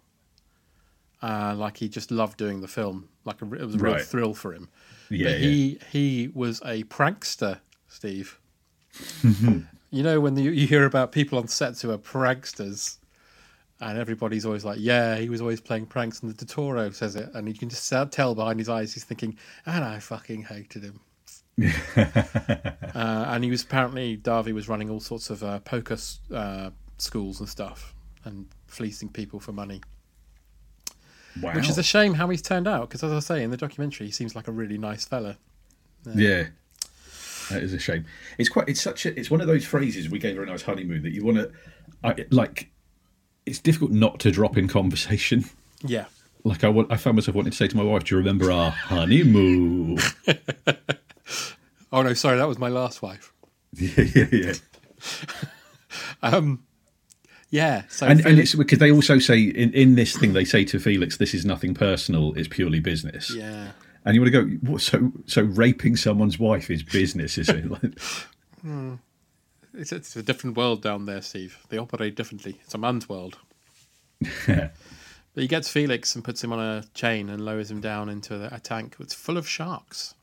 uh, 1.22 1.54
like 1.56 1.76
he 1.76 1.88
just 1.88 2.10
loved 2.10 2.36
doing 2.38 2.60
the 2.60 2.68
film, 2.68 3.08
like 3.24 3.40
a, 3.42 3.44
it 3.54 3.64
was 3.64 3.74
a 3.74 3.78
real 3.78 3.94
Right. 3.94 4.04
thrill 4.04 4.34
for 4.34 4.52
him. 4.54 4.68
Yeah, 5.10 5.30
but 5.32 5.40
he 5.40 5.78
he 5.90 6.30
was 6.34 6.60
a 6.64 6.84
prankster, 6.84 7.60
Steve. 7.88 8.38
you 9.90 10.02
know 10.02 10.20
when 10.20 10.36
you, 10.36 10.50
you 10.50 10.66
hear 10.66 10.84
about 10.84 11.12
people 11.12 11.38
on 11.38 11.48
sets 11.48 11.80
who 11.82 11.90
are 11.90 11.98
pranksters, 11.98 12.96
and 13.80 13.98
everybody's 13.98 14.44
always 14.44 14.64
like, 14.64 14.78
"Yeah, 14.80 15.16
he 15.16 15.28
was 15.28 15.40
always 15.40 15.60
playing 15.60 15.86
pranks," 15.86 16.20
and 16.20 16.30
the 16.30 16.44
Del 16.44 16.52
Toro 16.54 16.90
says 16.90 17.16
it, 17.16 17.30
and 17.34 17.48
you 17.48 17.54
can 17.54 17.68
just 17.68 17.92
tell 18.10 18.34
behind 18.34 18.58
his 18.58 18.68
eyes 18.68 18.92
he's 18.94 19.04
thinking, 19.04 19.36
"And 19.66 19.84
I 19.84 19.98
fucking 19.98 20.42
hated 20.44 20.82
him." 20.84 21.00
uh, 21.96 23.24
and 23.28 23.42
he 23.44 23.50
was 23.50 23.62
apparently 23.62 24.16
Davi 24.16 24.52
was 24.52 24.68
running 24.68 24.90
all 24.90 25.00
sorts 25.00 25.30
of 25.30 25.42
uh, 25.42 25.58
poker 25.60 25.96
uh, 26.34 26.70
schools 26.98 27.40
and 27.40 27.48
stuff, 27.48 27.94
and 28.24 28.46
fleecing 28.66 29.08
people 29.08 29.40
for 29.40 29.52
money. 29.52 29.80
Wow. 31.41 31.55
Which 31.55 31.68
is 31.68 31.79
a 31.79 31.83
shame 31.83 32.14
how 32.14 32.29
he's 32.29 32.43
turned 32.43 32.66
out, 32.66 32.89
because 32.89 33.05
as 33.05 33.12
I 33.12 33.20
say 33.20 33.43
in 33.43 33.51
the 33.51 33.57
documentary, 33.57 34.07
he 34.07 34.12
seems 34.12 34.35
like 34.35 34.49
a 34.49 34.53
really 34.53 34.79
nice 34.79 35.05
fella. 35.05 35.37
Yeah. 36.14 36.47
That 37.51 37.62
is 37.62 37.72
a 37.72 37.79
shame. 37.79 38.05
It's 38.39 38.49
quite. 38.49 38.68
It's 38.68 38.81
such 38.81 39.07
a. 39.07 39.18
It's 39.18 39.31
one 39.31 39.41
of 39.41 39.47
those 39.47 39.64
phrases 39.64 40.09
we 40.11 40.18
gave 40.18 40.37
her 40.37 40.43
a 40.43 40.47
nice 40.47 40.62
honeymoon 40.62 41.03
that 41.03 41.12
you 41.12 41.24
want 41.24 41.39
to, 41.39 41.51
I, 42.05 42.26
like. 42.31 42.70
It's 43.47 43.59
difficult 43.59 43.91
not 43.91 44.20
to 44.20 44.31
drop 44.31 44.57
in 44.57 44.68
conversation. 44.68 45.45
Yeah. 45.85 46.07
Like 46.43 46.64
I, 46.64 46.68
want, 46.68 46.91
I 46.91 46.97
found 46.97 47.14
myself 47.14 47.37
wanting 47.37 47.53
to 47.53 47.57
say 47.57 47.68
to 47.68 47.76
my 47.76 47.85
wife, 47.85 48.03
"Do 48.03 48.16
you 48.16 48.18
remember 48.18 48.51
our 48.51 48.70
honeymoon?" 48.72 49.99
Oh 51.91 52.03
no, 52.03 52.12
sorry, 52.14 52.37
that 52.37 52.49
was 52.49 52.59
my 52.59 52.68
last 52.68 53.01
wife. 53.01 53.33
yeah, 53.72 54.05
yeah, 54.14 54.26
yeah. 54.31 54.53
Um, 56.22 56.64
yeah. 57.51 57.82
So 57.88 58.07
and, 58.07 58.24
and 58.26 58.38
it's 58.38 58.55
because 58.55 58.78
they 58.78 58.90
also 58.90 59.18
say 59.18 59.40
in, 59.40 59.72
in 59.72 59.94
this 59.94 60.16
thing 60.16 60.32
they 60.32 60.44
say 60.44 60.64
to 60.66 60.78
Felix, 60.78 61.16
"This 61.16 61.34
is 61.34 61.44
nothing 61.44 61.74
personal; 61.74 62.34
it's 62.34 62.49
purely 62.49 62.80
business." 62.80 63.30
yeah. 63.34 63.70
And 64.05 64.14
you 64.14 64.22
want 64.22 64.32
to 64.32 64.44
go, 64.44 64.70
what, 64.70 64.80
so 64.80 65.12
so 65.26 65.42
raping 65.42 65.96
someone's 65.96 66.38
wife 66.38 66.70
is 66.70 66.82
business, 66.82 67.36
is 67.36 67.49
it? 67.49 67.68
Like, 67.70 67.99
Hmm. 68.62 68.94
It's, 69.74 69.92
it's 69.92 70.16
a 70.16 70.22
different 70.22 70.57
world 70.57 70.82
down 70.82 71.05
there, 71.07 71.20
Steve. 71.20 71.59
They 71.68 71.78
operate 71.78 72.14
differently. 72.16 72.59
It's 72.64 72.74
a 72.74 72.78
man's 72.78 73.09
world. 73.09 73.38
But 75.34 75.42
he 75.42 75.46
gets 75.46 75.68
Felix 75.68 76.14
and 76.14 76.24
puts 76.24 76.42
him 76.42 76.53
on 76.53 76.59
a 76.59 76.84
chain 76.94 77.28
and 77.28 77.44
lowers 77.44 77.70
him 77.70 77.80
down 77.80 78.09
into 78.09 78.34
a, 78.51 78.57
a 78.57 78.61
tank 78.61 78.96
that's 78.99 79.14
full 79.14 79.36
of 79.36 79.46
sharks. 79.49 80.14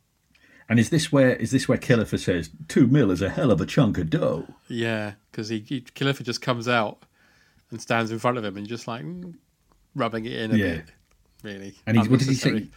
and 0.68 0.80
is 0.80 0.90
this 0.90 1.12
where 1.12 1.36
is 1.36 1.52
this 1.52 1.68
where 1.70 1.78
Killifer 1.78 2.20
says 2.20 2.50
two 2.68 2.88
mil 2.88 3.12
is 3.12 3.22
a 3.22 3.30
hell 3.30 3.52
of 3.52 3.62
a 3.62 3.66
chunk 3.66 3.98
of 3.98 4.10
dough? 4.10 4.46
Yeah, 4.68 5.14
because 5.32 5.50
he, 5.50 5.60
he 5.60 5.82
Killifer 5.82 6.24
just 6.24 6.42
comes 6.42 6.68
out 6.68 7.04
and 7.76 7.82
stands 7.82 8.10
in 8.10 8.20
front 8.20 8.38
of 8.38 8.46
him 8.46 8.56
and 8.56 8.66
just 8.66 8.88
like 8.88 9.04
rubbing 9.96 10.24
it 10.26 10.32
in 10.32 10.52
a 10.52 10.56
Yeah. 10.58 10.74
bit. 10.78 10.86
Really, 11.44 11.76
And 11.86 11.98
he's, 11.98 12.08
what 12.10 12.20
did 12.20 12.30
he 12.30 12.34
say? 12.36 12.70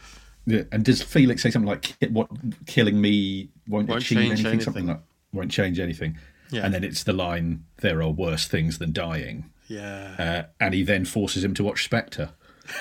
Yeah, 0.44 0.62
and 0.72 0.84
does 0.84 1.00
Felix 1.02 1.40
say 1.42 1.50
something 1.50 1.68
like, 1.68 1.94
"What 2.10 2.28
killing 2.66 3.00
me 3.00 3.48
won't, 3.68 3.88
Won't 3.88 4.02
achieve 4.02 4.18
change 4.18 4.30
anything, 4.32 4.46
anything. 4.46 4.60
Something 4.64 4.86
like 4.88 5.00
won't 5.32 5.50
change 5.52 5.78
anything. 5.78 6.18
Yeah. 6.50 6.64
And 6.64 6.74
then 6.74 6.82
it's 6.84 7.04
the 7.04 7.12
line, 7.12 7.64
"There 7.78 8.02
are 8.02 8.10
worse 8.10 8.46
things 8.48 8.78
than 8.78 8.92
dying." 8.92 9.50
Yeah. 9.68 10.14
Uh, 10.18 10.42
and 10.64 10.74
he 10.74 10.82
then 10.82 11.04
forces 11.04 11.44
him 11.44 11.54
to 11.54 11.62
watch 11.64 11.84
Spectre. 11.84 12.30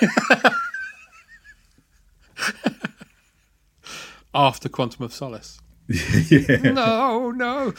After 4.34 4.68
Quantum 4.68 5.04
of 5.04 5.12
Solace. 5.12 5.60
yeah. 5.88 6.56
No, 6.72 7.30
no. 7.30 7.72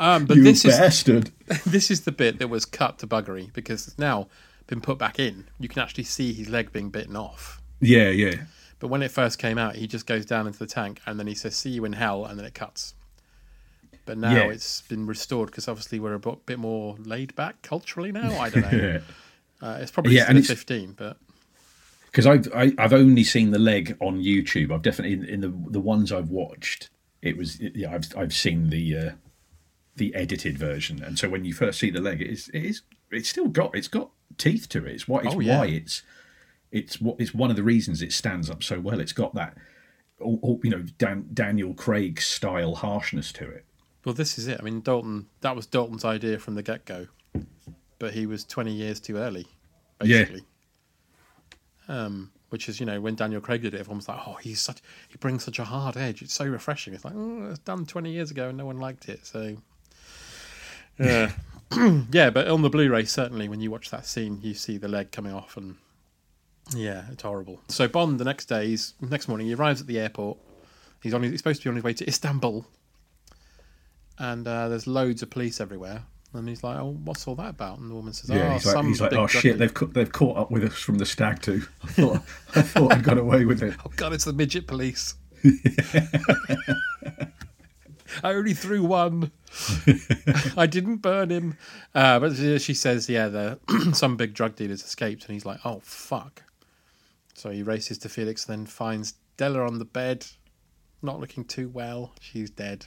Um, 0.00 0.24
but 0.24 0.36
You 0.38 0.42
this 0.42 0.64
bastard. 0.64 1.30
is 1.48 1.62
this 1.64 1.90
is 1.90 2.00
the 2.02 2.12
bit 2.12 2.38
that 2.38 2.48
was 2.48 2.64
cut 2.64 2.98
to 3.00 3.06
buggery 3.06 3.52
because 3.52 3.86
it's 3.86 3.98
now 3.98 4.28
been 4.66 4.80
put 4.80 4.98
back 4.98 5.18
in. 5.18 5.44
You 5.60 5.68
can 5.68 5.82
actually 5.82 6.04
see 6.04 6.32
his 6.32 6.48
leg 6.48 6.72
being 6.72 6.88
bitten 6.90 7.16
off. 7.16 7.60
Yeah, 7.80 8.08
yeah. 8.08 8.34
But 8.78 8.88
when 8.88 9.02
it 9.02 9.10
first 9.10 9.38
came 9.38 9.58
out, 9.58 9.76
he 9.76 9.86
just 9.86 10.06
goes 10.06 10.24
down 10.24 10.46
into 10.46 10.58
the 10.58 10.66
tank 10.66 11.00
and 11.06 11.18
then 11.20 11.26
he 11.26 11.34
says, 11.34 11.54
"See 11.54 11.70
you 11.70 11.84
in 11.84 11.92
hell," 11.92 12.24
and 12.24 12.38
then 12.38 12.46
it 12.46 12.54
cuts. 12.54 12.94
But 14.06 14.16
now 14.16 14.32
Yeah. 14.34 14.50
it's 14.50 14.80
been 14.82 15.06
restored 15.06 15.50
because 15.50 15.68
obviously 15.68 16.00
we're 16.00 16.14
a 16.14 16.18
bit 16.18 16.58
more 16.58 16.96
laid 16.98 17.34
back 17.36 17.60
culturally 17.62 18.10
now. 18.10 18.32
I 18.40 18.50
don't 18.50 18.72
know. 18.72 19.00
Uh, 19.62 19.76
it's 19.82 19.90
probably 19.90 20.16
Yeah, 20.16 20.24
and 20.26 20.46
fifteen, 20.46 20.94
but 20.96 21.18
because 22.06 22.26
I've 22.26 22.48
I, 22.54 22.72
I've 22.78 22.94
only 22.94 23.22
seen 23.22 23.50
the 23.50 23.58
leg 23.58 23.94
on 24.00 24.18
YouTube. 24.22 24.72
I've 24.72 24.80
definitely 24.80 25.12
in, 25.12 25.24
in 25.26 25.40
the 25.42 25.52
the 25.70 25.80
ones 25.80 26.10
I've 26.12 26.30
watched, 26.30 26.88
it 27.20 27.36
was 27.36 27.60
yeah 27.60 27.92
I've 27.92 28.06
I've 28.16 28.32
seen 28.32 28.70
the 28.70 28.96
uh, 28.96 29.10
the 30.00 30.12
edited 30.16 30.58
version, 30.58 31.02
and 31.04 31.16
so 31.18 31.28
when 31.28 31.44
you 31.44 31.54
first 31.54 31.78
see 31.78 31.90
the 31.90 32.00
leg, 32.00 32.20
it 32.20 32.28
is 32.28 32.48
it 32.52 32.64
is 32.64 32.82
it's 33.12 33.28
still 33.28 33.46
got 33.48 33.76
it's 33.76 33.86
got 33.88 34.10
teeth 34.38 34.68
to 34.70 34.84
it. 34.86 34.92
It's 34.94 35.06
why 35.06 35.20
it's 35.22 35.34
Oh, 35.34 35.40
yeah. 35.40 35.58
why 35.60 35.66
it's 35.66 36.02
it's 36.72 37.00
what 37.00 37.20
it's 37.20 37.32
one 37.34 37.50
of 37.50 37.56
the 37.56 37.62
reasons 37.62 38.02
it 38.02 38.12
stands 38.12 38.50
up 38.50 38.62
so 38.64 38.80
well. 38.80 38.98
It's 39.00 39.12
got 39.12 39.34
that 39.34 39.56
all, 40.20 40.38
all, 40.42 40.60
you 40.64 40.70
know 40.70 40.82
Dan, 40.98 41.28
Daniel 41.32 41.72
Craig 41.74 42.20
style 42.20 42.74
harshness 42.74 43.32
to 43.34 43.48
it. 43.48 43.64
well, 44.04 44.14
this 44.14 44.38
is 44.38 44.48
it. 44.48 44.58
I 44.60 44.62
mean, 44.62 44.80
Dalton. 44.80 45.26
That 45.42 45.54
was 45.56 45.66
Dalton's 45.66 46.04
idea 46.04 46.38
from 46.38 46.54
the 46.56 46.62
get 46.62 46.84
go, 46.84 47.06
but 47.98 48.12
he 48.14 48.26
was 48.26 48.44
twenty 48.44 48.72
years 48.72 48.98
too 49.00 49.16
early, 49.18 49.46
Yeah. 50.02 50.20
basically. 50.24 50.44
Um, 51.88 52.30
which 52.50 52.68
is, 52.68 52.80
you 52.80 52.86
know, 52.86 53.00
when 53.00 53.14
Daniel 53.14 53.40
Craig 53.40 53.62
did 53.62 53.74
it, 53.74 53.78
everyone 53.80 53.98
was 53.98 54.08
like, 54.08 54.20
"Oh, 54.26 54.34
he's 54.34 54.60
such 54.60 54.80
he 55.08 55.16
brings 55.18 55.44
such 55.44 55.58
a 55.58 55.64
hard 55.64 55.96
edge. 55.96 56.22
It's 56.22 56.34
so 56.34 56.44
refreshing." 56.46 56.94
It's 56.94 57.04
like, 57.04 57.14
oh, 57.16 57.48
it's 57.50 57.58
done 57.60 57.86
twenty 57.86 58.10
years 58.12 58.30
ago 58.30 58.48
and 58.48 58.58
no 58.58 58.66
one 58.66 58.78
liked 58.78 59.08
it. 59.08 59.24
So, 59.26 59.56
yeah, 61.00 61.32
yeah. 62.12 62.30
But 62.30 62.48
on 62.48 62.62
the 62.62 62.70
Blu-ray, 62.70 63.04
certainly, 63.04 63.48
when 63.48 63.60
you 63.60 63.70
watch 63.70 63.90
that 63.90 64.06
scene, 64.06 64.38
you 64.42 64.54
see 64.54 64.76
the 64.76 64.88
leg 64.88 65.10
coming 65.12 65.32
off, 65.32 65.56
and 65.56 65.76
yeah, 66.74 67.04
it's 67.10 67.22
horrible. 67.22 67.60
So 67.68 67.88
Bond, 67.88 68.20
the 68.20 68.24
next 68.24 68.46
day, 68.46 68.66
he's 68.68 68.94
next 69.00 69.28
morning, 69.28 69.46
he 69.46 69.54
arrives 69.54 69.80
at 69.80 69.86
the 69.86 69.98
airport. 69.98 70.38
He's 71.02 71.14
on. 71.14 71.22
He's 71.22 71.38
supposed 71.38 71.62
to 71.62 71.68
be 71.68 71.70
on 71.70 71.76
his 71.76 71.84
way 71.84 71.94
to 71.94 72.06
Istanbul, 72.06 72.66
and 74.18 74.46
uh, 74.46 74.68
there's 74.68 74.86
loads 74.86 75.22
of 75.22 75.30
police 75.30 75.60
everywhere. 75.60 76.02
And 76.32 76.48
he's 76.48 76.62
like, 76.62 76.78
"Oh, 76.78 76.96
what's 77.02 77.26
all 77.26 77.34
that 77.36 77.50
about?" 77.50 77.78
And 77.80 77.90
the 77.90 77.94
woman 77.94 78.12
says, 78.12 78.30
Yeah, 78.30 78.50
"Oh, 78.50 78.52
he's 78.52 78.66
like, 78.66 78.84
he's 78.84 79.00
like 79.00 79.12
oh 79.14 79.26
shit, 79.26 79.42
dealer." 79.42 79.56
they've 79.56 79.74
ca- 79.74 79.86
they've 79.86 80.12
caught 80.12 80.36
up 80.36 80.50
with 80.52 80.62
us 80.62 80.74
from 80.78 80.98
the 80.98 81.06
stag 81.06 81.42
too. 81.42 81.62
I 81.82 81.86
thought 81.88 82.22
I 82.54 82.62
thought 82.62 82.92
I 82.92 82.98
got 83.00 83.18
away 83.18 83.44
with 83.44 83.62
it. 83.64 83.74
Oh 83.84 83.90
God, 83.96 84.12
it's 84.12 84.26
the 84.26 84.32
midget 84.32 84.68
police. 84.68 85.14
I 88.24 88.32
only 88.32 88.54
threw 88.54 88.84
one. 88.84 89.30
I 90.56 90.66
didn't 90.66 90.96
burn 90.96 91.30
him. 91.30 91.56
Uh, 91.94 92.18
but 92.20 92.34
she 92.36 92.74
says, 92.74 93.08
yeah, 93.08 93.28
the 93.28 93.58
some 93.92 94.16
big 94.16 94.34
drug 94.34 94.56
dealers 94.56 94.82
escaped, 94.82 95.24
and 95.26 95.34
he's 95.34 95.44
like, 95.46 95.60
oh 95.64 95.80
fuck. 95.82 96.42
So 97.34 97.50
he 97.50 97.62
races 97.62 97.98
to 97.98 98.08
Felix, 98.08 98.44
then 98.44 98.66
finds 98.66 99.14
Della 99.36 99.66
on 99.66 99.78
the 99.78 99.84
bed, 99.84 100.26
not 101.02 101.20
looking 101.20 101.44
too 101.44 101.68
well. 101.68 102.12
She's 102.20 102.50
dead. 102.50 102.86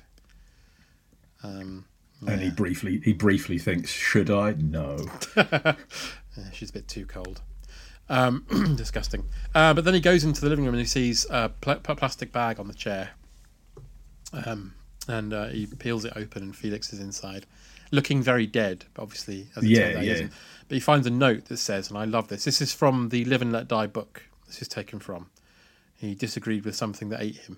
Um, 1.41 1.85
And 2.25 2.39
he 2.41 2.49
briefly 2.51 3.01
he 3.03 3.13
briefly 3.13 3.57
thinks, 3.57 3.89
should 3.91 4.29
I? 4.29 4.53
No. 4.53 4.97
Yeah, 6.35 6.49
she's 6.51 6.71
a 6.71 6.73
bit 6.73 6.87
too 6.87 7.05
cold. 7.05 7.41
Um, 8.09 8.45
disgusting. 8.75 9.23
Uh, 9.53 9.75
but 9.75 9.85
then 9.85 9.93
he 9.93 9.99
goes 9.99 10.23
into 10.23 10.41
the 10.41 10.49
living 10.49 10.65
room 10.65 10.73
and 10.73 10.81
he 10.81 10.87
sees 10.87 11.27
a 11.29 11.49
pl- 11.49 11.75
plastic 11.75 12.31
bag 12.31 12.59
on 12.59 12.67
the 12.67 12.73
chair. 12.73 13.11
Um, 14.33 14.73
and 15.07 15.33
uh, 15.33 15.47
he 15.47 15.65
peels 15.65 16.05
it 16.05 16.13
open 16.15 16.43
and 16.43 16.55
Felix 16.55 16.93
is 16.93 16.99
inside, 16.99 17.45
looking 17.91 18.21
very 18.21 18.45
dead. 18.47 18.85
Obviously, 18.97 19.47
as 19.55 19.63
it 19.63 19.69
Yeah, 19.69 19.79
turns 19.93 19.97
out, 19.97 20.03
yeah. 20.03 20.27
But 20.67 20.75
he 20.75 20.79
finds 20.79 21.05
a 21.07 21.11
note 21.11 21.45
that 21.45 21.57
says, 21.57 21.89
and 21.89 21.97
I 21.97 22.05
love 22.05 22.27
this. 22.29 22.43
This 22.45 22.61
is 22.61 22.73
from 22.73 23.09
the 23.09 23.25
Live 23.25 23.41
and 23.41 23.51
Let 23.51 23.67
Die 23.67 23.87
book. 23.87 24.23
This 24.47 24.61
is 24.61 24.67
taken 24.67 24.99
from. 24.99 25.29
He 25.95 26.15
disagreed 26.15 26.65
with 26.65 26.75
something 26.75 27.09
that 27.09 27.21
ate 27.21 27.37
him. 27.37 27.57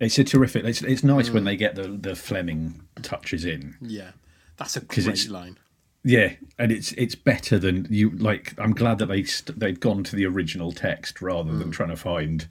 It's 0.00 0.18
a 0.18 0.24
terrific. 0.24 0.64
It's, 0.64 0.82
it's 0.82 1.04
nice 1.04 1.30
when 1.30 1.44
Mm. 1.44 1.46
they 1.46 1.56
get 1.56 1.76
the, 1.76 1.88
the 1.88 2.14
Fleming 2.16 2.82
touches 3.02 3.44
in. 3.44 3.76
Yeah, 3.80 4.10
that's 4.56 4.76
a 4.76 4.80
great 4.80 4.98
it's- 4.98 5.28
line. 5.28 5.58
Yeah, 6.06 6.34
and 6.58 6.70
it's 6.70 6.92
it's 6.92 7.14
better 7.14 7.58
than 7.58 7.86
you 7.88 8.10
like. 8.10 8.52
I'm 8.58 8.74
glad 8.74 8.98
that 8.98 9.06
they 9.06 9.22
st- 9.24 9.58
they've 9.58 9.80
gone 9.80 10.04
to 10.04 10.14
the 10.16 10.26
original 10.26 10.70
text 10.72 11.22
rather 11.22 11.50
Mm. 11.52 11.58
than 11.60 11.70
trying 11.70 11.88
to 11.88 11.96
find 11.96 12.46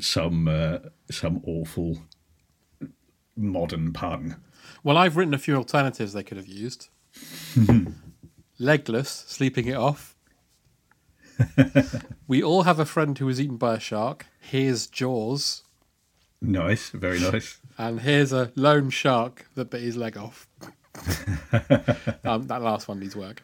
some 0.00 0.46
uh, 0.46 0.78
some 1.10 1.40
awful 1.44 1.98
modern 3.38 3.92
pun. 3.92 4.36
Well, 4.84 4.96
I've 4.96 5.16
written 5.16 5.34
a 5.34 5.38
few 5.38 5.56
alternatives 5.56 6.12
they 6.12 6.22
could 6.22 6.36
have 6.36 6.46
used. 6.46 6.88
Legless, 8.58 9.08
sleeping 9.28 9.66
it 9.66 9.76
off. 9.76 10.16
we 12.28 12.42
all 12.42 12.62
have 12.64 12.78
a 12.80 12.84
friend 12.84 13.16
who 13.18 13.26
was 13.26 13.40
eaten 13.40 13.56
by 13.56 13.76
a 13.76 13.80
shark. 13.80 14.26
Here's 14.40 14.86
Jaws. 14.86 15.62
Nice, 16.40 16.90
very 16.90 17.20
nice. 17.20 17.58
And 17.76 18.00
here's 18.00 18.32
a 18.32 18.52
lone 18.56 18.90
shark 18.90 19.46
that 19.54 19.70
bit 19.70 19.82
his 19.82 19.96
leg 19.96 20.16
off. 20.16 20.48
um, 22.24 22.46
that 22.48 22.60
last 22.62 22.88
one 22.88 22.98
needs 23.00 23.14
work. 23.16 23.42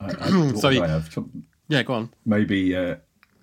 I, 0.00 0.12
I, 0.20 0.52
So 0.54 0.68
you- 0.68 0.82
I 0.82 0.88
have? 0.88 1.12
Some- 1.12 1.44
Yeah, 1.68 1.82
go 1.82 1.94
on. 1.94 2.12
Maybe 2.24 2.76
uh, 2.76 2.96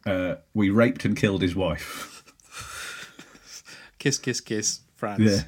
uh, 0.06 0.36
we 0.54 0.70
raped 0.70 1.04
and 1.06 1.16
killed 1.18 1.42
his 1.42 1.56
wife. 1.56 2.10
Kiss, 4.00 4.18
kiss, 4.18 4.42
kiss, 4.42 4.82
France. 5.04 5.46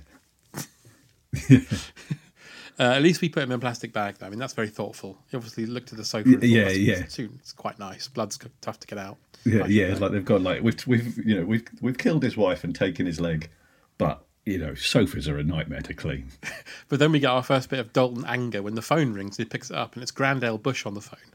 Yeah. 1.50 1.60
Uh, 2.78 2.92
at 2.92 3.02
least 3.02 3.22
we 3.22 3.30
put 3.30 3.42
him 3.42 3.52
in 3.52 3.56
a 3.56 3.60
plastic 3.60 3.94
bag, 3.94 4.16
though. 4.20 4.26
I 4.26 4.30
mean, 4.30 4.38
that's 4.38 4.52
very 4.52 4.68
thoughtful. 4.68 5.18
He 5.32 5.38
obviously 5.38 5.66
looked 5.66 5.94
at 5.94 5.98
the 5.98 6.04
sofa. 6.04 6.28
And 6.28 6.44
yeah, 6.44 6.64
"That's- 6.64 6.78
yeah. 6.78 6.94
It's, 6.96 7.18
it's 7.20 7.54
quite 7.54 7.80
nice. 7.80 8.10
Blood's 8.10 8.38
tough 8.60 8.82
to 8.82 8.88
get 8.88 8.98
out. 8.98 9.16
Yeah, 9.46 9.66
yeah, 9.66 9.96
like 9.98 10.12
they've 10.12 10.26
got 10.26 10.42
like 10.42 10.62
we've 10.62 10.86
we've 10.86 11.18
you 11.26 11.40
know 11.40 11.46
we've 11.46 11.66
we've 11.80 11.98
killed 11.98 12.22
his 12.22 12.36
wife 12.36 12.66
and 12.66 12.76
taken 12.76 13.06
his 13.06 13.22
leg, 13.22 13.50
but 13.98 14.26
you 14.46 14.58
know 14.58 14.74
sofas 14.76 15.30
are 15.30 15.38
a 15.38 15.44
nightmare 15.44 15.84
to 15.84 15.94
clean. 15.94 16.28
But 16.90 17.00
then 17.00 17.14
we 17.14 17.20
get 17.20 17.30
our 17.30 17.44
first 17.44 17.70
bit 17.70 17.80
of 17.80 17.94
Dalton 17.94 18.26
anger 18.28 18.62
when 18.62 18.76
the 18.76 18.82
phone 18.82 19.14
rings. 19.14 19.38
He 19.38 19.46
picks 19.46 19.70
it 19.70 19.78
up, 19.78 19.94
and 19.94 20.04
it's 20.04 20.12
Grand 20.12 20.44
L. 20.44 20.58
Bush 20.58 20.86
on 20.86 20.96
the 20.96 21.02
phone, 21.02 21.32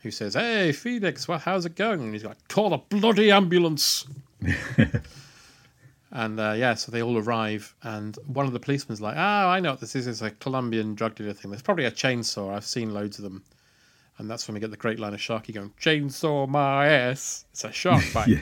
who 0.00 0.10
says, 0.10 0.34
"Hey, 0.34 0.72
Felix, 0.72 1.26
well, 1.26 1.38
how's 1.38 1.64
it 1.64 1.76
going?" 1.76 2.00
And 2.02 2.12
he's 2.12 2.24
like, 2.26 2.46
"Call 2.48 2.74
a 2.74 2.78
bloody 2.78 3.30
ambulance." 3.30 4.04
and 6.10 6.40
uh, 6.40 6.54
yeah, 6.56 6.74
so 6.74 6.90
they 6.92 7.02
all 7.02 7.18
arrive, 7.18 7.74
and 7.82 8.16
one 8.26 8.46
of 8.46 8.52
the 8.52 8.60
policemen's 8.60 9.00
like, 9.00 9.16
"Oh, 9.16 9.20
I 9.20 9.60
know 9.60 9.70
what 9.70 9.80
this 9.80 9.94
is. 9.94 10.06
It's 10.06 10.22
a 10.22 10.30
Colombian 10.30 10.94
drug 10.94 11.14
dealer 11.14 11.32
thing. 11.34 11.50
There's 11.50 11.62
probably 11.62 11.84
a 11.84 11.90
chainsaw. 11.90 12.54
I've 12.54 12.64
seen 12.64 12.94
loads 12.94 13.18
of 13.18 13.24
them." 13.24 13.42
And 14.18 14.28
that's 14.28 14.48
when 14.48 14.54
we 14.54 14.60
get 14.60 14.70
the 14.72 14.76
great 14.76 14.98
line 14.98 15.14
of 15.14 15.20
Sharky 15.20 15.54
going, 15.54 15.72
"Chainsaw 15.80 16.48
my 16.48 16.86
ass." 16.88 17.44
It's 17.52 17.64
a 17.64 17.72
shark 17.72 18.04
bite. 18.14 18.28
yeah, 18.28 18.40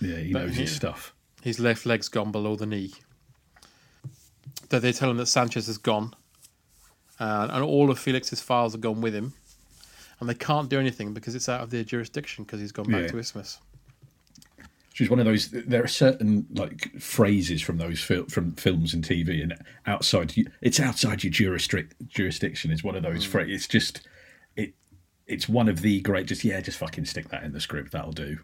yeah, 0.00 0.16
he 0.18 0.32
But 0.32 0.46
knows 0.46 0.56
his 0.56 0.74
stuff. 0.74 1.12
His 1.42 1.58
left 1.60 1.84
leg's 1.86 2.08
gone 2.08 2.32
below 2.32 2.56
the 2.56 2.66
knee. 2.66 2.92
That 4.70 4.82
they 4.82 4.92
tell 4.92 5.10
him 5.10 5.16
that 5.18 5.26
Sanchez 5.26 5.68
is 5.68 5.78
gone, 5.78 6.14
uh, 7.20 7.48
and 7.52 7.62
all 7.62 7.90
of 7.90 7.98
Felix's 7.98 8.40
files 8.40 8.74
are 8.74 8.78
gone 8.78 9.00
with 9.00 9.14
him, 9.14 9.32
and 10.18 10.28
they 10.28 10.34
can't 10.34 10.68
do 10.68 10.80
anything 10.80 11.12
because 11.14 11.34
it's 11.34 11.48
out 11.48 11.60
of 11.60 11.70
their 11.70 11.84
jurisdiction 11.84 12.44
because 12.44 12.60
he's 12.60 12.72
gone 12.72 12.86
back 12.90 13.02
Yeah. 13.02 13.08
to 13.08 13.18
Isthmus. 13.18 13.58
She's 14.96 15.10
one 15.10 15.18
of 15.18 15.26
those. 15.26 15.50
There 15.50 15.84
are 15.84 15.88
certain 15.88 16.46
like 16.54 16.90
phrases 16.98 17.60
from 17.60 17.76
those 17.76 18.00
fil- 18.00 18.24
from 18.30 18.52
films 18.54 18.94
and 18.94 19.04
TV, 19.04 19.42
and 19.42 19.54
outside 19.86 20.32
it's 20.62 20.80
outside 20.80 21.22
your 21.22 21.30
jurisdic- 21.34 21.92
jurisdiction 22.08 22.70
is 22.70 22.82
one 22.82 22.96
of 22.96 23.02
those 23.02 23.26
Mm. 23.26 23.28
phrases. 23.28 23.54
It's 23.56 23.68
just 23.68 24.08
it. 24.56 24.72
It's 25.26 25.50
one 25.50 25.68
of 25.68 25.82
the 25.82 26.00
great. 26.00 26.26
Just 26.26 26.44
yeah, 26.44 26.62
just 26.62 26.78
fucking 26.78 27.04
stick 27.04 27.28
that 27.28 27.44
in 27.44 27.52
the 27.52 27.60
script. 27.60 27.92
That'll 27.92 28.12
do. 28.12 28.38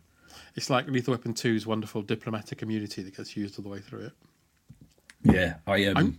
It's 0.55 0.69
like 0.69 0.87
Lethal 0.89 1.13
Weapon 1.15 1.33
2's 1.33 1.67
wonderful 1.67 2.03
diplomatic 2.03 2.61
immunity 2.61 3.03
that 3.03 3.17
gets 3.17 3.35
used 3.35 3.59
all 3.59 3.63
the 3.63 3.71
way 3.71 3.81
through 3.81 4.09
it. 4.09 4.13
Yeah, 5.23 5.55
I 5.67 5.87
um. 5.87 6.19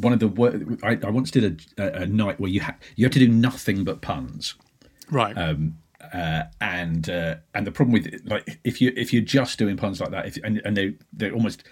One 0.00 0.14
of 0.14 0.18
the 0.20 0.28
wor- 0.28 0.58
I, 0.82 0.98
I 1.06 1.10
once 1.10 1.30
did 1.30 1.62
a, 1.78 2.00
a, 2.00 2.02
a 2.04 2.06
night 2.06 2.40
where 2.40 2.50
you 2.50 2.60
had 2.60 2.76
you 2.96 3.04
had 3.04 3.12
to 3.12 3.18
do 3.18 3.28
nothing 3.28 3.84
but 3.84 4.00
puns. 4.00 4.54
Right. 5.10 5.36
Um, 5.36 5.76
uh, 6.12 6.42
and 6.60 7.08
uh, 7.10 7.36
and 7.54 7.66
the 7.66 7.72
problem 7.72 7.92
with 7.92 8.06
it, 8.06 8.26
like 8.26 8.58
if 8.64 8.80
you 8.80 8.92
if 8.96 9.12
you're 9.12 9.22
just 9.22 9.58
doing 9.58 9.76
puns 9.76 10.00
like 10.00 10.10
that, 10.10 10.26
if, 10.26 10.36
and 10.44 10.60
and 10.64 10.76
they 10.76 10.94
they're 11.12 11.32
almost 11.32 11.64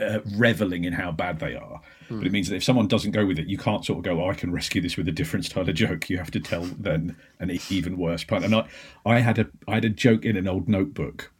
uh, 0.00 0.20
reveling 0.36 0.84
in 0.84 0.92
how 0.92 1.10
bad 1.12 1.38
they 1.40 1.54
are. 1.54 1.80
But 2.08 2.16
Hmm. 2.18 2.26
it 2.26 2.32
means 2.32 2.48
that 2.48 2.56
if 2.56 2.64
someone 2.64 2.88
doesn't 2.88 3.12
go 3.12 3.24
with 3.24 3.38
it, 3.38 3.46
you 3.46 3.56
can't 3.56 3.84
sort 3.84 3.98
of 3.98 4.04
go, 4.04 4.22
oh, 4.22 4.28
I 4.30 4.34
can 4.34 4.52
rescue 4.52 4.80
this 4.82 4.96
with 4.98 5.08
a 5.08 5.12
different 5.12 5.44
style 5.46 5.66
of 5.68 5.74
joke. 5.74 6.10
You 6.10 6.18
have 6.18 6.30
to 6.32 6.40
tell 6.40 6.64
then 6.78 7.16
an 7.40 7.50
even 7.70 7.96
worse 7.96 8.22
pun. 8.22 8.44
And 8.44 8.54
I, 8.54 8.66
I 9.06 9.20
had 9.20 9.38
a 9.38 9.46
I 9.66 9.74
had 9.74 9.84
a 9.84 9.88
joke 9.90 10.24
in 10.24 10.36
an 10.36 10.46
old 10.48 10.68
notebook 10.68 11.30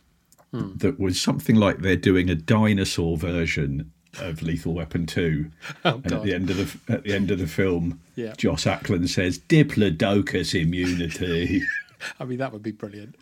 Hmm. 0.53 0.77
that 0.77 0.99
was 1.01 1.21
something 1.21 1.57
like 1.57 1.79
they're 1.79 1.97
doing 1.97 2.29
a 2.31 2.35
dinosaur 2.35 3.17
version 3.17 3.91
of 4.21 4.43
Lethal 4.43 4.75
Weapon 4.75 5.07
Two, 5.07 5.51
Oh, 5.87 6.01
and 6.05 6.13
at 6.13 6.23
the 6.23 6.35
end 6.35 6.51
of 6.51 6.57
the 6.59 6.93
at 6.93 7.03
the 7.05 7.15
end 7.15 7.31
of 7.31 7.39
the 7.39 7.47
film, 7.47 8.01
Yeah. 8.17 8.35
Joss 8.37 8.67
Ackland 8.67 9.09
says 9.11 9.39
Diplodocus 9.39 10.55
immunity. 10.61 11.63
I 12.21 12.25
mean, 12.25 12.39
that 12.39 12.53
would 12.53 12.63
be 12.63 12.73
brilliant. 12.73 13.17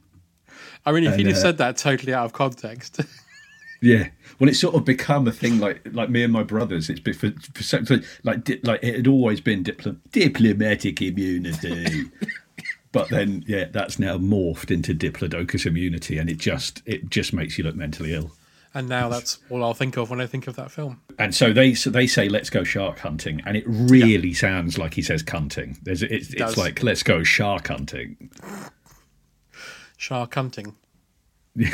I 0.85 0.93
mean, 0.93 1.05
if 1.05 1.13
And, 1.13 1.21
he'd 1.21 1.27
have 1.29 1.37
uh, 1.37 1.41
said 1.41 1.59
that 1.59 1.77
totally 1.77 2.13
out 2.15 2.25
of 2.25 2.33
context. 2.33 3.01
Yeah, 3.83 4.09
well, 4.39 4.51
it's 4.51 4.61
sort 4.61 4.75
of 4.75 4.85
become 4.85 5.27
a 5.27 5.33
thing. 5.33 5.59
Like 5.59 5.81
like 5.93 6.11
me 6.11 6.23
and 6.23 6.31
my 6.31 6.43
brothers, 6.43 6.91
it's 6.91 7.01
been 7.01 7.15
for, 7.15 7.33
for, 7.55 7.63
so- 7.63 7.83
for 7.83 8.01
like 8.25 8.45
di- 8.45 8.61
like 8.63 8.81
it 8.85 8.95
had 8.95 9.07
always 9.07 9.41
been 9.41 9.65
diplo- 9.65 9.97
diplomatic 10.13 11.01
immunity, 11.01 12.05
but 12.93 13.09
then 13.09 13.43
yeah, 13.47 13.65
that's 13.73 13.99
now 13.99 14.19
morphed 14.19 14.71
into 14.71 14.93
diplodocus 14.93 15.65
immunity, 15.65 16.19
and 16.19 16.29
it 16.29 16.37
just 16.37 16.83
it 16.85 17.09
just 17.09 17.33
makes 17.33 17.57
you 17.57 17.65
look 17.65 17.75
mentally 17.75 18.13
ill. 18.13 18.33
And 18.75 18.89
now 18.89 19.09
that's 19.09 19.39
all 19.51 19.65
I'll 19.65 19.75
think 19.75 19.97
of 19.97 20.11
when 20.11 20.21
I 20.21 20.27
think 20.27 20.47
of 20.47 20.57
that 20.57 20.71
film. 20.71 21.01
And 21.19 21.35
so 21.35 21.53
they 21.53 21.75
so 21.75 21.91
they 21.91 22.07
say 22.07 22.29
let's 22.29 22.51
go 22.51 22.65
shark 22.65 22.99
hunting, 23.01 23.43
and 23.45 23.57
it 23.57 23.65
really 23.67 24.33
sounds 24.33 24.79
like 24.79 24.95
he 24.95 25.03
says 25.03 25.23
cunting. 25.23 25.79
There's 25.83 26.03
it's, 26.03 26.33
It 26.33 26.41
it's 26.41 26.57
like 26.57 26.83
let's 26.83 27.03
go 27.03 27.23
shark 27.23 27.69
hunting. 27.69 28.31
Shark 29.97 30.35
hunting. 30.35 30.77
yeah, 31.55 31.67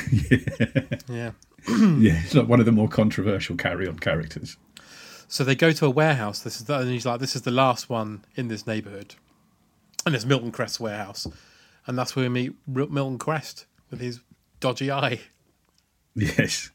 Yeah. 1.09 1.30
yeah, 1.68 2.22
it's 2.24 2.34
like 2.34 2.49
one 2.49 2.61
of 2.61 2.66
the 2.66 2.72
more 2.72 2.88
controversial 2.88 3.57
carry 3.57 3.88
on 3.88 3.99
characters. 3.99 4.57
So 5.28 5.42
they 5.42 5.57
go 5.57 5.72
to 5.72 5.86
a 5.86 5.90
warehouse. 5.90 6.40
This 6.40 6.57
is 6.59 6.64
the, 6.64 6.78
and 6.78 6.88
he's 6.88 7.05
like, 7.05 7.20
"This 7.20 7.34
is 7.34 7.42
the 7.42 7.51
last 7.51 7.90
one 7.90 8.24
in 8.36 8.49
this 8.49 8.66
neighborhood," 8.66 9.16
and 10.07 10.14
it's 10.14 10.24
Milton 10.24 10.53
Crest's 10.53 10.78
warehouse, 10.78 11.26
and 11.86 11.99
that's 11.99 12.14
where 12.14 12.24
we 12.24 12.28
meet 12.28 12.55
Milton 12.66 13.18
Crest 13.18 13.66
with 13.90 14.01
his 14.01 14.20
dodgy 14.61 14.90
eye. 14.90 15.20
Yes. 16.18 16.70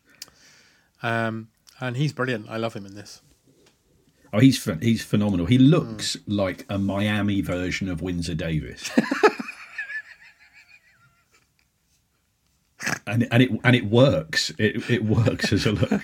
Um, 1.03 1.49
and 1.79 1.97
he's 1.97 2.13
brilliant. 2.13 2.49
I 2.49 2.57
love 2.57 2.73
him 2.73 2.85
in 2.85 2.95
this. 2.95 3.21
Oh, 4.33 4.39
he's 4.39 4.63
he's 4.81 5.03
phenomenal. 5.03 5.45
He 5.45 5.57
looks 5.57 6.15
like 6.25 6.65
a 6.69 6.77
Miami 6.77 7.41
version 7.41 7.89
of 7.89 8.01
Windsor 8.01 8.35
Davies. 8.35 8.89
and 13.05 13.27
and 13.31 13.43
it 13.43 13.51
and 13.63 13.75
it 13.75 13.85
works. 13.85 14.51
It 14.57 14.89
it 14.89 15.03
works 15.03 15.51
as 15.51 15.65
a 15.65 15.73
look. 15.73 16.01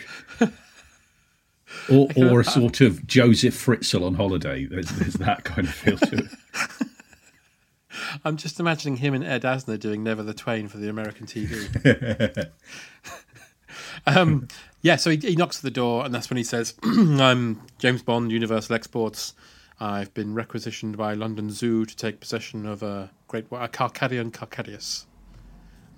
Or, 1.90 2.10
or 2.18 2.42
a 2.42 2.44
sort 2.44 2.82
of 2.82 3.08
Joseph 3.08 3.54
Fritzl 3.54 4.06
on 4.06 4.16
holiday. 4.16 4.66
There's, 4.66 4.90
there's 4.90 5.14
that 5.16 5.46
kind 5.46 5.68
of 5.68 5.74
feel 5.74 5.98
to 5.98 6.18
it. 6.18 6.32
I'm 8.26 8.36
just 8.38 8.60
imagining 8.60 8.98
him 8.98 9.14
and 9.14 9.24
Ed 9.24 9.44
Asner 9.44 9.80
doing 9.80 10.04
Never 10.04 10.22
the 10.24 10.34
Twain 10.34 10.68
for 10.68 10.78
the 10.78 10.90
American 10.90 11.26
TV. 11.26 12.50
um, 14.08 14.48
yeah, 14.82 14.96
so 14.96 15.10
he, 15.12 15.18
he 15.18 15.36
knocks 15.36 15.58
at 15.58 15.64
the 15.64 15.72
door, 15.72 16.06
and 16.06 16.14
that's 16.14 16.30
when 16.30 16.38
he 16.38 16.44
says, 16.44 16.74
"I'm 16.84 17.62
James 17.80 18.04
Bond, 18.04 18.32
Universal 18.32 18.76
Exports. 18.76 19.34
I've 19.80 20.14
been 20.14 20.34
requisitioned 20.34 20.98
by 20.98 21.14
London 21.14 21.52
Zoo 21.52 21.86
to 21.86 21.96
take 21.96 22.20
possession 22.20 22.66
of 22.66 22.82
a 22.84 23.12
great 23.28 23.46
a 23.52 23.68
Carcadian 23.68 24.32
Carcadius." 24.32 25.06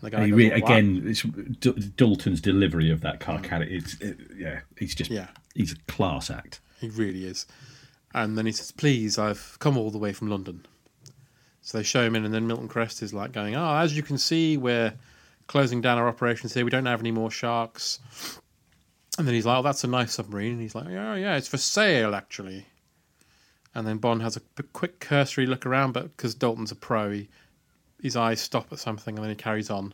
The 0.01 0.09
guy 0.11 0.17
And 0.17 0.25
he 0.25 0.31
goes, 0.31 0.37
re- 0.37 0.49
"What?" 0.49 0.57
again, 0.57 1.03
it's 1.05 1.21
D- 1.59 1.91
Dalton's 1.97 2.41
delivery 2.41 2.89
of 2.89 3.01
that 3.01 3.19
car. 3.19 3.39
It's 3.43 3.95
it, 4.01 4.17
yeah, 4.37 4.61
he's 4.77 4.95
just 4.95 5.11
Yeah. 5.11 5.27
he's 5.55 5.73
a 5.73 5.77
class 5.91 6.29
act. 6.29 6.61
He 6.79 6.87
really 6.89 7.25
is. 7.25 7.45
And 8.13 8.37
then 8.37 8.45
he 8.45 8.51
says, 8.53 8.71
Please, 8.71 9.19
I've 9.19 9.57
come 9.59 9.77
all 9.77 9.91
the 9.91 9.97
way 9.97 10.13
from 10.13 10.29
London. 10.29 10.65
So 11.61 11.77
they 11.77 11.83
show 11.83 12.01
him 12.03 12.15
in, 12.15 12.25
and 12.25 12.33
then 12.33 12.47
Milton 12.47 12.67
Crest 12.69 13.03
is 13.03 13.13
like 13.13 13.33
going, 13.33 13.55
Oh, 13.55 13.75
as 13.75 13.95
you 13.95 14.01
can 14.01 14.17
see, 14.17 14.57
we're 14.57 14.93
closing 15.47 15.81
down 15.81 15.97
our 15.97 16.07
operations 16.07 16.53
here. 16.53 16.63
We 16.63 16.71
don't 16.71 16.85
have 16.85 17.01
any 17.01 17.11
more 17.11 17.29
sharks. 17.29 17.99
And 19.19 19.27
then 19.27 19.35
he's 19.35 19.45
like, 19.45 19.59
Oh, 19.59 19.61
that's 19.61 19.83
a 19.83 19.87
nice 19.87 20.13
submarine. 20.13 20.53
And 20.53 20.61
he's 20.61 20.73
like, 20.73 20.87
"Oh 20.87 21.13
yeah, 21.15 21.35
it's 21.35 21.49
for 21.49 21.57
sale, 21.57 22.15
actually. 22.15 22.65
And 23.75 23.85
then 23.85 23.97
Bond 23.97 24.21
has 24.21 24.37
a 24.37 24.63
quick 24.71 25.01
cursory 25.01 25.45
look 25.45 25.65
around, 25.65 25.91
but 25.91 26.15
because 26.15 26.33
Dalton's 26.33 26.71
a 26.71 26.75
pro, 26.75 27.11
he, 27.11 27.29
his 28.01 28.15
eyes 28.15 28.39
stop 28.39 28.71
at 28.71 28.79
something 28.79 29.15
and 29.15 29.23
then 29.23 29.29
he 29.29 29.35
carries 29.35 29.69
on. 29.69 29.93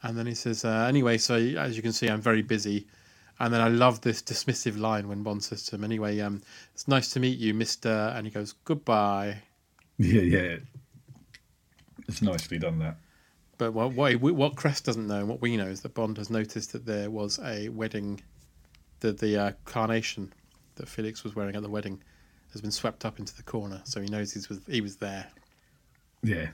And 0.00 0.16
then 0.16 0.26
he 0.26 0.34
says, 0.34 0.64
uh, 0.64 0.86
Anyway, 0.88 1.18
so 1.18 1.34
as 1.34 1.76
you 1.76 1.82
can 1.82 1.92
see, 1.92 2.06
I'm 2.08 2.20
very 2.20 2.42
busy. 2.42 2.86
And 3.40 3.52
then 3.52 3.60
I 3.60 3.66
love 3.66 4.00
this 4.00 4.22
dismissive 4.22 4.78
line 4.78 5.08
when 5.08 5.24
Bond 5.24 5.42
says 5.42 5.64
to 5.66 5.74
him, 5.74 5.82
Anyway, 5.82 6.20
um, 6.20 6.40
it's 6.72 6.86
nice 6.86 7.10
to 7.14 7.20
meet 7.20 7.40
you, 7.40 7.52
Mister. 7.52 8.12
And 8.14 8.28
he 8.28 8.30
goes, 8.30 8.54
Goodbye. 8.64 9.42
Yeah, 9.98 10.22
yeah. 10.22 10.56
It's 12.08 12.22
nicely 12.22 12.58
done 12.58 12.78
that. 12.80 12.96
But 13.72 13.94
what, 13.94 14.20
what, 14.20 14.34
what 14.34 14.56
Crest 14.56 14.84
doesn't 14.84 15.06
know, 15.06 15.20
and 15.20 15.28
what 15.28 15.40
we 15.40 15.56
know, 15.56 15.66
is 15.66 15.80
that 15.82 15.94
Bond 15.94 16.18
has 16.18 16.30
noticed 16.30 16.72
that 16.72 16.86
there 16.86 17.10
was 17.10 17.38
a 17.42 17.68
wedding, 17.70 18.20
the, 19.00 19.12
the 19.12 19.38
uh, 19.38 19.52
carnation 19.64 20.32
that 20.76 20.88
Felix 20.88 21.24
was 21.24 21.34
wearing 21.34 21.56
at 21.56 21.62
the 21.62 21.70
wedding 21.70 22.02
has 22.52 22.60
been 22.60 22.70
swept 22.70 23.04
up 23.04 23.18
into 23.18 23.34
the 23.36 23.42
corner. 23.42 23.80
So 23.84 24.00
he 24.00 24.08
knows 24.08 24.32
he 24.32 24.40
was, 24.48 24.60
he 24.68 24.80
was 24.80 24.96
there. 24.96 25.28
Yeah, 26.22 26.48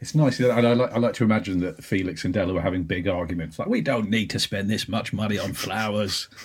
it's 0.00 0.14
nice. 0.14 0.40
I 0.40 0.60
like, 0.60 0.92
I 0.92 0.98
like 0.98 1.14
to 1.14 1.24
imagine 1.24 1.58
that 1.60 1.82
Felix 1.82 2.24
and 2.24 2.32
Della 2.32 2.54
were 2.54 2.60
having 2.60 2.84
big 2.84 3.08
arguments. 3.08 3.58
Like, 3.58 3.68
we 3.68 3.80
don't 3.80 4.08
need 4.08 4.30
to 4.30 4.38
spend 4.38 4.70
this 4.70 4.88
much 4.88 5.12
money 5.12 5.38
on 5.38 5.54
flowers. 5.54 6.28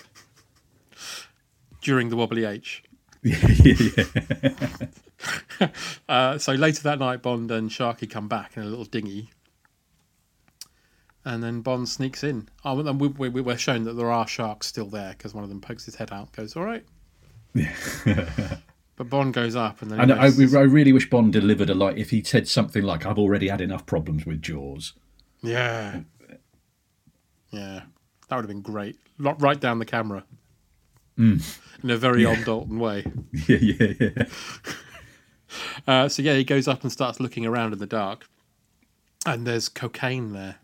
during 1.84 2.09
the 2.09 2.16
wobbly 2.16 2.45
H. 2.45 2.82
yeah, 3.24 3.38
yeah. 3.47 4.68
Uh, 6.09 6.38
so 6.38 6.51
later 6.51 6.84
that 6.84 6.99
night, 6.99 7.22
Bond 7.22 7.49
and 7.49 7.70
Sharky 7.70 8.09
come 8.09 8.28
back 8.28 8.57
in 8.57 8.64
a 8.64 8.66
little 8.66 8.84
dinghy, 8.84 9.30
and 11.26 11.41
then 11.43 11.61
Bond 11.61 11.88
sneaks 11.89 12.24
in. 12.24 12.49
Oh, 12.65 12.80
and 12.80 12.99
we, 12.99 13.07
we, 13.07 13.41
we're 13.41 13.57
shown 13.57 13.84
that 13.86 13.93
there 13.93 14.11
are 14.11 14.28
sharks 14.28 14.67
still 14.67 14.88
there 14.89 15.13
because 15.17 15.34
one 15.34 15.43
of 15.43 15.49
them 15.49 15.61
pokes 15.61 15.86
his 15.86 15.95
head 15.95 16.11
out, 16.11 16.32
goes, 16.34 16.55
"All 16.55 16.63
right." 16.63 16.86
but 17.55 19.09
Bond 19.09 19.34
goes 19.34 19.55
up, 19.55 19.82
and 19.82 19.91
then 19.91 19.99
And 19.99 20.11
I, 20.11 20.24
notices- 20.26 20.55
I 20.55 20.61
really 20.61 20.91
wish 20.93 21.09
Bond 21.09 21.34
delivered 21.34 21.69
a 21.69 21.74
like 21.76 21.97
if 21.97 22.09
he'd 22.09 22.28
said 22.28 22.47
something 22.47 22.84
like, 22.84 23.05
"I've 23.05 23.19
already 23.19 23.47
had 23.47 23.61
enough 23.61 23.86
problems 23.86 24.26
with 24.26 24.41
Jaws." 24.41 24.93
yeah, 25.41 26.01
yeah, 27.51 27.82
that 28.30 28.36
would 28.36 28.43
have 28.43 28.47
been 28.47 28.61
great. 28.61 28.97
Right 29.19 29.59
down 29.59 29.80
the 29.80 29.86
camera. 29.86 30.24
Mm. 31.17 31.57
in 31.84 31.91
a 31.91 31.97
very 31.97 32.24
Yeah. 32.24 32.30
old 32.30 32.43
Dalton 32.43 32.80
way. 32.80 33.05
Yeah, 33.47 33.57
yeah, 33.57 33.93
yeah. 33.99 34.24
Uh, 35.88 36.09
so 36.09 36.24
yeah, 36.24 36.34
he 36.34 36.43
goes 36.43 36.67
up 36.67 36.82
and 36.82 36.91
starts 36.91 37.19
looking 37.19 37.45
around 37.45 37.74
in 37.74 37.78
the 37.78 37.86
dark, 37.86 38.26
and 39.24 39.45
there's 39.45 39.69
cocaine 39.69 40.34
there 40.34 40.55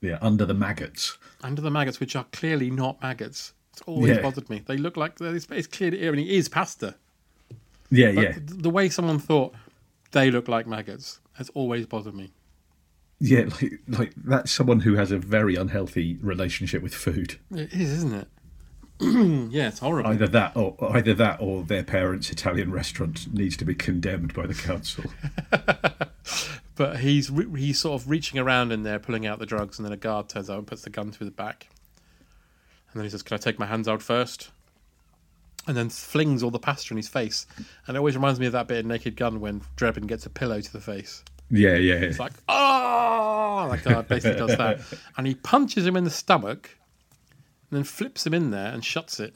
Yeah, 0.00 0.18
under 0.20 0.44
the 0.44 0.54
maggots. 0.54 1.18
under 1.42 1.60
the 1.62 1.70
maggots, 1.70 1.98
which 2.00 2.14
are 2.16 2.24
clearly 2.32 2.70
not 2.70 3.00
maggots. 3.02 3.52
It's 3.72 3.82
always 3.82 4.16
Yeah. 4.16 4.22
bothered 4.22 4.48
me. 4.50 4.62
They 4.66 4.76
look 4.76 4.96
like 4.96 5.20
it's, 5.20 5.46
it's 5.50 5.66
clearly. 5.66 6.06
I 6.06 6.10
mean, 6.10 6.26
it 6.26 6.32
is 6.32 6.48
pasta. 6.48 6.94
Yeah, 7.90 8.12
But 8.12 8.22
yeah. 8.22 8.38
The 8.42 8.70
way 8.70 8.88
someone 8.88 9.18
thought 9.18 9.54
they 10.12 10.30
look 10.30 10.48
like 10.48 10.66
maggots 10.66 11.20
has 11.34 11.48
always 11.50 11.86
bothered 11.86 12.14
me. 12.14 12.32
Yeah, 13.20 13.46
like, 13.60 13.80
like 13.88 14.12
that's 14.16 14.52
someone 14.52 14.80
who 14.80 14.94
has 14.94 15.10
a 15.10 15.18
very 15.18 15.56
unhealthy 15.56 16.18
relationship 16.22 16.82
with 16.82 16.94
food. 16.94 17.38
It 17.50 17.72
is, 17.72 17.90
isn't 17.92 18.14
it? 18.14 18.28
yeah, 19.50 19.68
it's 19.68 19.78
horrible. 19.78 20.10
Either 20.10 20.26
that, 20.28 20.56
or 20.56 20.76
either 20.96 21.14
that, 21.14 21.40
or 21.40 21.62
their 21.62 21.84
parents' 21.84 22.30
Italian 22.30 22.72
restaurant 22.72 23.32
needs 23.32 23.56
to 23.58 23.64
be 23.64 23.74
condemned 23.74 24.34
by 24.34 24.46
the 24.46 24.54
council. 24.54 25.04
But 26.78 27.00
he's 27.00 27.28
re- 27.28 27.60
he's 27.60 27.80
sort 27.80 28.00
of 28.00 28.08
reaching 28.08 28.38
around 28.38 28.70
in 28.70 28.84
there, 28.84 29.00
pulling 29.00 29.26
out 29.26 29.40
the 29.40 29.46
drugs, 29.46 29.80
and 29.80 29.84
then 29.84 29.92
a 29.92 29.96
guard 29.96 30.28
turns 30.28 30.48
out 30.48 30.58
and 30.58 30.66
puts 30.66 30.82
the 30.82 30.90
gun 30.90 31.10
to 31.10 31.24
the 31.24 31.30
back. 31.32 31.66
And 32.92 33.00
then 33.00 33.04
he 33.04 33.10
says, 33.10 33.24
"Can 33.24 33.34
I 33.34 33.38
take 33.38 33.58
my 33.58 33.66
hands 33.66 33.88
out 33.88 34.00
first? 34.00 34.52
And 35.66 35.76
then 35.76 35.88
flings 35.88 36.44
all 36.44 36.52
the 36.52 36.60
pasta 36.60 36.94
in 36.94 36.96
his 36.96 37.08
face. 37.08 37.46
And 37.86 37.96
it 37.96 37.98
always 37.98 38.14
reminds 38.14 38.38
me 38.38 38.46
of 38.46 38.52
that 38.52 38.68
bit 38.68 38.78
in 38.78 38.88
Naked 38.88 39.16
Gun 39.16 39.40
when 39.40 39.62
Drebin 39.76 40.06
gets 40.06 40.24
a 40.24 40.30
pillow 40.30 40.60
to 40.60 40.72
the 40.72 40.80
face. 40.80 41.24
Yeah, 41.50 41.74
yeah. 41.74 41.96
It's 41.96 42.20
like, 42.20 42.32
oh, 42.48 43.66
like 43.68 43.82
that 43.82 44.06
basically 44.06 44.38
does 44.38 44.56
that. 44.56 44.80
And 45.16 45.26
he 45.26 45.34
punches 45.34 45.84
him 45.84 45.96
in 45.96 46.04
the 46.04 46.10
stomach, 46.10 46.77
then 47.70 47.84
flips 47.84 48.26
him 48.26 48.34
in 48.34 48.50
there 48.50 48.72
and 48.72 48.84
shuts 48.84 49.20
it. 49.20 49.34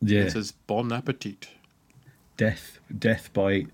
yeah. 0.00 0.22
And 0.22 0.32
says, 0.32 0.52
"Bon 0.66 0.92
appetit." 0.92 1.48
death, 2.36 2.80
death 2.98 3.32
by 3.32 3.64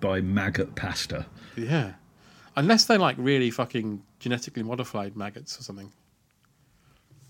by 0.00 0.20
maggot 0.20 0.74
pasta. 0.74 1.26
Yeah, 1.56 1.92
unless 2.56 2.84
they're 2.86 2.98
like 2.98 3.14
really 3.18 3.50
fucking 3.50 4.02
genetically 4.18 4.62
modified 4.64 5.16
maggots 5.16 5.58
or 5.58 5.62
something. 5.62 5.92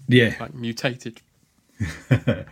Yeah, 0.09 0.35
like 0.41 0.55
mutated. 0.55 1.21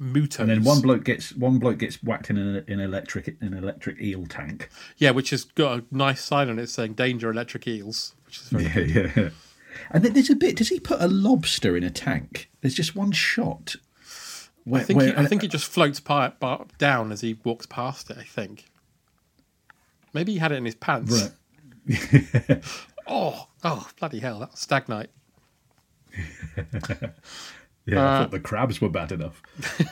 Mutos. 0.00 0.40
and 0.40 0.48
then 0.50 0.64
one 0.64 0.80
bloke 0.80 1.04
gets 1.04 1.32
one 1.36 1.58
bloke 1.58 1.78
gets 1.78 2.02
whacked 2.02 2.30
in 2.30 2.38
an, 2.38 2.64
in 2.66 2.80
electric 2.80 3.28
in 3.28 3.36
an 3.42 3.54
electric 3.54 4.00
eel 4.00 4.26
tank. 4.26 4.68
Yeah, 4.96 5.10
which 5.10 5.30
has 5.30 5.44
got 5.44 5.78
a 5.80 5.84
nice 5.90 6.24
sign 6.24 6.48
on 6.48 6.58
it 6.58 6.68
saying 6.68 6.94
"Danger 6.94 7.30
Electric 7.30 7.68
Eels," 7.68 8.14
which 8.26 8.38
is 8.38 8.48
very 8.48 8.64
Yeah, 8.64 8.72
good. 9.04 9.12
yeah. 9.16 9.28
And 9.90 10.04
then 10.04 10.12
there's 10.12 10.30
a 10.30 10.36
bit. 10.36 10.56
Does 10.56 10.68
he 10.68 10.80
put 10.80 11.00
a 11.00 11.08
lobster 11.08 11.76
in 11.76 11.84
a 11.84 11.90
tank? 11.90 12.50
There's 12.60 12.74
just 12.74 12.94
one 12.96 13.12
shot. 13.12 13.76
I 14.72 14.80
think 14.80 15.02
he, 15.02 15.12
I 15.14 15.26
think 15.26 15.42
it 15.42 15.50
just 15.50 15.66
floats 15.66 16.00
down 16.00 17.10
as 17.12 17.20
he 17.20 17.38
walks 17.44 17.66
past 17.66 18.10
it. 18.10 18.16
I 18.18 18.22
think. 18.24 18.66
Maybe 20.14 20.32
he 20.32 20.38
had 20.38 20.52
it 20.52 20.56
in 20.56 20.64
his 20.64 20.74
pants. 20.74 21.30
Right. 21.88 22.62
Oh, 23.08 23.48
oh, 23.64 23.88
bloody 23.98 24.20
hell! 24.20 24.38
That 24.38 24.52
was 24.52 24.60
stagnite. 24.60 25.08
Yeah, 27.84 28.00
I 28.00 28.04
Uh, 28.14 28.18
thought 28.22 28.30
the 28.30 28.38
crabs 28.38 28.80
were 28.80 28.88
bad 28.88 29.10
enough. 29.10 29.42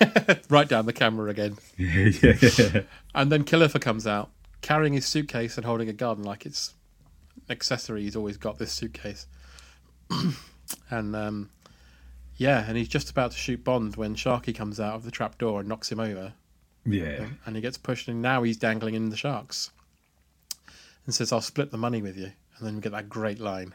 right 0.48 0.68
down 0.68 0.86
the 0.86 0.92
camera 0.92 1.28
again. 1.28 1.56
Yeah, 1.76 2.10
yeah. 2.40 2.82
And 3.16 3.32
then 3.32 3.42
Killifer 3.42 3.80
comes 3.80 4.06
out 4.06 4.30
carrying 4.62 4.92
his 4.92 5.06
suitcase 5.06 5.56
and 5.56 5.66
holding 5.66 5.88
a 5.88 5.92
gun 5.92 6.22
like 6.22 6.46
it's 6.46 6.74
accessory. 7.48 8.02
He's 8.02 8.14
always 8.14 8.36
got 8.36 8.58
this 8.58 8.70
suitcase. 8.70 9.26
and 10.90 11.14
um, 11.16 11.50
yeah, 12.36 12.64
and 12.66 12.76
he's 12.76 12.88
just 12.88 13.10
about 13.10 13.32
to 13.32 13.36
shoot 13.36 13.62
Bond 13.62 13.96
when 13.96 14.14
Sharky 14.14 14.54
comes 14.54 14.80
out 14.80 14.94
of 14.94 15.04
the 15.04 15.10
trap 15.10 15.38
door 15.38 15.60
and 15.60 15.68
knocks 15.68 15.92
him 15.92 16.00
over. 16.00 16.32
Yeah. 16.86 17.26
And 17.44 17.54
he 17.54 17.62
gets 17.62 17.76
pushed, 17.76 18.08
and 18.08 18.22
now 18.22 18.42
he's 18.42 18.56
dangling 18.56 18.94
in 18.94 19.10
the 19.10 19.16
sharks. 19.16 19.70
And 21.04 21.14
says, 21.14 21.32
"I'll 21.32 21.40
split 21.40 21.70
the 21.70 21.76
money 21.76 22.02
with 22.02 22.16
you." 22.16 22.32
And 22.56 22.66
then 22.66 22.76
we 22.76 22.80
get 22.80 22.92
that 22.92 23.08
great 23.08 23.40
line. 23.40 23.74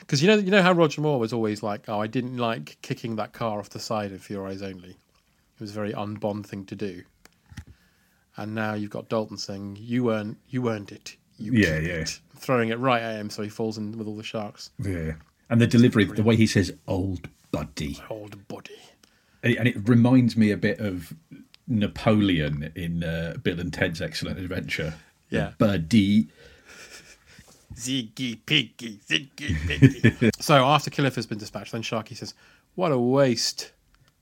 Because 0.00 0.20
you 0.22 0.28
know, 0.28 0.36
you 0.36 0.50
know 0.50 0.62
how 0.62 0.72
Roger 0.72 1.00
Moore 1.00 1.18
was 1.18 1.32
always 1.32 1.62
like, 1.62 1.88
"Oh, 1.88 2.00
I 2.00 2.06
didn't 2.06 2.36
like 2.36 2.76
kicking 2.82 3.16
that 3.16 3.32
car 3.32 3.58
off 3.58 3.70
the 3.70 3.80
side 3.80 4.12
of 4.12 4.28
Your 4.28 4.46
Eyes 4.46 4.62
Only." 4.62 4.90
It 4.90 5.60
was 5.60 5.70
a 5.70 5.74
very 5.74 5.94
un-Bond 5.94 6.46
thing 6.46 6.66
to 6.66 6.76
do. 6.76 7.02
And 8.36 8.54
now 8.54 8.74
you've 8.74 8.90
got 8.90 9.08
Dalton 9.08 9.38
saying, 9.38 9.78
"You 9.80 10.12
earned, 10.12 10.36
you 10.48 10.68
earned 10.68 10.92
it." 10.92 11.16
You 11.38 11.52
Yeah, 11.52 11.78
yeah. 11.78 12.00
it," 12.00 12.20
throwing 12.36 12.68
it 12.68 12.78
right 12.78 13.02
at 13.02 13.18
him 13.18 13.30
so 13.30 13.42
he 13.42 13.48
falls 13.48 13.78
in 13.78 13.96
with 13.96 14.06
all 14.06 14.16
the 14.16 14.22
sharks. 14.22 14.70
Yeah. 14.78 15.14
And 15.50 15.60
the 15.60 15.66
delivery, 15.66 16.04
the 16.04 16.22
way 16.22 16.36
he 16.36 16.46
says 16.46 16.72
"old 16.88 17.28
buddy," 17.50 18.00
Old 18.08 18.46
body. 18.48 18.78
and 19.42 19.68
it 19.68 19.88
reminds 19.88 20.36
me 20.36 20.50
a 20.50 20.56
bit 20.56 20.80
of 20.80 21.12
Napoleon 21.68 22.72
in 22.74 23.04
uh, 23.04 23.36
Bill 23.42 23.60
and 23.60 23.72
Ted's 23.72 24.00
Excellent 24.00 24.38
Adventure. 24.38 24.94
Yeah. 25.30 25.52
buddy. 25.58 26.28
Ziggy 27.74 28.38
piggy, 28.46 29.00
ziggy 29.08 29.56
piggy. 29.66 30.30
so 30.40 30.64
after 30.64 30.90
Killifer's 30.90 31.26
been 31.26 31.38
dispatched, 31.38 31.72
then 31.72 31.82
Sharky 31.82 32.16
says, 32.16 32.34
"What 32.76 32.92
a 32.92 32.98
waste." 32.98 33.72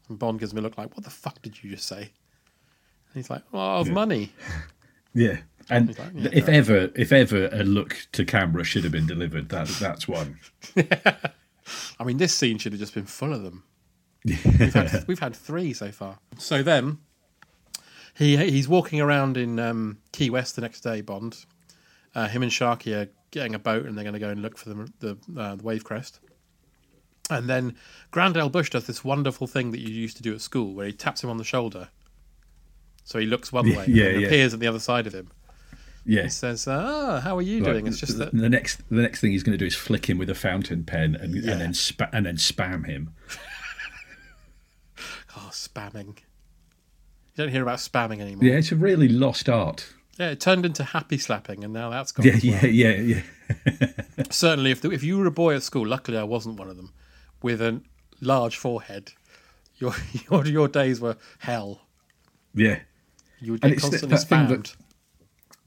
And 0.08 0.18
Bond 0.18 0.40
gives 0.40 0.54
me 0.54 0.60
a 0.60 0.62
look 0.62 0.78
like, 0.78 0.94
"What 0.96 1.04
the 1.04 1.10
fuck 1.10 1.42
did 1.42 1.62
you 1.62 1.70
just 1.70 1.86
say?" 1.86 2.00
And 2.00 3.14
he's 3.14 3.28
like, 3.30 3.42
"Oh, 3.52 3.80
of 3.80 3.90
money." 3.90 4.32
Yeah. 5.14 5.36
And 5.70 5.96
yeah, 6.14 6.28
if 6.32 6.48
ever, 6.48 6.90
if 6.94 7.12
ever 7.12 7.48
a 7.52 7.62
look 7.64 8.06
to 8.12 8.24
camera 8.24 8.64
should 8.64 8.82
have 8.84 8.92
been 8.92 9.06
delivered, 9.06 9.48
that 9.50 9.68
that's 9.68 10.06
one. 10.08 10.38
I 11.98 12.04
mean, 12.04 12.16
this 12.18 12.34
scene 12.34 12.58
should 12.58 12.72
have 12.72 12.80
just 12.80 12.94
been 12.94 13.06
full 13.06 13.32
of 13.32 13.42
them. 13.42 13.64
we've, 14.24 14.74
had, 14.74 15.04
we've 15.08 15.18
had 15.18 15.34
three 15.34 15.72
so 15.72 15.90
far. 15.90 16.18
So 16.38 16.62
then, 16.62 16.98
he 18.14 18.36
he's 18.36 18.68
walking 18.68 19.00
around 19.00 19.36
in 19.36 19.58
um, 19.58 19.98
Key 20.12 20.30
West 20.30 20.56
the 20.56 20.62
next 20.62 20.80
day. 20.80 21.00
Bond, 21.00 21.44
uh, 22.14 22.28
him 22.28 22.42
and 22.42 22.52
Sharky 22.52 22.94
are 22.94 23.08
getting 23.30 23.54
a 23.54 23.58
boat, 23.58 23.86
and 23.86 23.96
they're 23.96 24.04
going 24.04 24.14
to 24.14 24.20
go 24.20 24.28
and 24.30 24.42
look 24.42 24.58
for 24.58 24.68
the 24.68 24.92
the, 25.00 25.40
uh, 25.40 25.56
the 25.56 25.62
wave 25.62 25.84
crest. 25.84 26.20
And 27.30 27.48
then 27.48 27.76
Grand 28.10 28.36
L. 28.36 28.50
Bush 28.50 28.70
does 28.70 28.86
this 28.86 29.04
wonderful 29.04 29.46
thing 29.46 29.70
that 29.70 29.80
you 29.80 29.88
used 29.88 30.16
to 30.18 30.22
do 30.22 30.34
at 30.34 30.40
school, 30.40 30.74
where 30.74 30.86
he 30.86 30.92
taps 30.92 31.22
him 31.22 31.30
on 31.30 31.38
the 31.38 31.44
shoulder, 31.44 31.88
so 33.04 33.18
he 33.18 33.26
looks 33.26 33.52
one 33.52 33.64
way 33.76 33.86
Yeah, 33.88 34.06
and 34.06 34.20
yeah. 34.20 34.26
appears 34.26 34.52
at 34.54 34.60
the 34.60 34.66
other 34.66 34.80
side 34.80 35.06
of 35.06 35.14
him. 35.14 35.30
Yeah. 36.04 36.24
He 36.24 36.28
says, 36.30 36.66
"Ah, 36.66 37.20
how 37.20 37.36
are 37.38 37.42
you 37.42 37.60
Like, 37.60 37.72
doing?" 37.72 37.86
It's 37.86 38.00
just 38.00 38.18
the, 38.18 38.24
that 38.26 38.36
the 38.36 38.48
next 38.48 38.82
the 38.88 39.02
next 39.02 39.20
thing 39.20 39.30
he's 39.30 39.42
going 39.42 39.52
to 39.52 39.58
do 39.58 39.66
is 39.66 39.74
flick 39.76 40.08
him 40.10 40.18
with 40.18 40.30
a 40.30 40.34
fountain 40.34 40.84
pen 40.84 41.14
and, 41.14 41.34
Yeah. 41.34 41.52
and 41.52 41.60
then 41.60 41.74
spa- 41.74 42.08
and 42.12 42.26
then 42.26 42.36
spam 42.36 42.86
him. 42.86 43.14
oh, 45.36 45.50
spamming. 45.52 46.18
You 47.34 47.44
don't 47.44 47.48
hear 47.50 47.62
about 47.62 47.78
spamming 47.78 48.20
anymore. 48.20 48.44
Yeah, 48.44 48.54
it's 48.56 48.72
a 48.72 48.76
really 48.76 49.08
lost 49.08 49.48
art. 49.48 49.92
Yeah, 50.18 50.30
it 50.30 50.40
turned 50.40 50.66
into 50.66 50.84
happy 50.84 51.16
slapping, 51.18 51.64
and 51.64 51.72
now 51.72 51.88
that's 51.90 52.12
gone. 52.12 52.26
Yeah, 52.26 52.38
well. 52.60 52.66
yeah, 52.70 52.90
yeah, 52.96 53.22
yeah. 53.76 53.86
Certainly, 54.30 54.70
if 54.72 54.82
the, 54.82 54.90
if 54.90 55.02
you 55.02 55.18
were 55.18 55.26
a 55.26 55.30
boy 55.30 55.54
at 55.54 55.62
school, 55.62 55.86
luckily 55.86 56.18
I 56.18 56.24
wasn't 56.24 56.58
one 56.58 56.68
of 56.68 56.76
them, 56.76 56.92
with 57.42 57.62
a 57.62 57.80
large 58.20 58.56
forehead, 58.56 59.12
your 59.76 59.94
your 60.30 60.46
your 60.46 60.68
days 60.68 61.00
were 61.00 61.16
hell. 61.38 61.80
Yeah. 62.54 62.80
You 63.40 63.52
would 63.52 63.60
get 63.62 63.70
that- 63.70 63.80
constantly 63.80 64.18
spammed. 64.18 64.76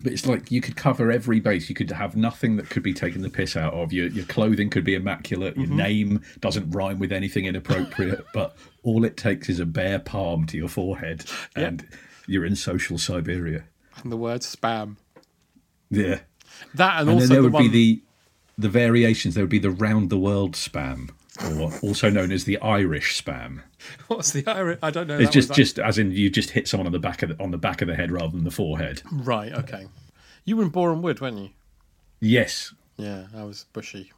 But 0.06 0.14
it's 0.14 0.28
like 0.28 0.52
you 0.52 0.62
could 0.62 0.76
cover 0.76 1.12
every 1.12 1.40
base. 1.40 1.68
You 1.68 1.74
could 1.74 1.90
have 1.90 2.16
nothing 2.16 2.58
that 2.58 2.70
could 2.70 2.84
be 2.84 2.94
taken 2.94 3.24
the 3.24 3.30
piss 3.30 3.58
out 3.58 3.74
of. 3.74 3.92
Your 3.92 4.06
your 4.08 4.26
clothing 4.26 4.70
could 4.70 4.84
be 4.84 4.94
immaculate. 4.94 5.58
Your 5.58 5.66
Mhm. 5.66 5.76
name 5.78 6.22
doesn't 6.42 6.70
rhyme 6.70 7.00
with 7.00 7.12
anything 7.12 7.46
inappropriate. 7.46 8.24
but 8.34 8.56
all 8.84 9.04
it 9.04 9.18
takes 9.18 9.50
is 9.50 9.60
a 9.60 9.66
bare 9.66 9.98
palm 9.98 10.46
to 10.46 10.58
your 10.58 10.68
forehead, 10.70 11.26
and 11.56 11.88
you're 12.28 12.46
in 12.46 12.56
social 12.56 13.00
Siberia. 13.00 13.64
And 14.04 14.12
the 14.12 14.18
word 14.18 14.42
spam. 14.42 14.98
Yeah. 15.90 16.20
That 16.76 17.00
and, 17.02 17.10
and 17.10 17.16
also 17.16 17.20
then 17.22 17.30
there 17.30 17.38
the 17.38 17.44
would 17.46 17.54
one. 17.54 17.64
be 17.64 17.70
the 17.70 18.02
the 18.60 18.70
variations. 18.70 19.34
There 19.34 19.44
would 19.44 19.50
be 19.50 19.58
the 19.58 19.72
round 19.72 20.12
the 20.12 20.20
world 20.20 20.54
spam, 20.54 21.10
or 21.46 21.72
also 21.82 22.10
known 22.10 22.32
as 22.32 22.46
the 22.46 22.58
Irish 22.60 23.22
spam. 23.22 23.62
What's 24.08 24.32
the 24.32 24.46
Irish? 24.48 24.80
I 24.82 24.92
don't 24.92 25.08
know. 25.08 25.18
It's 25.20 25.32
just 25.32 25.54
just 25.54 25.80
as 25.80 25.98
in 25.98 26.12
you 26.12 26.30
just 26.30 26.52
hit 26.52 26.68
someone 26.68 26.88
on 26.88 26.94
the 26.94 27.00
back 27.00 27.22
of 27.24 27.30
the, 27.38 27.44
on 27.44 27.52
the 27.52 27.58
back 27.58 27.82
of 27.82 27.88
the 27.88 27.96
head 27.96 28.12
rather 28.12 28.32
than 28.32 28.44
the 28.44 28.52
forehead. 28.52 29.02
right. 29.12 29.52
Okay. 29.54 29.88
You 30.44 30.58
were 30.58 30.64
in 30.64 30.70
Boreham 30.70 31.02
Wood, 31.02 31.22
weren't 31.22 31.38
you? 31.40 31.50
Yes, 32.22 32.74
Yeah, 32.98 33.26
I 33.36 33.44
was 33.44 33.66
Bushey. 33.74 34.10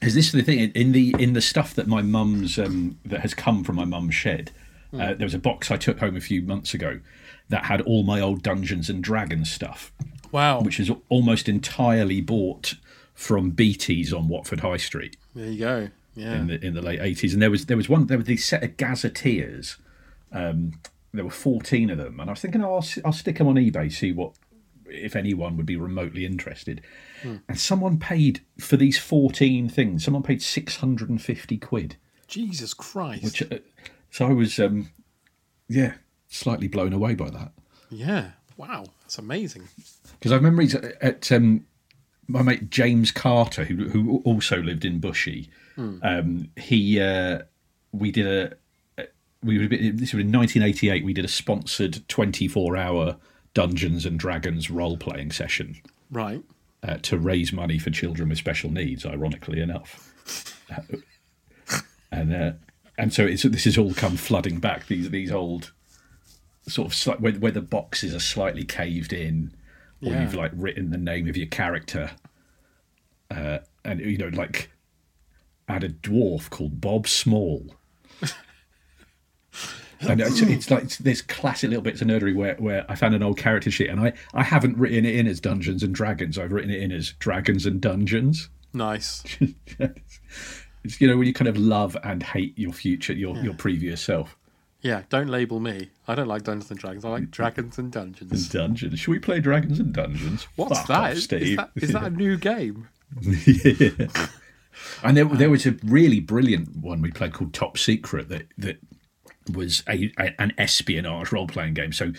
Is 0.00 0.14
this 0.14 0.30
the 0.32 0.42
thing 0.42 0.58
in 0.74 0.92
the 0.92 1.14
in 1.18 1.32
the 1.32 1.40
stuff 1.40 1.74
that 1.74 1.86
my 1.88 2.02
mum's 2.02 2.58
um, 2.58 2.98
that 3.04 3.20
has 3.20 3.34
come 3.34 3.64
from 3.64 3.76
my 3.76 3.84
mum's 3.84 4.14
shed? 4.14 4.50
Uh, 4.50 4.96
Mm. 4.96 5.18
there 5.18 5.26
was 5.26 5.34
a 5.34 5.38
box 5.38 5.70
I 5.70 5.76
took 5.76 5.98
home 5.98 6.16
a 6.16 6.20
few 6.20 6.40
months 6.40 6.72
ago 6.72 7.00
that 7.50 7.64
had 7.66 7.82
all 7.82 8.04
my 8.04 8.20
old 8.22 8.42
Dungeons 8.42 8.88
and 8.88 9.04
Dragons 9.04 9.50
stuff. 9.50 9.92
Wow. 10.32 10.62
Which 10.62 10.80
is 10.80 10.90
almost 11.10 11.46
entirely 11.46 12.22
bought 12.22 12.74
from 13.12 13.52
Beatties 13.52 14.14
on 14.14 14.28
Watford 14.28 14.60
High 14.60 14.78
Street 14.78 15.16
There 15.38 15.50
you 15.50 15.58
go. 15.58 15.88
Yeah. 16.14 16.34
in 16.34 16.46
the 16.48 16.66
in 16.66 16.74
the 16.74 16.82
late 16.82 17.00
eighties. 17.00 17.32
And 17.32 17.40
there 17.40 17.50
was 17.50 17.66
there 17.66 17.76
was 17.76 17.88
one 17.88 18.06
there 18.06 18.18
was 18.18 18.26
these 18.26 18.44
set 18.44 18.64
of 18.64 18.76
gazetteers. 18.76 19.76
Um, 20.32 20.80
there 21.12 21.24
were 21.24 21.30
fourteen 21.30 21.90
of 21.90 21.98
them, 21.98 22.18
and 22.18 22.28
I 22.28 22.32
was 22.32 22.40
thinking, 22.40 22.62
oh, 22.62 22.74
I'll, 22.74 22.86
I'll 23.04 23.12
stick 23.12 23.38
them 23.38 23.46
on 23.46 23.54
eBay, 23.54 23.92
see 23.92 24.10
what 24.12 24.32
if 24.86 25.14
anyone 25.14 25.56
would 25.56 25.66
be 25.66 25.76
remotely 25.76 26.26
interested. 26.26 26.80
Hmm. 27.22 27.36
And 27.48 27.60
someone 27.60 27.98
paid 27.98 28.40
for 28.58 28.76
these 28.76 28.98
fourteen 28.98 29.68
things. 29.68 30.04
Someone 30.04 30.24
paid 30.24 30.42
six 30.42 30.78
hundred 30.78 31.08
and 31.08 31.22
fifty 31.22 31.56
quid 31.56 31.96
Jesus 32.26 32.74
Christ. 32.74 33.22
Which, 33.22 33.42
uh, 33.42 33.58
so 34.10 34.26
I 34.26 34.32
was, 34.32 34.58
um, 34.58 34.90
yeah, 35.68 35.94
slightly 36.26 36.66
blown 36.66 36.92
away 36.92 37.14
by 37.14 37.30
that. 37.30 37.52
Yeah. 37.90 38.32
Wow. 38.56 38.86
That's 39.02 39.18
amazing. 39.18 39.68
Because 40.18 40.32
I 40.32 40.34
remember 40.34 40.62
at, 40.62 41.02
at 41.02 41.32
um, 41.32 41.64
my 42.28 42.42
mate 42.42 42.70
James 42.70 43.10
Carter, 43.10 43.64
who 43.64 43.88
who 43.88 44.22
also 44.24 44.58
lived 44.62 44.84
in 44.84 45.00
Bushey. 45.00 45.48
Hmm. 45.74 45.98
Um, 46.02 46.50
he 46.56 47.00
uh, 47.00 47.40
we 47.92 48.10
did 48.12 48.26
a 48.26 49.06
we 49.42 49.58
would 49.58 49.72
have 49.72 49.80
this 49.98 50.12
was 50.12 50.24
in 50.24 50.32
1988. 50.32 51.04
We 51.04 51.12
did 51.14 51.24
a 51.24 51.28
sponsored 51.28 52.06
24 52.08 52.76
hour 52.76 53.16
Dungeons 53.54 54.04
and 54.04 54.18
Dragons 54.18 54.70
role 54.70 54.96
playing 54.96 55.32
session 55.32 55.76
Right. 56.10 56.42
uh, 56.82 56.98
to 57.02 57.16
raise 57.18 57.52
money 57.52 57.78
for 57.78 57.90
children 57.90 58.28
with 58.28 58.38
special 58.38 58.70
needs. 58.70 59.06
Ironically 59.06 59.60
enough, 59.60 60.12
and 62.12 62.34
uh, 62.34 62.52
and 62.96 63.12
so 63.12 63.24
it's, 63.24 63.42
this 63.44 63.64
has 63.64 63.78
all 63.78 63.94
come 63.94 64.16
flooding 64.16 64.58
back. 64.58 64.86
These 64.86 65.10
these 65.10 65.30
old 65.30 65.72
sort 66.66 66.92
of 66.92 67.20
where, 67.20 67.32
where 67.32 67.52
the 67.52 67.62
boxes 67.62 68.14
are 68.14 68.20
slightly 68.20 68.64
caved 68.64 69.12
in, 69.12 69.52
or 70.02 70.12
Yeah. 70.12 70.22
you've 70.22 70.34
like 70.34 70.52
written 70.54 70.90
the 70.90 70.98
name 70.98 71.28
of 71.28 71.36
your 71.36 71.46
character, 71.48 72.10
uh, 73.30 73.58
and 73.84 74.00
you 74.00 74.18
know 74.18 74.28
like 74.28 74.70
had 75.68 75.84
a 75.84 75.88
dwarf 75.88 76.48
called 76.50 76.80
Bob 76.80 77.06
Small. 77.08 77.74
And 80.00 80.20
it's, 80.20 80.40
it's 80.42 80.70
like 80.70 80.88
this 80.98 81.20
classic 81.22 81.70
little 81.70 81.82
bits 81.82 82.00
of 82.00 82.06
nerdery 82.06 82.32
where, 82.32 82.54
where 82.60 82.86
I 82.88 82.94
found 82.94 83.16
an 83.16 83.22
old 83.24 83.36
character 83.36 83.68
sheet 83.68 83.88
and 83.90 83.98
I, 84.00 84.12
I 84.32 84.44
haven't 84.44 84.78
written 84.78 85.04
it 85.04 85.16
in 85.16 85.26
as 85.26 85.40
Dungeons 85.40 85.82
and 85.82 85.92
Dragons. 85.92 86.38
I've 86.38 86.52
written 86.52 86.70
it 86.70 86.80
in 86.80 86.92
as 86.92 87.14
Dragons 87.18 87.66
and 87.66 87.80
Dungeons. 87.80 88.48
Nice. 88.72 89.24
It's 90.84 91.00
you 91.00 91.08
know 91.08 91.16
when 91.16 91.26
you 91.26 91.32
kind 91.34 91.48
of 91.48 91.58
love 91.58 91.96
and 92.04 92.22
hate 92.22 92.56
your 92.56 92.72
future, 92.72 93.12
your 93.12 93.36
your 93.38 93.52
previous 93.52 94.00
self. 94.00 94.37
Yeah. 94.80 95.02
Don't 95.08 95.28
label 95.28 95.60
me. 95.60 95.90
I 96.06 96.14
don't 96.14 96.28
like 96.28 96.44
Dungeons 96.44 96.70
and 96.70 96.78
Dragons. 96.78 97.04
I 97.04 97.08
like 97.10 97.30
Dragons 97.30 97.78
and 97.78 97.90
Dungeons. 97.90 98.30
And 98.30 98.50
dungeons. 98.50 99.00
Should 99.00 99.10
we 99.10 99.18
play 99.18 99.40
Dragons 99.40 99.78
and 99.78 99.92
Dungeons? 99.92 100.46
What's 100.56 100.78
Fuck 100.78 100.88
that? 100.88 101.12
off, 101.12 101.18
Steve. 101.18 101.42
Is 101.42 101.56
that, 101.56 101.70
is 101.76 101.92
that 101.92 102.04
a 102.04 102.10
new 102.10 102.36
game? 102.36 102.88
yeah. 103.20 104.26
And 105.02 105.16
there, 105.16 105.24
there 105.24 105.50
was 105.50 105.66
a 105.66 105.76
really 105.84 106.20
brilliant 106.20 106.76
one 106.76 107.02
we 107.02 107.10
played 107.10 107.32
called 107.32 107.52
Top 107.52 107.76
Secret 107.76 108.28
that 108.28 108.46
that 108.58 108.78
was 109.52 109.82
a, 109.88 110.12
a 110.18 110.40
an 110.40 110.52
espionage 110.58 111.32
role 111.32 111.46
playing 111.48 111.74
game. 111.74 111.92
So 111.92 112.12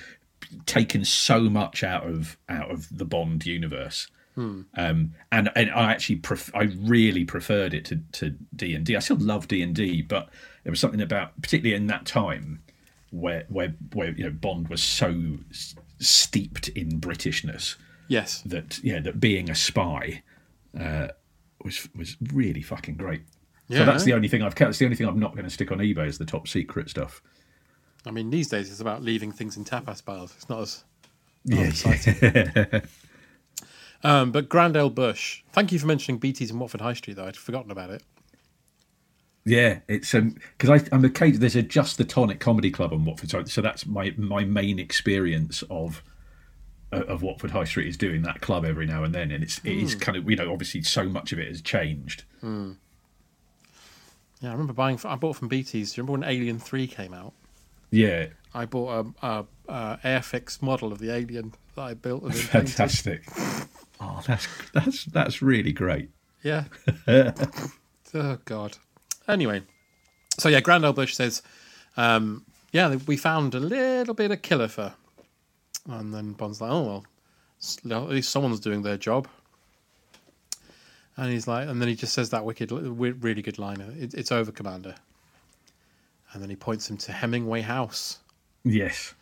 taken 0.66 1.06
so 1.06 1.42
much 1.42 1.84
out 1.84 2.06
of 2.08 2.38
out 2.50 2.72
of 2.72 2.88
the 2.96 3.06
Bond 3.06 3.46
universe. 3.46 4.08
Hmm. 4.40 4.62
Um, 4.78 5.14
and 5.34 5.50
and 5.56 5.70
I 5.72 5.92
actually 5.92 6.16
pref- 6.18 6.56
I 6.56 6.70
really 6.80 7.26
preferred 7.26 7.74
it 7.74 7.84
to 7.86 7.98
to 8.14 8.30
D 8.56 8.74
and 8.74 8.86
D. 8.86 8.96
I 8.96 9.00
still 9.00 9.18
love 9.20 9.50
D 9.50 9.62
and 9.62 9.76
D, 9.76 10.02
but 10.02 10.30
there 10.64 10.72
was 10.72 10.80
something 10.80 11.02
about 11.02 11.40
particularly 11.42 11.76
in 11.76 11.88
that 11.88 12.06
time 12.06 12.62
where 13.12 13.44
where 13.50 13.76
where 13.94 14.12
you 14.12 14.24
know 14.24 14.30
Bond 14.32 14.70
was 14.70 14.82
so 14.82 15.38
s- 15.50 15.76
steeped 16.00 16.70
in 16.70 17.02
Britishness 17.02 17.76
Yes. 18.08 18.42
that 18.46 18.80
yeah 18.82 19.00
that 19.02 19.20
being 19.20 19.50
a 19.50 19.56
spy 19.56 20.24
uh, 20.80 21.08
was 21.66 21.90
was 21.94 22.16
really 22.32 22.62
fucking 22.62 22.96
great. 22.96 23.24
Yeah. 23.68 23.80
So 23.80 23.86
that's 23.86 24.06
the 24.06 24.14
only 24.14 24.30
thing 24.30 24.42
I've 24.42 24.56
kept. 24.56 24.70
It's 24.70 24.80
the 24.80 24.86
only 24.86 24.96
thing 24.96 25.08
I'm 25.08 25.20
not 25.20 25.34
going 25.34 25.44
to 25.44 25.50
stick 25.52 25.72
on 25.72 25.80
eBay 25.80 26.08
is 26.08 26.18
the 26.18 26.26
top 26.26 26.48
secret 26.48 26.90
stuff. 26.90 27.22
I 28.06 28.12
mean, 28.12 28.30
these 28.30 28.48
days 28.48 28.72
it's 28.72 28.80
about 28.80 29.04
leaving 29.04 29.32
things 29.34 29.58
in 29.58 29.66
tapas 29.66 30.04
bars. 30.06 30.34
It's 30.38 30.48
not 30.50 30.62
as 30.62 30.84
Yeah. 31.44 32.80
Um, 34.04 34.32
but 34.32 34.48
Grand 34.48 34.78
L. 34.78 34.90
Bush, 34.90 35.44
thank 35.52 35.72
you 35.72 35.80
for 35.80 35.88
mentioning 35.88 36.20
Beatties 36.22 36.52
in 36.52 36.60
Watford 36.60 36.82
High 36.82 36.94
Street, 36.94 37.16
though. 37.16 37.26
I'd 37.26 37.36
forgotten 37.36 37.70
about 37.72 37.90
it. 37.90 38.02
Yeah, 39.46 39.80
it's 39.88 40.14
um 40.14 40.36
because 40.58 40.88
I'm 40.92 41.04
occasionally 41.06 41.40
there's 41.40 41.56
a 41.56 41.64
Just 41.64 41.98
the 41.98 42.04
Tonic 42.06 42.40
comedy 42.40 42.70
club 42.72 42.94
on 42.94 43.04
Watford, 43.06 43.30
so, 43.32 43.44
so 43.46 43.62
that's 43.62 43.86
my 43.86 44.14
my 44.18 44.44
main 44.44 44.80
experience 44.80 45.64
of 45.70 46.04
uh, 46.94 47.04
of 47.08 47.24
Watford 47.24 47.52
High 47.52 47.64
Street 47.64 47.88
is 47.88 47.98
doing 47.98 48.22
that 48.24 48.42
club 48.42 48.64
every 48.66 48.86
now 48.86 49.04
and 49.04 49.16
then, 49.16 49.32
and 49.32 49.44
it's 49.44 49.60
it 49.64 49.72
is 49.74 49.94
Hmm. 49.94 50.00
kind 50.00 50.18
of 50.18 50.30
you 50.30 50.36
know 50.36 50.52
obviously 50.52 50.84
so 50.84 51.06
much 51.06 51.32
of 51.32 51.40
it 51.40 51.48
has 51.48 51.62
changed. 51.62 52.26
Hmm. 52.42 52.74
Yeah, 54.42 54.50
I 54.50 54.52
remember 54.52 54.74
buying. 54.74 55.00
I 55.04 55.16
bought 55.16 55.36
from 55.38 55.50
Beatties. 55.50 55.94
Do 55.96 56.02
you 56.02 56.04
remember 56.04 56.12
when 56.14 56.24
Alien 56.24 56.60
Three 56.60 56.86
came 56.88 57.14
out? 57.14 57.34
Yeah, 57.92 58.28
I 58.54 58.66
bought 58.66 59.14
a, 59.24 59.26
a, 59.28 59.46
a 59.68 60.00
Airfix 60.04 60.62
model 60.62 60.92
of 60.92 61.00
the 61.00 61.12
Alien 61.14 61.54
that 61.76 61.82
I 61.82 61.94
built. 61.96 62.24
And 62.24 62.36
fantastic. 62.36 63.24
Oh, 64.00 64.22
that's 64.26 64.48
that's 64.74 65.06
that's 65.06 65.42
really 65.42 65.74
great. 65.74 66.10
Yeah. 66.44 66.66
oh 67.08 68.38
God. 68.46 68.78
Anyway, 69.28 69.62
so 70.38 70.50
yeah, 70.50 70.62
Grand 70.62 70.86
L. 70.86 70.94
Bush 70.94 71.14
says, 71.16 71.42
um, 71.98 72.46
yeah, 72.72 72.96
we 73.08 73.18
found 73.18 73.56
a 73.56 73.60
little 73.60 74.14
bit 74.14 74.32
of 74.32 74.42
Killifer, 74.42 74.94
and 75.88 76.14
then 76.14 76.34
Bond's 76.34 76.62
like, 76.62 76.72
oh 76.72 76.82
well, 77.84 78.02
at 78.04 78.10
least 78.10 78.32
someone's 78.32 78.60
doing 78.60 78.82
their 78.84 78.98
job. 78.98 79.28
And 81.18 81.32
he's 81.34 81.48
like, 81.48 81.68
and 81.68 81.82
then 81.82 81.90
he 81.90 81.96
just 81.96 82.14
says 82.14 82.30
that 82.30 82.46
wicked, 82.46 82.72
really 82.72 83.42
good 83.42 83.60
line. 83.60 83.82
It, 84.00 84.14
it's 84.14 84.32
over, 84.32 84.54
Commander. 84.54 84.96
And 86.32 86.42
then 86.42 86.50
he 86.50 86.56
points 86.56 86.90
him 86.90 86.96
to 86.98 87.12
Hemingway 87.12 87.60
House, 87.62 88.20
Yes. 88.64 89.14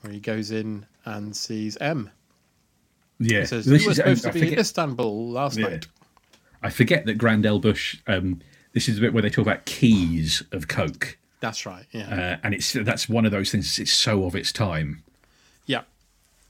where 0.00 0.12
he 0.12 0.18
goes 0.18 0.50
in 0.50 0.84
and 1.04 1.36
sees 1.36 1.76
M. 1.76 2.10
Yeah. 3.20 3.40
He 3.40 3.46
says, 3.46 3.66
This 3.66 3.82
"You 3.82 3.88
were 3.88 3.94
supposed 3.94 4.22
to 4.24 4.30
I 4.30 4.32
be 4.32 4.52
in 4.52 4.58
Istanbul 4.58 5.30
last 5.30 5.56
Yeah. 5.58 5.68
night." 5.68 5.86
I 6.62 6.70
forget 6.70 7.06
that 7.06 7.18
Grand 7.18 7.46
L. 7.46 7.58
Bush. 7.58 7.98
Um, 8.06 8.40
this 8.72 8.88
is 8.88 8.96
the 8.96 9.00
bit 9.02 9.12
where 9.12 9.22
they 9.22 9.30
talk 9.30 9.44
about 9.46 9.64
keys 9.66 10.42
of 10.52 10.68
Coke, 10.68 11.18
That's 11.40 11.64
right. 11.66 11.86
Yeah. 11.92 12.08
uh, 12.14 12.36
and 12.44 12.54
it's 12.54 12.72
that's 12.72 13.08
one 13.08 13.24
of 13.24 13.30
those 13.32 13.50
things. 13.50 13.78
It's 13.78 13.92
so 13.92 14.24
of 14.24 14.34
its 14.34 14.52
time. 14.52 15.02
yeah. 15.66 15.82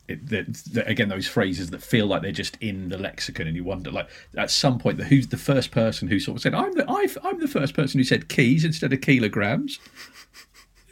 It, 0.08 0.26
that, 0.30 0.52
that, 0.72 0.88
again, 0.88 1.08
those 1.08 1.28
phrases 1.28 1.70
that 1.70 1.80
feel 1.84 2.04
like 2.06 2.22
they're 2.22 2.32
just 2.32 2.58
in 2.60 2.88
the 2.88 2.98
lexicon, 2.98 3.46
and 3.46 3.54
you 3.54 3.62
wonder, 3.62 3.92
like, 3.92 4.08
at 4.36 4.50
some 4.50 4.76
point, 4.80 4.98
the, 4.98 5.04
who's 5.04 5.28
the 5.28 5.36
first 5.36 5.70
person 5.70 6.08
who 6.08 6.18
sort 6.18 6.36
of 6.38 6.42
said, 6.42 6.52
"I'm 6.52 6.74
the 6.74 6.84
I've, 6.90 7.16
I'm 7.22 7.38
the 7.38 7.46
first 7.46 7.74
person 7.74 7.98
who 8.00 8.04
said 8.04 8.28
keys 8.28 8.64
instead 8.64 8.92
of 8.92 9.00
kilograms." 9.02 9.78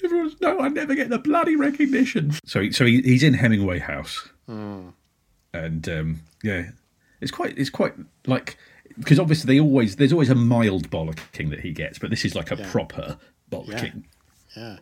Everyone's 0.04 0.40
no, 0.40 0.60
I 0.60 0.68
never 0.68 0.94
get 0.94 1.10
the 1.10 1.18
bloody 1.18 1.56
recognition. 1.56 2.30
So, 2.44 2.70
so 2.70 2.86
he, 2.86 3.02
he's 3.02 3.24
in 3.24 3.34
Hemingway 3.34 3.80
House. 3.80 4.28
Hmm. 4.46 4.90
And 5.52 5.88
um, 5.88 6.20
yeah, 6.42 6.70
it's 7.20 7.30
quite 7.30 7.56
it's 7.58 7.70
quite 7.70 7.94
like 8.26 8.56
because 8.98 9.18
obviously 9.18 9.54
they 9.54 9.60
always 9.60 9.96
there's 9.96 10.12
always 10.12 10.30
a 10.30 10.34
mild 10.34 10.90
bollocking 10.90 11.50
that 11.50 11.60
he 11.60 11.72
gets, 11.72 11.98
but 11.98 12.10
this 12.10 12.24
is 12.24 12.34
like 12.34 12.50
a 12.50 12.56
Yeah. 12.56 12.70
proper 12.70 13.18
bollocking. 13.50 14.04
Yeah. 14.56 14.78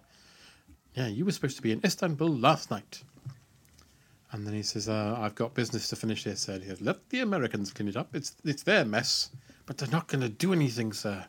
Yeah, 0.94 1.08
you 1.08 1.24
were 1.26 1.32
supposed 1.32 1.56
to 1.56 1.62
be 1.62 1.72
in 1.72 1.80
Istanbul 1.84 2.28
last 2.28 2.70
night. 2.70 3.02
And 4.32 4.46
then 4.46 4.54
he 4.54 4.62
says, 4.62 4.88
uh, 4.88 5.14
I've 5.18 5.34
got 5.34 5.54
business 5.54 5.88
to 5.90 5.96
finish 5.96 6.24
here, 6.24 6.36
sir. 6.36 6.58
He 6.58 6.66
says, 6.66 6.80
Let 6.80 7.08
the 7.10 7.20
Americans 7.20 7.72
clean 7.72 7.88
it 7.88 7.96
up. 7.96 8.14
It's 8.14 8.34
it's 8.44 8.62
their 8.62 8.84
mess, 8.84 9.30
but 9.66 9.76
they're 9.78 9.90
not 9.90 10.08
going 10.08 10.22
to 10.22 10.28
do 10.28 10.52
anything, 10.52 10.92
sir. 10.92 11.24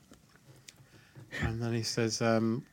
And 1.42 1.62
then 1.62 1.74
he 1.74 1.84
says, 1.84 2.22
um, 2.22 2.64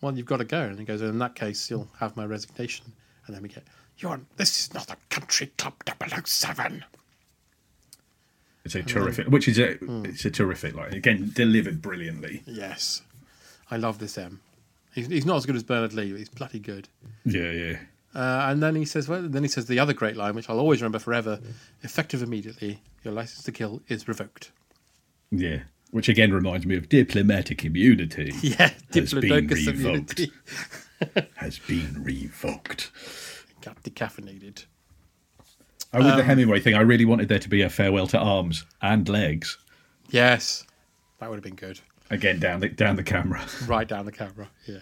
Well, 0.00 0.16
you've 0.16 0.26
got 0.26 0.38
to 0.38 0.44
go. 0.44 0.60
And 0.62 0.78
he 0.78 0.84
goes, 0.84 1.00
In 1.02 1.18
that 1.20 1.34
case, 1.34 1.70
you'll 1.70 1.88
have 1.98 2.16
my 2.16 2.24
resignation. 2.26 2.92
And 3.26 3.34
then 3.34 3.42
we 3.42 3.48
get, 3.48 3.64
You're, 4.00 4.20
this 4.36 4.58
is 4.60 4.74
not 4.74 4.90
a 4.90 4.96
country 5.08 5.50
club 5.58 5.74
007. 6.26 6.84
It's 8.64 8.74
a 8.74 8.82
terrific, 8.82 9.26
which 9.28 9.48
is 9.48 9.58
a 9.58 9.74
Hmm. 9.74 10.04
it's 10.04 10.24
a 10.24 10.30
terrific 10.30 10.74
like 10.74 10.92
again 10.92 11.30
delivered 11.34 11.80
brilliantly. 11.80 12.42
Yes. 12.46 13.02
I 13.70 13.76
love 13.76 13.98
this 13.98 14.18
M. 14.18 14.40
He's, 14.94 15.06
he's 15.06 15.24
not 15.26 15.36
as 15.36 15.46
good 15.46 15.56
as 15.56 15.62
Bernard 15.62 15.92
Lee, 15.92 16.10
but 16.10 16.18
he's 16.18 16.28
bloody 16.28 16.58
good. 16.58 16.88
Yeah, 17.24 17.50
yeah. 17.52 17.78
Uh, 18.14 18.48
and 18.50 18.60
then 18.62 18.74
he 18.74 18.84
says, 18.84 19.08
well, 19.08 19.22
then 19.22 19.44
he 19.44 19.48
says 19.48 19.66
the 19.66 19.78
other 19.78 19.92
great 19.94 20.16
line, 20.16 20.34
which 20.34 20.50
I'll 20.50 20.58
always 20.58 20.82
remember 20.82 20.98
forever: 20.98 21.38
"Effective 21.82 22.22
immediately, 22.22 22.80
your 23.04 23.14
license 23.14 23.44
to 23.44 23.52
kill 23.52 23.82
is 23.88 24.08
revoked." 24.08 24.50
Yeah. 25.30 25.60
Which 25.92 26.08
again 26.08 26.32
reminds 26.32 26.66
me 26.66 26.76
of 26.76 26.88
diplomatic 26.88 27.64
immunity. 27.64 28.32
Yeah, 28.42 28.70
has 28.92 29.14
been 29.14 29.46
revoked. 29.46 30.20
has 31.36 31.58
been 31.60 32.02
revoked. 32.04 32.90
Decaffeinated. 33.60 34.64
I 35.92 35.98
with 35.98 36.06
the 36.06 36.14
Um, 36.14 36.22
Hemingway 36.22 36.60
thing, 36.60 36.74
I 36.74 36.80
really 36.82 37.04
wanted 37.04 37.28
there 37.28 37.38
to 37.40 37.48
be 37.48 37.62
a 37.62 37.70
farewell 37.70 38.06
to 38.08 38.18
arms 38.18 38.64
and 38.80 39.08
legs. 39.08 39.58
Yes, 40.10 40.64
that 41.18 41.28
would 41.28 41.36
have 41.36 41.42
been 41.44 41.56
good. 41.56 41.80
Again, 42.10 42.38
down 42.40 42.60
the 42.60 42.68
down 42.68 42.96
the 42.96 43.02
camera. 43.04 43.44
Right 43.66 43.86
down 43.88 44.04
the 44.06 44.12
camera. 44.12 44.48
Yeah. 44.66 44.78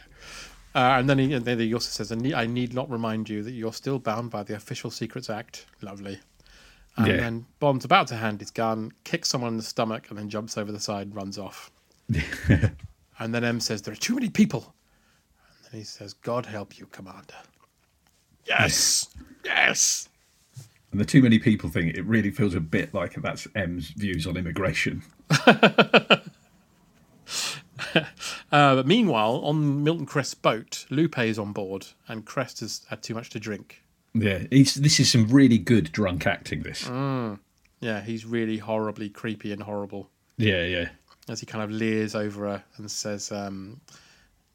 Uh, 0.74 0.98
and 1.00 1.08
then 1.08 1.18
he, 1.18 1.32
and 1.32 1.44
then 1.44 1.58
he 1.58 1.72
also 1.74 1.88
says, 1.88 2.12
"I 2.12 2.14
need, 2.14 2.34
I 2.34 2.46
need 2.46 2.74
not 2.74 2.90
remind 2.90 3.28
you 3.28 3.42
that 3.42 3.52
you're 3.52 3.72
still 3.72 3.98
bound 3.98 4.30
by 4.30 4.42
the 4.42 4.54
Official 4.54 4.90
Secrets 4.90 5.28
Act." 5.30 5.66
Lovely. 5.80 6.20
And 6.96 7.06
Yeah. 7.06 7.16
then 7.16 7.46
Bond's 7.58 7.84
about 7.84 8.06
to 8.08 8.16
hand 8.16 8.40
his 8.40 8.50
gun, 8.50 8.92
kicks 9.04 9.28
someone 9.28 9.52
in 9.52 9.56
the 9.56 9.62
stomach, 9.62 10.10
and 10.10 10.18
then 10.18 10.28
jumps 10.28 10.58
over 10.58 10.72
the 10.72 10.80
side 10.80 11.06
and 11.06 11.16
runs 11.16 11.38
off. 11.38 11.70
and 12.48 13.34
then 13.34 13.44
M 13.44 13.60
says, 13.60 13.82
There 13.82 13.92
are 13.92 13.96
too 13.96 14.14
many 14.14 14.28
people. 14.30 14.74
And 15.64 15.72
then 15.72 15.80
he 15.80 15.84
says, 15.84 16.14
God 16.14 16.44
help 16.46 16.78
you, 16.78 16.86
Commander. 16.86 17.34
Yes! 18.48 19.08
Yes! 19.44 20.08
And 20.90 21.00
the 21.00 21.04
too 21.04 21.22
many 21.22 21.38
people 21.38 21.68
thing, 21.68 21.88
it 21.88 22.04
really 22.04 22.30
feels 22.30 22.54
a 22.54 22.60
bit 22.60 22.94
like 22.94 23.14
that's 23.20 23.46
M's 23.54 23.88
views 23.90 24.26
on 24.26 24.36
immigration. 24.36 25.02
Uh, 28.50 28.74
but 28.76 28.86
meanwhile, 28.86 29.36
on 29.44 29.84
Milton 29.84 30.06
Crest's 30.06 30.34
boat, 30.34 30.86
Lupe 30.90 31.18
is 31.18 31.38
on 31.38 31.52
board, 31.52 31.86
and 32.08 32.24
Crest 32.24 32.60
has 32.60 32.82
had 32.88 33.02
too 33.02 33.14
much 33.14 33.30
to 33.30 33.40
drink. 33.40 33.82
Yeah, 34.14 34.44
this 34.50 34.98
is 34.98 35.10
some 35.10 35.28
really 35.28 35.58
good 35.58 35.92
drunk 35.92 36.26
acting. 36.26 36.62
This. 36.62 36.84
Mm. 36.84 37.38
Yeah, 37.80 38.00
he's 38.00 38.24
really 38.24 38.56
horribly 38.58 39.10
creepy 39.10 39.52
and 39.52 39.62
horrible. 39.62 40.10
Yeah, 40.38 40.64
yeah. 40.64 40.88
As 41.28 41.40
he 41.40 41.46
kind 41.46 41.62
of 41.62 41.70
leers 41.70 42.14
over 42.14 42.46
her 42.46 42.64
and 42.76 42.90
says, 42.90 43.30
um, 43.30 43.80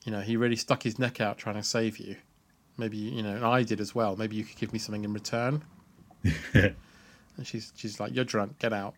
you 0.06 0.12
know, 0.12 0.22
he 0.22 0.38
really 0.38 0.56
stuck 0.56 0.84
his 0.84 0.98
neck 0.98 1.22
out 1.22 1.38
trying 1.38 1.56
to 1.56 1.64
save 1.64 1.98
you. 1.98 2.16
Maybe, 2.78 2.98
you 2.98 3.22
know, 3.22 3.36
and 3.36 3.46
I 3.46 3.64
did 3.64 3.80
as 3.80 3.94
well. 3.94 4.16
Maybe 4.16 4.36
you 4.36 4.44
could 4.44 4.58
give 4.58 4.74
me 4.74 4.80
something 4.80 5.04
in 5.04 5.14
return. 5.14 5.64
and 6.54 6.76
she's 7.44 7.72
she's 7.76 8.00
like, 8.00 8.16
You're 8.16 8.26
drunk, 8.26 8.60
get 8.60 8.74
out. 8.74 8.96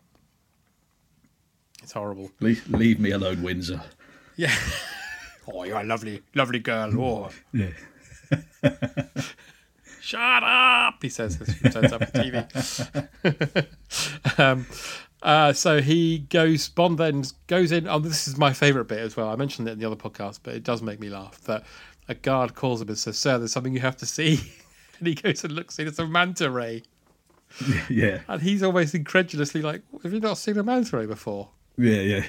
It's 1.82 1.92
horrible. 1.92 2.30
Leave, 2.40 2.68
leave 2.68 2.98
me 2.98 3.10
alone, 3.10 3.42
Windsor. 3.42 3.82
Yeah. 4.36 4.54
oh, 5.52 5.64
you're 5.64 5.80
a 5.80 5.84
lovely, 5.84 6.22
lovely 6.34 6.58
girl. 6.58 7.00
Oh. 7.00 7.30
Yeah. 7.52 7.70
Shut 10.00 10.42
up, 10.42 11.02
he 11.02 11.08
says 11.08 11.40
as 11.40 11.48
he 11.48 11.68
turns 11.68 11.92
up 11.92 12.00
the 12.00 12.46
TV. 13.24 14.38
um, 14.38 14.66
uh, 15.22 15.52
so 15.52 15.80
he 15.80 16.18
goes, 16.18 16.68
Bond 16.68 16.98
then 16.98 17.24
goes 17.48 17.72
in. 17.72 17.88
Oh, 17.88 17.98
this 17.98 18.28
is 18.28 18.36
my 18.36 18.52
favourite 18.52 18.86
bit 18.86 19.00
as 19.00 19.16
well. 19.16 19.28
I 19.28 19.36
mentioned 19.36 19.68
it 19.68 19.72
in 19.72 19.78
the 19.80 19.86
other 19.86 19.96
podcast, 19.96 20.40
but 20.42 20.54
it 20.54 20.62
does 20.62 20.80
make 20.82 21.00
me 21.00 21.08
laugh 21.08 21.40
that 21.42 21.64
a 22.08 22.14
guard 22.14 22.54
calls 22.54 22.80
him 22.82 22.88
and 22.88 22.98
says, 22.98 23.18
Sir, 23.18 23.38
there's 23.38 23.52
something 23.52 23.72
you 23.74 23.80
have 23.80 23.96
to 23.98 24.06
see. 24.06 24.52
and 24.98 25.06
he 25.08 25.14
goes 25.14 25.44
and 25.44 25.52
looks 25.52 25.78
in, 25.78 25.86
it's 25.88 25.98
a 25.98 26.06
manta 26.06 26.50
ray. 26.50 26.82
Yeah. 27.88 28.20
And 28.28 28.42
he's 28.42 28.62
almost 28.62 28.94
incredulously 28.94 29.62
like, 29.62 29.82
Have 30.02 30.12
you 30.12 30.20
not 30.20 30.36
seen 30.38 30.58
a 30.58 30.62
manta 30.62 30.96
ray 30.96 31.06
before? 31.06 31.48
Yeah, 31.78 32.00
yeah. 32.00 32.24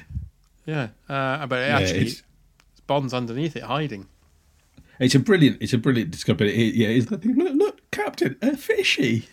Yeah. 0.65 0.87
Uh, 1.09 1.45
but 1.47 1.55
Yeah, 1.67 1.79
actually, 1.79 1.99
it's- 2.01 2.23
Bond's 2.85 3.13
underneath 3.13 3.55
it, 3.55 3.63
hiding. 3.63 4.07
It's 4.99 5.13
a 5.13 5.19
brilliant. 5.19 5.57
It's 5.61 5.73
a 5.73 5.77
brilliant 5.77 6.09
discovery. 6.11 6.49
It, 6.55 6.73
yeah, 6.75 6.87
it's 6.87 7.11
like, 7.11 7.23
look, 7.25 7.53
look, 7.53 7.91
Captain, 7.91 8.35
a 8.41 8.55
fishy. 8.57 9.27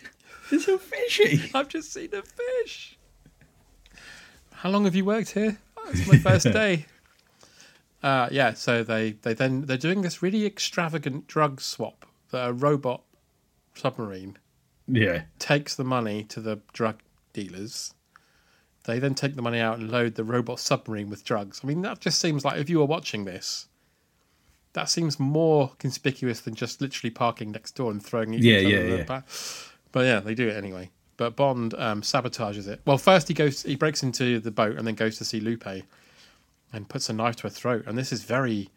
It's 0.51 0.69
a 0.69 0.77
fishy. 0.79 1.51
I've 1.55 1.69
just 1.69 1.93
seen 1.93 2.11
a 2.15 2.23
fish. 2.23 2.99
How 4.53 4.69
long 4.71 4.85
have 4.85 4.95
you 4.95 5.05
worked 5.05 5.31
here? 5.31 5.59
Oh, 5.79 5.89
it's 5.91 6.07
my 6.07 6.19
first 6.19 6.53
day. 6.53 6.87
Uh, 8.05 8.29
yeah, 8.31 8.53
so 8.53 8.85
they, 8.85 9.13
they 9.13 9.33
then 9.33 9.63
they're 9.63 9.79
doing 9.79 10.03
this 10.03 10.23
really 10.23 10.45
extravagant 10.45 11.27
drug 11.27 11.59
swap 11.59 12.05
that 12.33 12.47
a 12.47 12.53
robot 12.53 13.03
submarine 13.75 14.37
Yeah, 14.87 15.23
takes 15.39 15.75
the 15.75 15.85
money 15.85 16.23
to 16.25 16.41
the 16.41 16.61
drug 16.75 17.01
dealers. 17.33 17.95
They 18.85 18.99
then 18.99 19.15
take 19.15 19.37
the 19.37 19.43
money 19.43 19.59
out 19.59 19.79
and 19.79 19.91
load 19.91 20.17
the 20.17 20.25
robot 20.25 20.61
submarine 20.61 21.09
with 21.09 21.25
drugs. 21.25 21.63
I 21.65 21.67
mean, 21.67 21.81
that 21.81 22.01
just 22.01 22.21
seems 22.21 22.45
like 22.45 22.61
if 22.61 22.69
you 22.69 22.79
were 22.81 22.85
watching 22.85 23.25
this, 23.25 23.69
that 24.75 24.91
seems 24.91 25.19
more 25.19 25.73
conspicuous 25.79 26.41
than 26.41 26.55
just 26.55 26.83
literally 26.83 27.11
parking 27.11 27.53
next 27.53 27.75
door 27.75 27.91
and 27.91 28.05
throwing 28.05 28.35
each 28.35 28.43
Yeah, 28.43 28.59
yeah, 28.59 28.79
in 28.81 28.99
yeah. 28.99 29.05
back. 29.05 29.27
But 29.93 30.05
yeah, 30.05 30.21
they 30.21 30.35
do 30.35 30.49
it 30.49 30.57
anyway. 30.57 30.91
But 31.17 31.37
Bond 31.37 31.73
um, 31.75 32.03
sabotages 32.03 32.69
it. 32.69 32.83
Well, 32.85 32.99
first 32.99 33.29
he 33.29 33.35
goes, 33.35 33.63
he 33.63 33.77
breaks 33.77 34.03
into 34.03 34.41
the 34.41 34.51
boat 34.51 34.77
and 34.77 34.87
then 34.87 34.95
goes 34.97 35.17
to 35.19 35.25
see 35.25 35.41
Lupe, 35.41 35.65
and 36.75 36.89
puts 36.89 37.09
a 37.09 37.13
knife 37.13 37.37
to 37.37 37.43
her 37.45 37.51
throat. 37.51 37.85
And 37.87 37.97
this 37.97 38.13
is 38.13 38.25
very, 38.25 38.69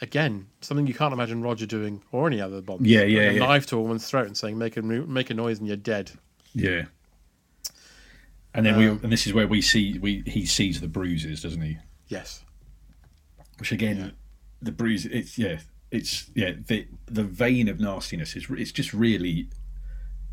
again, 0.00 0.46
something 0.62 0.86
you 0.86 0.94
can't 0.94 1.12
imagine 1.12 1.42
Roger 1.42 1.66
doing 1.66 2.02
or 2.10 2.26
any 2.26 2.40
other 2.40 2.62
Bond. 2.62 2.86
Yeah, 2.86 3.02
yeah, 3.02 3.30
a 3.30 3.38
knife 3.38 3.66
to 3.66 3.76
a 3.76 3.82
woman's 3.82 4.06
throat 4.08 4.26
and 4.26 4.36
saying, 4.36 4.56
"Make 4.56 4.76
a 4.76 4.82
make 4.82 5.30
a 5.30 5.34
noise 5.34 5.58
and 5.58 5.68
you're 5.68 5.76
dead." 5.76 6.10
yeah. 6.54 6.86
And 8.54 8.64
then 8.64 8.78
we, 8.78 8.88
Um, 8.88 9.00
and 9.02 9.12
this 9.12 9.26
is 9.26 9.34
where 9.34 9.46
we 9.46 9.60
see 9.60 9.98
we 9.98 10.22
he 10.26 10.46
sees 10.46 10.80
the 10.80 10.88
bruises, 10.88 11.42
doesn't 11.42 11.60
he? 11.60 11.76
Yes. 12.08 12.42
Which 13.58 13.70
again, 13.70 14.14
the 14.62 14.72
bruise. 14.72 15.04
It's 15.04 15.36
yeah, 15.36 15.58
it's 15.90 16.30
yeah. 16.34 16.52
The 16.66 16.86
the 17.04 17.22
vein 17.22 17.68
of 17.68 17.80
nastiness 17.80 18.34
is 18.34 18.46
it's 18.48 18.72
just 18.72 18.94
really, 18.94 19.50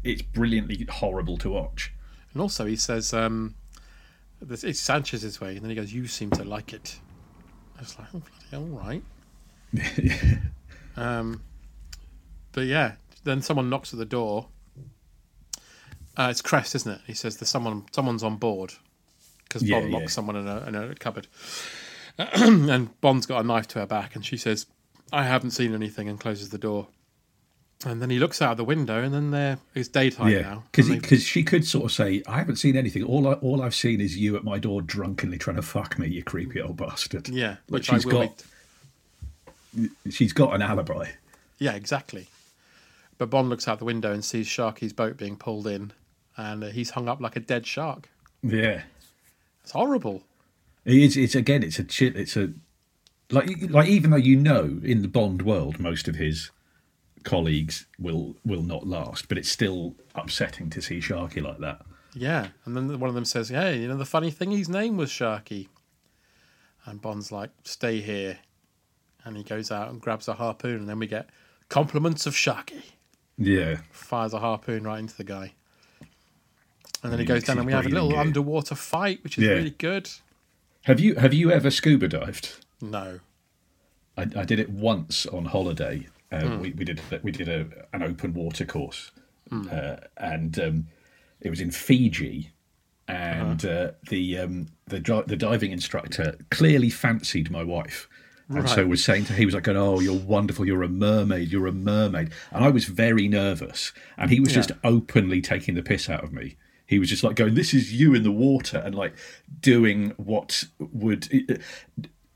it's 0.06 0.22
brilliantly 0.22 0.88
horrible 0.90 1.36
to 1.40 1.50
watch. 1.50 1.94
And 2.32 2.42
also, 2.42 2.66
he 2.66 2.78
says, 2.78 3.14
um, 3.14 3.56
this, 4.48 4.64
it's 4.64 4.80
Sanchez's 4.80 5.40
way. 5.42 5.56
And 5.56 5.62
then 5.62 5.70
he 5.70 5.76
goes, 5.76 5.94
You 5.94 6.08
seem 6.08 6.30
to 6.32 6.44
like 6.44 6.74
it. 6.74 7.00
I 7.78 7.82
was 7.82 7.98
like, 7.98 8.08
Oh, 8.14 8.20
bloody 8.20 8.46
hell, 8.52 8.62
all 8.62 8.80
right. 8.80 10.40
um, 10.98 11.42
but 12.52 12.66
yeah, 12.66 12.94
then 13.24 13.42
someone 13.42 13.70
knocks 13.70 13.94
at 13.94 14.00
the 14.00 14.06
door. 14.06 14.48
Uh, 16.16 16.28
it's 16.30 16.42
Crest, 16.42 16.76
isn't 16.76 16.92
it? 16.92 17.02
He 17.08 17.14
says, 17.14 17.38
There's 17.38 17.50
someone, 17.50 17.86
someone's 17.92 18.24
on 18.24 18.38
board. 18.38 18.74
Because 19.44 19.64
Yeah, 19.64 19.80
Bond 19.80 19.92
locks 19.92 20.04
yeah. 20.04 20.10
someone 20.10 20.36
in 20.36 20.48
a, 20.48 20.66
in 20.68 20.76
a 20.76 20.96
cupboard. 20.96 21.28
and 22.18 23.02
Bond's 23.02 23.26
got 23.26 23.44
a 23.44 23.48
knife 23.48 23.68
to 23.70 23.80
her 23.80 23.86
back. 23.88 24.16
And 24.16 24.26
she 24.26 24.38
says, 24.38 24.68
I 25.12 25.24
haven't 25.24 25.52
seen 25.52 25.74
anything, 25.74 26.10
and 26.10 26.20
closes 26.20 26.50
the 26.50 26.58
door. 26.58 26.88
And 27.86 28.02
then 28.02 28.10
he 28.10 28.18
looks 28.20 28.42
out 28.42 28.56
the 28.58 28.64
window, 28.64 29.02
and 29.04 29.14
then 29.14 29.32
there 29.32 29.58
it's 29.76 29.90
daytime 29.90 30.30
yeah, 30.30 30.42
now. 30.42 30.64
because 30.72 30.90
because 30.90 31.24
she 31.24 31.44
could 31.44 31.66
sort 31.66 31.86
of 31.86 31.92
say, 31.92 32.24
"I 32.28 32.38
haven't 32.38 32.56
seen 32.56 32.78
anything. 32.78 33.04
All 33.04 33.28
I, 33.28 33.34
all 33.34 33.62
I've 33.62 33.76
seen 33.76 34.00
is 34.00 34.18
you 34.18 34.36
at 34.38 34.44
my 34.44 34.58
door, 34.60 34.82
drunkenly 34.82 35.38
trying 35.38 35.58
to 35.58 35.62
fuck 35.62 36.00
me, 36.00 36.08
you 36.08 36.24
creepy 36.24 36.62
old 36.62 36.78
bastard." 36.78 37.28
Yeah, 37.30 37.58
but 37.68 37.74
which 37.74 37.86
she's 37.88 38.06
got 38.06 38.44
she's 40.10 40.34
got 40.34 40.54
an 40.54 40.62
alibi. 40.62 41.10
Yeah, 41.60 41.74
exactly. 41.74 42.28
But 43.18 43.30
Bond 43.30 43.50
looks 43.50 43.68
out 43.68 43.80
the 43.80 43.86
window 43.86 44.12
and 44.12 44.24
sees 44.24 44.48
Sharky's 44.48 44.94
boat 44.94 45.18
being 45.18 45.36
pulled 45.36 45.68
in, 45.68 45.92
and 46.38 46.64
uh, 46.64 46.68
he's 46.68 46.92
hung 46.92 47.08
up 47.08 47.22
like 47.22 47.36
a 47.36 47.40
dead 47.40 47.66
shark. 47.66 48.10
Yeah, 48.42 48.82
It's 49.62 49.72
horrible. 49.72 50.24
it 50.86 50.96
is. 50.96 51.18
It's 51.18 51.36
again. 51.36 51.64
It's 51.64 51.80
a 51.80 51.90
shit. 51.90 52.16
It's 52.16 52.36
a 52.36 52.54
like 53.30 53.50
like 53.70 53.88
even 53.88 54.12
though 54.12 54.18
you 54.18 54.36
know 54.38 54.80
in 54.84 55.02
the 55.02 55.08
Bond 55.08 55.42
world 55.42 55.80
most 55.80 56.08
of 56.08 56.16
his 56.16 56.52
colleagues 57.24 57.86
will 58.00 58.36
will 58.46 58.64
not 58.64 58.86
last, 58.88 59.28
but 59.28 59.38
it's 59.38 59.50
still 59.50 59.96
upsetting 60.16 60.70
to 60.72 60.82
see 60.82 61.00
Sharky 61.00 61.42
like 61.42 61.60
that. 61.60 61.82
Yeah, 62.16 62.50
and 62.66 62.76
then 62.78 63.00
one 63.00 63.10
of 63.10 63.16
them 63.16 63.26
says, 63.26 63.50
"Hey, 63.50 63.82
you 63.82 63.88
know 63.88 63.98
the 63.98 64.06
funny 64.06 64.30
thing? 64.32 64.52
His 64.52 64.70
name 64.70 64.98
was 64.98 65.10
Sharky." 65.10 65.68
And 66.86 67.02
Bond's 67.02 67.32
like, 67.32 67.50
"Stay 67.64 68.02
here," 68.02 68.40
and 69.26 69.36
he 69.38 69.44
goes 69.44 69.72
out 69.72 69.90
and 69.90 70.00
grabs 70.02 70.28
a 70.28 70.34
harpoon, 70.34 70.82
and 70.82 70.90
then 70.90 71.00
we 71.00 71.08
get 71.08 71.30
compliments 71.70 72.26
of 72.26 72.34
Sharky. 72.36 72.84
Yeah, 73.38 73.78
Fires 73.92 74.34
a 74.34 74.40
harpoon 74.40 74.84
right 74.84 75.00
into 75.00 75.18
the 75.18 75.24
guy, 75.24 75.54
and 77.02 77.12
then 77.12 77.20
he 77.20 77.26
goes 77.26 77.44
down, 77.44 77.58
and 77.58 77.66
we 77.66 77.74
have 77.74 77.86
a 77.86 77.90
little 77.90 78.16
underwater 78.16 78.76
fight, 78.76 79.24
which 79.24 79.38
is 79.38 79.46
Yeah. 79.46 79.52
really 79.54 79.72
good. 79.72 80.10
have 80.84 81.00
you 81.00 81.16
have 81.16 81.34
you 81.34 81.52
ever 81.52 81.72
scuba 81.72 82.08
dived? 82.08 82.54
No, 82.82 83.22
I, 84.18 84.22
I 84.36 84.44
did 84.46 84.60
it 84.60 84.70
once 84.70 85.26
on 85.26 85.46
holiday. 85.46 86.08
Uh, 86.34 86.48
Hmm. 86.48 86.60
we, 86.62 86.72
we 86.72 86.84
did 86.86 87.00
we 87.22 87.32
did 87.32 87.48
a, 87.48 87.68
an 87.94 88.02
open 88.04 88.34
water 88.34 88.66
course, 88.66 89.12
Hmm. 89.50 89.68
uh, 89.72 89.96
and 90.18 90.58
um, 90.60 90.88
it 91.42 91.50
was 91.50 91.62
in 91.62 91.72
Fiji. 91.72 92.50
And 93.08 93.64
Uh-huh. 93.66 93.74
uh, 93.74 93.92
the 94.10 94.38
um, 94.40 94.68
the 94.88 95.00
dri- 95.00 95.28
the 95.28 95.36
diving 95.36 95.72
instructor 95.72 96.38
clearly 96.50 96.90
fancied 96.90 97.52
my 97.52 97.62
wife, 97.64 98.08
and 98.50 98.68
so 98.70 98.88
was 98.88 99.04
saying 99.04 99.26
to 99.26 99.34
he 99.34 99.46
was 99.46 99.54
like, 99.54 99.66
going, 99.66 99.78
"Oh, 99.78 100.00
you're 100.00 100.18
wonderful. 100.36 100.66
You're 100.66 100.84
a 100.84 100.90
mermaid. 100.90 101.52
You're 101.52 101.68
a 101.68 101.74
mermaid." 101.74 102.30
And 102.52 102.64
I 102.64 102.70
was 102.70 102.86
very 102.86 103.28
nervous, 103.28 103.92
and 104.18 104.32
he 104.32 104.40
was 104.40 104.50
Yeah. 104.52 104.56
just 104.62 104.72
openly 104.86 105.42
taking 105.42 105.76
the 105.76 105.84
piss 105.84 106.10
out 106.10 106.24
of 106.24 106.32
me. 106.32 106.56
He 106.88 106.98
was 106.98 107.10
just 107.10 107.24
like 107.26 107.36
going, 107.36 107.56
"This 107.56 107.74
is 107.74 107.92
you 107.94 108.16
in 108.16 108.24
the 108.24 108.32
water," 108.32 108.78
and 108.86 108.96
like 108.96 109.14
doing 109.62 110.14
what 110.18 110.64
would 110.80 111.28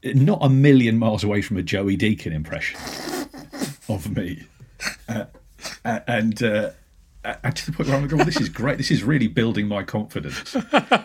not 0.03 0.39
a 0.41 0.49
million 0.49 0.97
miles 0.99 1.23
away 1.23 1.41
from 1.41 1.55
a 1.57 1.63
Joey 1.63 1.95
Deacon 1.95 2.33
impression 2.33 2.77
of 3.89 4.15
me, 4.15 4.43
uh, 5.09 5.25
uh, 5.85 5.99
and. 6.07 6.41
Uh, 6.43 6.71
and 7.43 7.53
to 7.57 7.65
the 7.65 7.71
point 7.75 7.89
where 7.89 7.97
I'm 7.97 8.03
like, 8.03 8.11
well, 8.15 8.23
this 8.23 8.39
is 8.39 8.47
great. 8.47 8.77
This 8.77 8.89
is 8.89 9.03
really 9.03 9.27
building 9.27 9.67
my 9.67 9.83
confidence. 9.83 10.55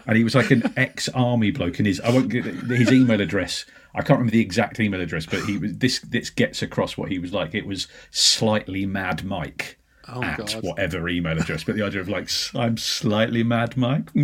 And 0.07 0.17
he 0.17 0.23
was 0.23 0.37
like 0.37 0.53
an 0.53 0.73
ex-army 0.77 1.51
bloke, 1.51 1.79
and 1.79 1.87
his 1.87 1.99
I 2.01 2.11
won't 2.11 2.29
get 2.29 2.45
his 2.45 2.93
email 2.93 3.21
address. 3.21 3.65
I 3.93 4.03
can't 4.03 4.11
remember 4.21 4.31
the 4.31 4.41
exact 4.41 4.79
email 4.79 5.01
address, 5.01 5.27
but 5.27 5.43
he 5.47 5.59
was 5.59 5.79
this. 5.79 5.99
This 5.99 6.31
gets 6.31 6.63
across 6.63 6.97
what 6.97 7.11
he 7.11 7.19
was 7.19 7.33
like. 7.33 7.57
It 7.57 7.67
was 7.67 7.89
slightly 8.13 8.87
mad 8.87 9.25
Mike 9.25 9.81
Oh, 10.09 10.23
at 10.23 10.39
God. 10.39 10.53
whatever 10.63 11.09
email 11.09 11.37
address, 11.41 11.65
but 11.65 11.75
the 11.75 11.83
idea 11.83 12.01
of 12.01 12.09
like 12.09 12.29
I'm 12.55 12.77
slightly 12.77 13.43
mad 13.43 13.77
Mike. 13.77 14.11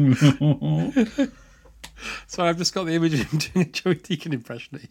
so 2.28 2.44
I've 2.44 2.58
just 2.58 2.74
got 2.74 2.84
the 2.84 2.94
image 2.94 3.14
of 3.14 3.20
him 3.32 3.38
doing 3.38 3.66
a 3.66 3.70
Joey 3.70 3.94
Deacon 3.96 4.32
impression. 4.32 4.86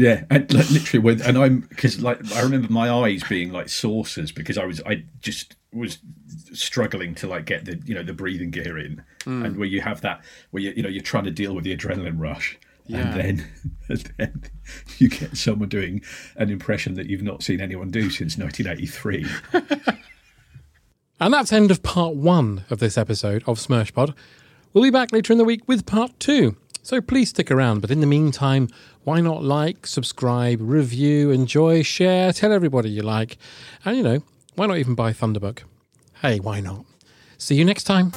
Yeah, 0.00 0.24
and 0.30 0.52
like, 0.54 0.70
literally, 0.70 1.02
when, 1.02 1.20
and 1.22 1.36
I'm 1.36 1.60
because 1.60 2.00
like 2.00 2.18
I 2.34 2.42
remember 2.42 2.72
my 2.72 2.88
eyes 2.90 3.22
being 3.28 3.52
like 3.52 3.68
saucers 3.68 4.32
because 4.32 4.56
I 4.56 4.64
was 4.64 4.80
I 4.86 5.04
just 5.20 5.56
was 5.72 5.98
struggling 6.52 7.14
to 7.16 7.26
like 7.26 7.44
get 7.44 7.64
the 7.66 7.80
you 7.84 7.94
know 7.94 8.02
the 8.02 8.12
breathing 8.14 8.50
gear 8.50 8.78
in, 8.78 9.02
Mm. 9.26 9.44
and 9.44 9.56
where 9.58 9.68
you 9.68 9.82
have 9.82 10.00
that 10.00 10.22
where 10.52 10.62
you 10.62 10.72
you 10.76 10.82
know 10.82 10.88
you're 10.88 11.02
trying 11.02 11.24
to 11.24 11.30
deal 11.30 11.54
with 11.54 11.64
the 11.64 11.76
adrenaline 11.76 12.18
rush, 12.18 12.56
Yeah. 12.86 12.98
and 13.00 13.20
then 13.20 13.46
and 13.88 14.12
then 14.16 14.42
you 14.98 15.08
get 15.10 15.36
someone 15.36 15.68
doing 15.68 16.00
an 16.36 16.48
impression 16.50 16.94
that 16.94 17.06
you've 17.10 17.22
not 17.22 17.42
seen 17.42 17.60
anyone 17.60 17.90
do 17.90 18.08
since 18.10 18.38
1983. 18.38 19.26
And 21.22 21.34
that's 21.34 21.52
end 21.52 21.70
of 21.70 21.82
part 21.82 22.14
one 22.16 22.64
of 22.70 22.78
this 22.78 22.96
episode 22.96 23.42
of 23.46 23.58
Smirshpod. 23.58 24.14
We'll 24.72 24.84
be 24.84 24.90
back 24.90 25.12
later 25.12 25.32
in 25.34 25.38
the 25.38 25.44
week 25.44 25.68
with 25.68 25.84
part 25.84 26.18
two. 26.18 26.56
So 26.82 27.02
please 27.02 27.28
stick 27.28 27.50
around. 27.50 27.80
But 27.80 27.90
in 27.90 28.00
the 28.00 28.06
meantime, 28.06 28.68
why 29.04 29.20
not 29.20 29.42
like, 29.42 29.86
subscribe, 29.86 30.58
review, 30.60 31.30
enjoy, 31.30 31.82
share, 31.82 32.32
tell 32.32 32.52
everybody 32.52 32.90
you 32.90 33.02
like. 33.02 33.38
And 33.84 33.96
you 33.96 34.02
know, 34.02 34.22
why 34.54 34.66
not 34.66 34.78
even 34.78 34.94
buy 34.94 35.12
Thunderbook? 35.12 35.60
Hey, 36.20 36.38
why 36.38 36.60
not? 36.60 36.84
See 37.38 37.54
you 37.54 37.64
next 37.64 37.84
time. 37.84 38.12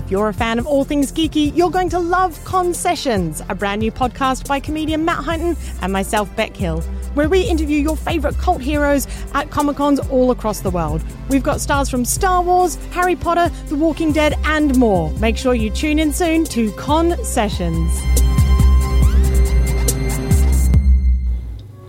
If 0.00 0.10
you're 0.10 0.28
a 0.28 0.34
fan 0.34 0.58
of 0.58 0.66
all 0.66 0.84
things 0.84 1.12
geeky, 1.12 1.54
you're 1.54 1.70
going 1.70 1.90
to 1.90 1.98
love 1.98 2.42
Concessions, 2.46 3.42
a 3.50 3.54
brand 3.54 3.80
new 3.80 3.92
podcast 3.92 4.48
by 4.48 4.58
comedian 4.58 5.04
Matt 5.04 5.22
Hunton 5.22 5.58
and 5.82 5.92
myself, 5.92 6.34
Beck 6.36 6.56
Hill, 6.56 6.80
where 7.12 7.28
we 7.28 7.42
interview 7.42 7.78
your 7.78 7.98
favourite 7.98 8.38
cult 8.38 8.62
heroes 8.62 9.06
at 9.34 9.50
Comic 9.50 9.76
Cons 9.76 10.00
all 10.08 10.30
across 10.30 10.60
the 10.60 10.70
world. 10.70 11.04
We've 11.28 11.42
got 11.42 11.60
stars 11.60 11.90
from 11.90 12.06
Star 12.06 12.40
Wars, 12.42 12.76
Harry 12.92 13.14
Potter, 13.14 13.50
The 13.66 13.76
Walking 13.76 14.10
Dead, 14.10 14.38
and 14.44 14.74
more. 14.78 15.10
Make 15.18 15.36
sure 15.36 15.52
you 15.54 15.68
tune 15.68 15.98
in 15.98 16.14
soon 16.14 16.44
to 16.44 16.72
Concessions. 16.72 17.92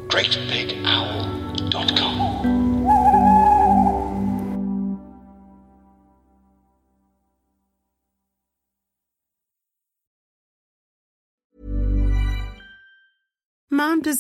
GreatBigOwl.com. 0.09 0.70